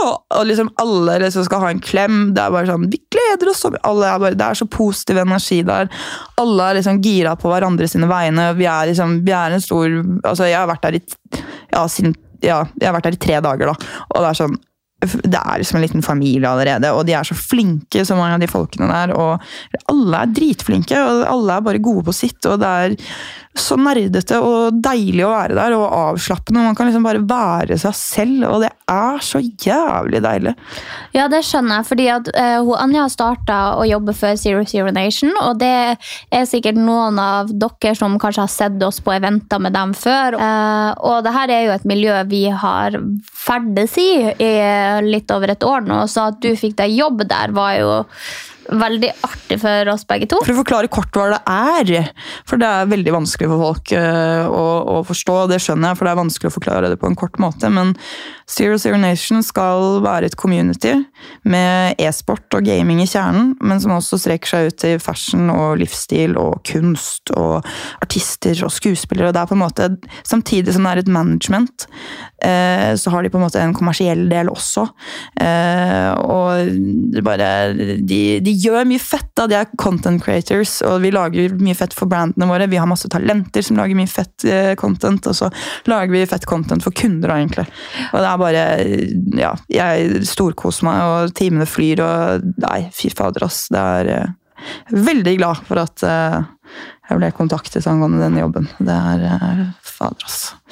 Og 0.04 0.48
liksom 0.50 0.72
alle 0.82 1.20
liksom 1.26 1.46
skal 1.48 1.64
ha 1.64 1.72
en 1.74 1.84
klem. 1.84 2.18
Det 2.36 2.44
er 2.44 2.54
bare 2.54 2.70
sånn, 2.70 2.90
Vi 2.92 3.00
gleder 3.14 3.52
oss! 3.52 3.64
Er 3.68 3.80
bare, 3.84 4.36
det 4.38 4.48
er 4.48 4.60
så 4.60 4.68
positiv 4.70 5.22
energi 5.22 5.62
der. 5.68 5.90
Alle 6.42 6.68
er 6.70 6.80
liksom 6.80 7.02
gira 7.04 7.38
på 7.40 7.52
hverandre 7.52 7.88
sine 7.92 8.10
vegne. 8.12 8.52
Vi 8.60 8.68
er 8.70 8.92
liksom, 8.92 9.22
vi 9.26 9.36
er 9.38 9.56
en 9.56 9.64
stor 9.64 9.90
altså 10.24 10.50
Jeg 10.50 10.60
har 10.60 10.70
vært 10.70 10.86
der 10.86 11.00
i 11.00 11.04
ja, 11.74 11.88
sin, 11.90 12.14
ja, 12.44 12.62
jeg 12.80 12.88
har 12.88 12.96
vært 12.98 13.10
der 13.10 13.18
i 13.18 13.26
tre 13.26 13.42
dager, 13.44 13.74
da. 13.74 13.98
Og 14.12 14.22
det 14.22 14.30
er 14.30 14.40
sånn 14.44 14.62
det 15.04 15.40
er 15.40 15.60
liksom 15.60 15.78
en 15.78 15.84
liten 15.84 16.04
familie 16.06 16.50
allerede, 16.50 16.92
og 16.96 17.06
de 17.08 17.16
er 17.18 17.28
så 17.28 17.36
flinke, 17.36 18.06
så 18.08 18.16
mange 18.16 18.38
av 18.38 18.44
de 18.44 18.48
folkene 18.48 18.88
der. 18.88 19.14
Og 19.18 19.90
alle 19.92 20.22
er 20.22 20.36
dritflinke, 20.36 21.00
og 21.00 21.26
alle 21.28 21.58
er 21.58 21.66
bare 21.66 21.84
gode 21.84 22.06
på 22.08 22.16
sitt. 22.16 22.40
og 22.46 22.62
det 22.62 22.70
er 22.86 22.96
så 23.60 23.76
nerdete 23.78 24.40
og 24.42 24.80
deilig 24.82 25.24
å 25.28 25.32
være 25.34 25.58
der, 25.58 25.76
og 25.78 25.94
avslappende. 25.94 26.64
Man 26.66 26.78
kan 26.78 26.90
liksom 26.90 27.06
bare 27.06 27.22
være 27.28 27.78
seg 27.82 27.96
selv, 27.98 28.46
og 28.50 28.64
det 28.64 28.72
er 28.90 29.20
så 29.24 29.42
jævlig 29.42 30.24
deilig. 30.26 30.54
Ja, 31.14 31.28
det 31.30 31.44
skjønner 31.46 31.80
jeg, 31.80 31.88
fordi 31.92 32.08
at 32.14 32.32
uh, 32.34 32.72
Anja 32.82 33.06
har 33.06 33.14
starta 33.14 33.60
å 33.78 33.86
jobbe 33.88 34.16
for 34.18 34.40
Zero 34.40 34.64
Zero 34.70 34.94
Nation, 34.96 35.34
og 35.44 35.60
det 35.62 35.74
er 36.34 36.48
sikkert 36.50 36.80
noen 36.82 37.20
av 37.22 37.52
dere 37.54 37.94
som 37.98 38.18
kanskje 38.22 38.46
har 38.48 38.54
sett 38.54 38.86
oss 38.86 39.00
på 39.04 39.14
eventer 39.14 39.62
med 39.62 39.78
dem 39.78 39.94
før. 39.98 40.40
Uh, 40.40 40.90
og 41.06 41.22
det 41.26 41.36
her 41.38 41.54
er 41.54 41.68
jo 41.68 41.76
et 41.78 41.88
miljø 41.90 42.18
vi 42.32 42.46
har 42.50 42.98
ferdes 43.34 44.00
i 44.02 44.10
i 44.34 44.54
litt 45.06 45.30
over 45.34 45.54
et 45.54 45.64
år 45.68 45.86
nå, 45.86 46.04
så 46.10 46.30
at 46.32 46.42
du 46.44 46.52
fikk 46.58 46.78
deg 46.80 46.96
jobb 46.98 47.24
der, 47.30 47.54
var 47.54 47.78
jo 47.78 47.94
veldig 48.70 49.10
artig 49.26 49.60
for 49.62 49.92
oss 49.94 50.06
begge 50.08 50.28
to. 50.32 50.40
For 50.44 50.54
å 50.54 50.62
forklare 50.62 50.92
kort 50.92 51.16
hva 51.16 51.30
det 51.34 51.40
er. 51.50 52.12
For 52.50 52.62
det 52.62 52.70
er 52.70 52.92
veldig 52.92 53.16
vanskelig 53.16 53.50
for 53.52 53.64
folk 53.68 53.94
uh, 53.98 54.46
å, 54.48 54.66
å, 54.96 54.98
forstå. 55.08 55.38
Det 55.52 55.60
skjønner 55.64 55.92
jeg, 55.92 56.00
for 56.00 56.08
det 56.08 56.14
er 56.14 56.22
vanskelig 56.22 56.52
å 56.52 56.56
forklare 56.58 56.92
det 56.94 57.00
på 57.02 57.10
en 57.10 57.18
kort 57.20 57.40
måte. 57.42 57.72
Men 57.74 57.94
Zero 58.50 58.78
Zero 58.82 59.00
Nation 59.02 59.44
skal 59.46 60.02
være 60.04 60.30
et 60.30 60.38
community 60.40 60.96
med 61.48 62.00
e-sport 62.02 62.58
og 62.58 62.68
gaming 62.68 63.02
i 63.04 63.08
kjernen, 63.10 63.54
men 63.64 63.82
som 63.84 63.96
også 63.96 64.20
strekker 64.22 64.54
seg 64.54 64.70
ut 64.70 64.80
til 64.84 65.00
fashion 65.04 65.52
og 65.54 65.80
livsstil 65.82 66.38
og 66.40 66.60
kunst 66.68 67.32
og 67.38 67.64
artister 68.04 68.58
og 68.66 68.74
skuespillere. 68.74 69.32
det 69.34 69.44
er 69.44 69.50
på 69.50 69.58
en 69.58 69.64
måte, 69.64 69.90
Samtidig 70.28 70.74
som 70.76 70.86
det 70.86 70.92
er 70.92 71.02
et 71.02 71.12
management, 71.12 71.86
uh, 72.46 72.94
så 73.00 73.14
har 73.14 73.24
de 73.24 73.32
på 73.32 73.40
en 73.40 73.46
måte 73.46 73.62
en 73.62 73.76
kommersiell 73.76 74.26
del 74.32 74.52
også. 74.52 74.86
Uh, 75.40 76.12
og 76.24 77.24
bare 77.26 77.50
de, 77.74 78.22
de 78.44 78.53
gjør 78.60 78.88
mye 78.90 79.02
fett. 79.02 79.30
da, 79.38 79.48
De 79.50 79.58
er 79.58 79.72
content 79.80 80.22
creators, 80.24 80.78
og 80.86 81.02
vi 81.04 81.12
lager 81.14 81.56
mye 81.60 81.78
fett 81.78 81.96
for 81.96 82.10
brandene 82.12 82.48
våre. 82.50 82.70
Vi 82.72 82.80
har 82.80 82.90
masse 82.90 83.10
talenter 83.12 83.66
som 83.66 83.80
lager 83.80 83.98
mye 83.98 84.10
fett 84.10 84.46
eh, 84.50 84.74
content, 84.80 85.28
og 85.30 85.38
så 85.38 85.50
lager 85.90 86.14
vi 86.14 86.26
fett 86.30 86.48
content 86.50 86.86
for 86.86 86.96
kunder, 86.96 87.32
da, 87.32 87.40
egentlig. 87.42 87.68
Og 88.12 88.20
det 88.20 88.30
er 88.30 88.42
bare 88.44 88.64
Ja, 89.40 89.54
jeg 89.72 90.24
storkoser 90.30 90.88
meg, 90.88 91.04
og 91.04 91.36
timene 91.38 91.68
flyr, 91.70 92.04
og 92.06 92.50
Nei, 92.64 92.80
fy 92.96 93.12
fader, 93.14 93.48
ass. 93.48 93.66
Det 93.74 93.84
er 94.00 94.12
eh, 94.14 94.34
veldig 94.96 95.38
glad 95.40 95.64
for 95.68 95.82
at 95.82 96.04
uh, 96.08 96.44
jeg 97.10 97.20
ble 97.20 97.32
kontaktet 97.36 97.88
angående 97.90 98.22
denne 98.24 98.44
jobben. 98.46 98.70
Det 98.80 98.96
er 98.96 99.72
fader, 99.84 100.24
altså. 100.24 100.63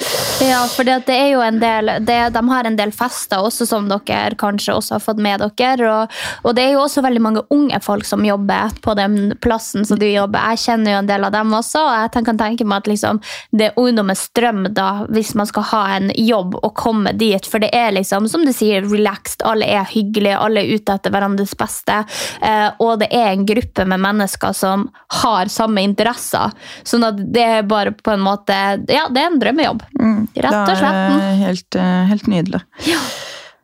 Ja, 0.42 0.64
for 0.66 0.88
det 0.88 1.14
er 1.14 1.28
jo 1.36 1.42
en 1.46 1.60
del 1.62 1.92
det, 2.02 2.18
De 2.34 2.42
har 2.50 2.66
en 2.66 2.78
del 2.78 2.92
fester 2.96 3.44
også, 3.46 3.68
som 3.70 3.90
dere 3.92 4.36
kanskje 4.40 4.74
også 4.74 4.96
har 4.96 5.04
fått 5.04 5.22
med 5.22 5.44
dere. 5.58 5.90
Og, 5.92 6.16
og, 6.42 6.56
det 6.58 6.64
er 6.66 6.74
jo 6.76 6.82
også 6.86 7.04
veldig 7.06 7.22
mange 7.22 7.44
unge 7.54 7.78
folk 7.84 8.08
som 8.08 8.26
jobber 8.26 8.74
på 8.82 8.96
den 8.98 9.36
plassen 9.44 9.86
som 9.86 10.00
du 10.02 10.08
jobber. 10.08 10.42
Jeg 10.52 10.64
kjenner 10.66 10.96
jo 10.96 11.02
en 11.04 11.12
del 11.12 11.28
av 11.28 11.36
dem 11.36 11.54
også, 11.54 11.84
og 11.86 11.94
jeg 11.94 12.26
kan 12.28 12.42
tenke 12.42 12.66
meg 12.68 12.82
at 12.82 12.90
liksom, 12.90 13.22
det 13.54 13.70
er 13.70 13.80
ungdommens 13.80 14.26
drøm 14.38 14.66
da, 14.74 14.90
hvis 15.14 15.34
man 15.38 15.50
skal 15.50 15.68
ha 15.72 15.84
en 15.98 16.10
jobb 16.18 16.58
og 16.62 16.74
komme 16.80 17.14
dit. 17.18 17.46
For 17.48 17.62
det 17.62 17.72
er 17.78 17.94
liksom, 17.96 18.30
som 18.32 18.46
du 18.48 18.54
sier, 18.56 18.88
relaxed. 18.88 19.46
Alle 19.48 19.70
er 19.70 19.88
hyggelige, 19.92 20.40
alle 20.42 20.66
er 20.66 20.74
ute 20.74 20.98
etter 20.98 21.14
hverandres 21.14 21.54
beste. 21.60 22.02
Eh, 22.42 22.68
og 22.82 22.98
det 23.04 23.12
er 23.14 23.32
en 23.32 23.46
gruppe 23.48 23.86
med 23.86 24.02
mennesker 24.02 24.58
som 24.58 24.90
har 25.22 25.54
samme 25.54 25.86
interesser. 25.86 26.54
Sånn 26.88 27.06
at 27.06 27.22
det 27.34 27.48
er 27.60 27.70
bare 27.70 27.94
på 27.94 28.16
en 28.16 28.26
måte 28.26 28.58
Ja, 28.90 29.06
det 29.12 29.22
er 29.22 29.30
en 29.30 29.40
drømmejobb. 29.42 29.86
Mm. 30.00 30.28
Rett 30.36 30.56
og 30.56 30.78
slett. 30.80 31.00
Det 31.12 31.28
er 31.28 31.38
helt, 31.42 31.76
eh, 31.76 32.02
helt 32.12 32.28
nydelig. 32.32 32.62
Ja. 32.88 33.00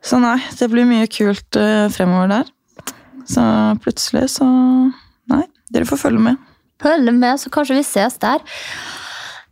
Så 0.03 0.19
nei, 0.23 0.37
det 0.59 0.69
blir 0.71 0.87
mye 0.87 1.07
kult 1.11 1.59
eh, 1.59 1.87
fremover 1.93 2.31
der. 2.31 2.53
Så 3.27 3.43
plutselig 3.83 4.29
så 4.37 4.47
Nei, 5.27 5.41
dere 5.75 5.83
får 5.83 5.99
følge 5.99 6.21
med. 6.23 6.37
Følge 6.79 7.11
med, 7.11 7.35
så 7.41 7.49
kanskje 7.51 7.75
vi 7.75 7.83
ses 7.83 8.15
der. 8.21 8.39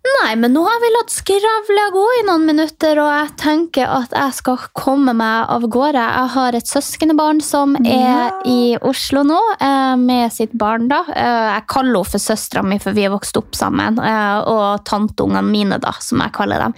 Nei, 0.06 0.36
men 0.38 0.54
nå 0.54 0.62
har 0.65 0.82
vi 0.82 0.89
latt 0.94 1.10
skravla 1.13 1.86
gå 1.94 2.04
i 2.20 2.24
noen 2.28 2.44
minutter, 2.46 3.00
og 3.02 3.08
jeg 3.10 3.30
tenker 3.41 3.89
at 3.89 4.12
jeg 4.13 4.36
skal 4.38 4.65
komme 4.78 5.15
meg 5.18 5.50
av 5.50 5.65
gårde. 5.72 6.02
Jeg 6.02 6.32
har 6.36 6.58
et 6.58 6.70
søskenbarn 6.70 7.41
som 7.41 7.74
er 7.80 7.96
ja. 7.96 8.28
i 8.46 8.76
Oslo 8.86 9.24
nå, 9.26 9.39
eh, 9.58 9.96
med 9.98 10.34
sitt 10.34 10.54
barn. 10.54 10.88
da. 10.91 11.02
Eh, 11.10 11.48
jeg 11.56 11.65
kaller 11.72 11.96
henne 11.96 12.12
for 12.12 12.22
søstera 12.22 12.62
mi, 12.65 12.78
for 12.82 12.94
vi 12.98 13.06
er 13.08 13.13
vokst 13.13 13.38
opp 13.39 13.58
sammen. 13.58 13.98
Eh, 13.98 14.50
og 14.52 14.86
tanteungene 14.86 15.41
mine, 15.46 15.80
da, 15.82 15.96
som 16.06 16.22
jeg 16.22 16.34
kaller 16.38 16.62
dem. 16.68 16.78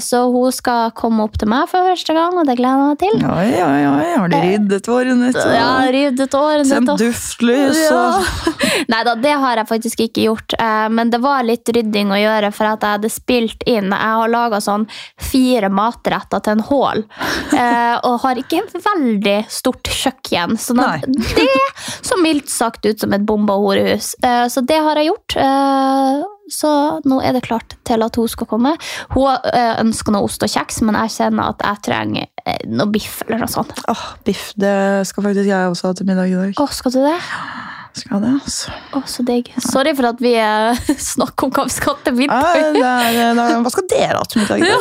Så 0.00 0.22
hun 0.30 0.54
skal 0.54 0.94
komme 0.96 1.24
opp 1.26 1.38
til 1.40 1.50
meg 1.50 1.66
for 1.70 1.88
første 1.90 2.14
gang, 2.14 2.36
og 2.38 2.46
det 2.46 2.56
gleder 2.60 2.78
jeg 2.78 2.86
meg 2.86 3.00
til. 3.02 3.26
Oi, 3.26 3.50
oi, 3.64 3.82
oi. 3.90 4.08
Har 4.20 4.30
de 4.30 4.42
ryddet 4.44 4.90
årene 4.92 5.30
ditt? 5.30 5.40
Ja, 5.56 5.70
ryddet 5.90 6.36
hårene 6.36 6.68
Sendt 6.68 6.94
duftlys 7.00 7.80
og 7.90 8.20
ja. 8.20 8.54
Nei 8.92 9.00
da, 9.06 9.14
det 9.18 9.32
har 9.42 9.60
jeg 9.60 9.68
faktisk 9.70 10.02
ikke 10.06 10.24
gjort. 10.28 10.54
Men 10.94 11.10
det 11.12 11.20
var 11.22 11.44
litt 11.46 11.68
rydding. 11.74 12.10
og 12.12 12.19
gjøre 12.22 12.50
for 12.54 12.70
at 12.70 12.84
jeg 12.84 12.98
hadde 12.98 13.12
spilt 13.12 13.64
inn 13.68 13.90
Jeg 13.90 14.16
har 14.20 14.32
laga 14.32 14.60
sånn 14.62 14.86
fire 15.20 15.70
matretter 15.72 16.42
til 16.44 16.58
en 16.58 16.66
hål. 16.70 17.06
Eh, 17.60 17.96
og 18.06 18.20
har 18.22 18.38
ikke 18.38 18.62
veldig 18.72 19.34
stort 19.52 19.88
kjøkken. 19.90 20.54
Så 20.60 20.72
det 21.36 21.48
så 21.76 22.16
mildt 22.22 22.48
sagt 22.48 22.86
ut 22.86 23.02
som 23.02 23.12
et 23.12 23.24
bomba 23.26 23.56
horehus. 23.60 24.14
Eh, 24.24 24.46
så 24.48 24.62
det 24.64 24.78
har 24.80 24.96
jeg 24.96 25.10
gjort. 25.10 25.36
Eh, 25.42 26.22
så 26.54 26.70
nå 27.04 27.18
er 27.26 27.34
det 27.36 27.42
klart 27.44 27.74
til 27.86 28.06
at 28.06 28.16
hun 28.16 28.30
skal 28.30 28.48
komme. 28.48 28.72
Hun 29.12 29.50
ønsker 29.82 30.14
noe 30.14 30.30
ost 30.30 30.46
og 30.46 30.52
kjeks, 30.54 30.80
men 30.86 30.96
jeg 31.02 31.16
kjenner 31.18 31.52
at 31.52 31.66
jeg 31.66 31.84
trenger 31.90 32.30
noe 32.70 32.88
biff 32.94 33.20
eller 33.26 33.44
noe 33.44 33.52
sånt. 33.52 33.74
Åh, 33.90 34.06
Biff 34.26 34.50
det 34.60 34.76
skal 35.10 35.28
faktisk 35.28 35.50
jeg 35.50 35.74
også 35.74 35.90
ha 35.90 35.98
til 35.98 36.08
middag 36.08 36.32
i 36.32 36.38
dag. 36.38 36.56
Åh, 36.64 36.74
skal 36.74 36.96
du 36.96 37.02
det? 37.04 37.18
Skal 37.96 38.22
det, 38.22 38.30
altså. 38.36 38.74
Å, 38.94 39.02
så 39.10 39.24
digg. 39.26 39.50
Sorry 39.64 39.94
for 39.98 40.10
at 40.12 40.22
vi 40.22 40.34
eh, 40.40 40.92
snakker 40.94 41.48
om 41.48 41.54
hva 41.56 41.66
vi 41.66 41.74
skal 41.74 41.98
til 42.04 42.16
middag. 42.20 42.78
hva 42.78 43.72
skal 43.74 43.88
dere 43.90 44.20
ha 44.20 44.24
til 44.30 44.44
middag? 44.44 44.64
Ja, 44.64 44.78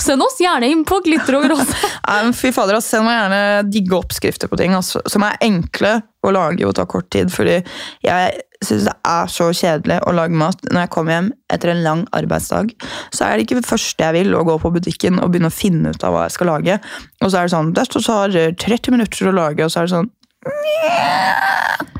send 0.00 0.24
oss 0.26 0.40
gjerne 0.42 0.70
inn 0.72 0.84
på 0.88 1.00
Glitter 1.04 1.38
og 1.38 1.48
gråte. 1.48 1.78
Fy 2.40 2.52
fader, 2.54 2.78
altså, 2.78 2.98
Send 2.98 3.06
meg 3.06 3.18
gjerne 3.18 3.40
digge 3.68 3.98
oppskrifter 3.98 4.50
på 4.50 4.58
ting 4.58 4.74
altså, 4.76 5.02
som 5.10 5.26
er 5.26 5.38
enkle 5.44 5.98
å 6.26 6.32
lage 6.34 6.66
og 6.66 6.74
ta 6.74 6.86
kort 6.88 7.10
tid. 7.14 7.30
Fordi 7.30 7.60
jeg 8.04 8.44
syns 8.64 8.88
det 8.88 8.94
er 9.06 9.30
så 9.30 9.48
kjedelig 9.54 10.00
å 10.08 10.14
lage 10.16 10.38
mat. 10.38 10.62
Når 10.66 10.84
jeg 10.84 10.92
kommer 10.94 11.14
hjem 11.14 11.30
etter 11.54 11.72
en 11.72 11.84
lang 11.84 12.04
arbeidsdag, 12.16 12.74
så 13.14 13.28
er 13.28 13.36
det 13.36 13.46
ikke 13.46 13.60
det 13.60 13.68
første 13.68 14.08
jeg 14.08 14.16
vil 14.18 14.34
å 14.34 14.44
gå 14.48 14.58
på 14.62 14.72
butikken 14.74 15.20
og 15.22 15.30
begynne 15.30 15.52
å 15.52 15.54
finne 15.54 15.94
ut 15.94 16.06
av 16.06 16.16
hva 16.16 16.26
jeg 16.26 16.38
skal 16.38 16.50
lage. 16.52 16.78
Og 17.22 17.30
så 17.30 17.38
er 17.38 17.46
det 17.46 17.54
sånn, 17.54 17.74
det 17.76 17.86
tar 17.94 18.38
30 18.66 18.96
minutter 18.96 19.30
å 19.30 19.36
lage, 19.36 19.64
og 19.64 19.72
så 19.72 19.82
er 19.82 19.88
det 19.88 19.94
sånn 19.94 20.10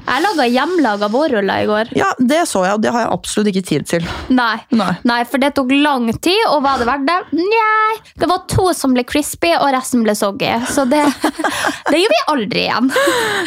jeg 0.09 0.25
laga 0.25 0.47
hjemmelaga 0.51 1.09
vårruller 1.13 1.63
i 1.63 1.67
går. 1.69 1.91
Ja, 1.99 2.13
Det 2.19 2.41
så 2.49 2.65
jeg, 2.67 2.79
og 2.79 2.83
det 2.83 2.93
har 2.95 3.05
jeg 3.05 3.13
absolutt 3.13 3.51
ikke 3.53 3.65
tid 3.69 3.87
til. 3.91 4.07
Nei, 4.35 4.57
Nei. 4.75 4.93
Nei 5.09 5.21
for 5.29 5.43
det 5.43 5.53
tok 5.59 5.71
lang 5.75 6.09
tid, 6.17 6.41
og 6.49 6.63
var 6.65 6.81
det 6.81 6.89
verdt 6.89 7.07
det? 7.09 7.19
Nei. 7.39 7.99
Det 8.19 8.31
var 8.31 8.47
to 8.51 8.71
som 8.77 8.97
ble 8.97 9.05
crispy, 9.09 9.53
og 9.59 9.71
resten 9.77 10.03
ble 10.07 10.17
soggy. 10.19 10.51
Så 10.71 10.87
det, 10.91 11.05
det 11.91 12.03
gjør 12.03 12.15
vi 12.15 12.25
aldri 12.35 12.67
igjen. 12.67 12.91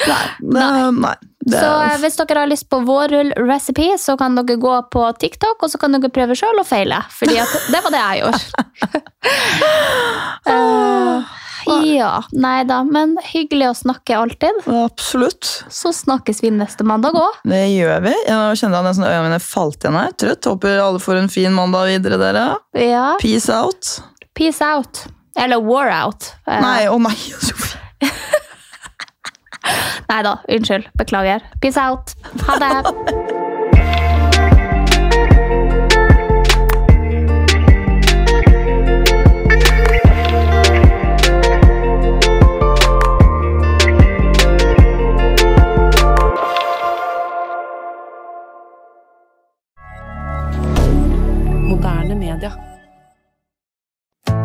Nei. 0.08 0.24
Nei. 0.56 0.72
Nei. 1.02 1.18
Det... 1.42 1.58
Så 1.58 1.98
hvis 2.04 2.20
dere 2.20 2.44
har 2.44 2.50
lyst 2.52 2.68
på 2.70 2.84
vårrull-recipe, 2.86 3.96
så 3.98 4.14
kan 4.20 4.38
dere 4.38 4.60
gå 4.62 4.76
på 4.94 5.08
TikTok 5.18 5.64
og 5.66 5.72
så 5.74 5.82
kan 5.82 5.98
dere 5.98 6.14
prøve 6.14 6.38
sjøl 6.38 6.62
og 6.62 6.68
feile. 6.70 7.02
Fordi 7.18 7.40
det 7.74 7.82
var 7.82 7.96
det 7.96 8.04
jeg 8.06 8.22
gjorde. 8.22 8.46
uh, 10.46 11.32
Ja, 11.86 12.24
nei 12.34 12.64
da, 12.70 12.82
men 12.88 13.16
hyggelig 13.26 13.70
å 13.70 13.74
snakke 13.82 14.18
alltid. 14.18 14.62
Absolutt. 14.66 15.50
Så 15.70 15.94
snakkes 15.96 16.42
vi 16.44 16.52
neste 16.56 16.86
mandag 16.88 17.18
òg. 17.20 17.42
Det 17.48 17.64
gjør 17.72 18.06
vi. 18.08 18.14
Jeg 18.28 18.62
kjenner 18.62 18.82
at 18.82 18.90
nesten 18.90 19.08
øynene 19.08 19.28
mine 19.30 19.42
falt 19.44 19.84
igjen 19.84 20.00
her. 20.00 20.14
Trøtt. 20.24 20.50
Håper 20.52 20.84
alle 20.84 21.02
får 21.04 21.24
en 21.24 21.32
fin 21.32 21.54
mandag 21.56 21.92
videre, 21.92 22.20
dere. 22.22 22.46
Ja. 22.78 23.08
Peace 23.22 23.52
out. 23.54 23.98
Peace 24.38 24.64
out. 24.66 25.06
Eller 25.40 25.62
war 25.64 25.92
out. 25.92 26.34
Nei, 26.48 26.88
å 26.90 26.98
oh 26.98 27.02
nei. 27.02 27.16
nei 30.12 30.24
da, 30.28 30.38
unnskyld. 30.52 30.92
Beklager. 31.00 31.46
Peace 31.64 31.80
out. 31.80 32.16
Ha 32.48 32.60
det. 32.62 33.28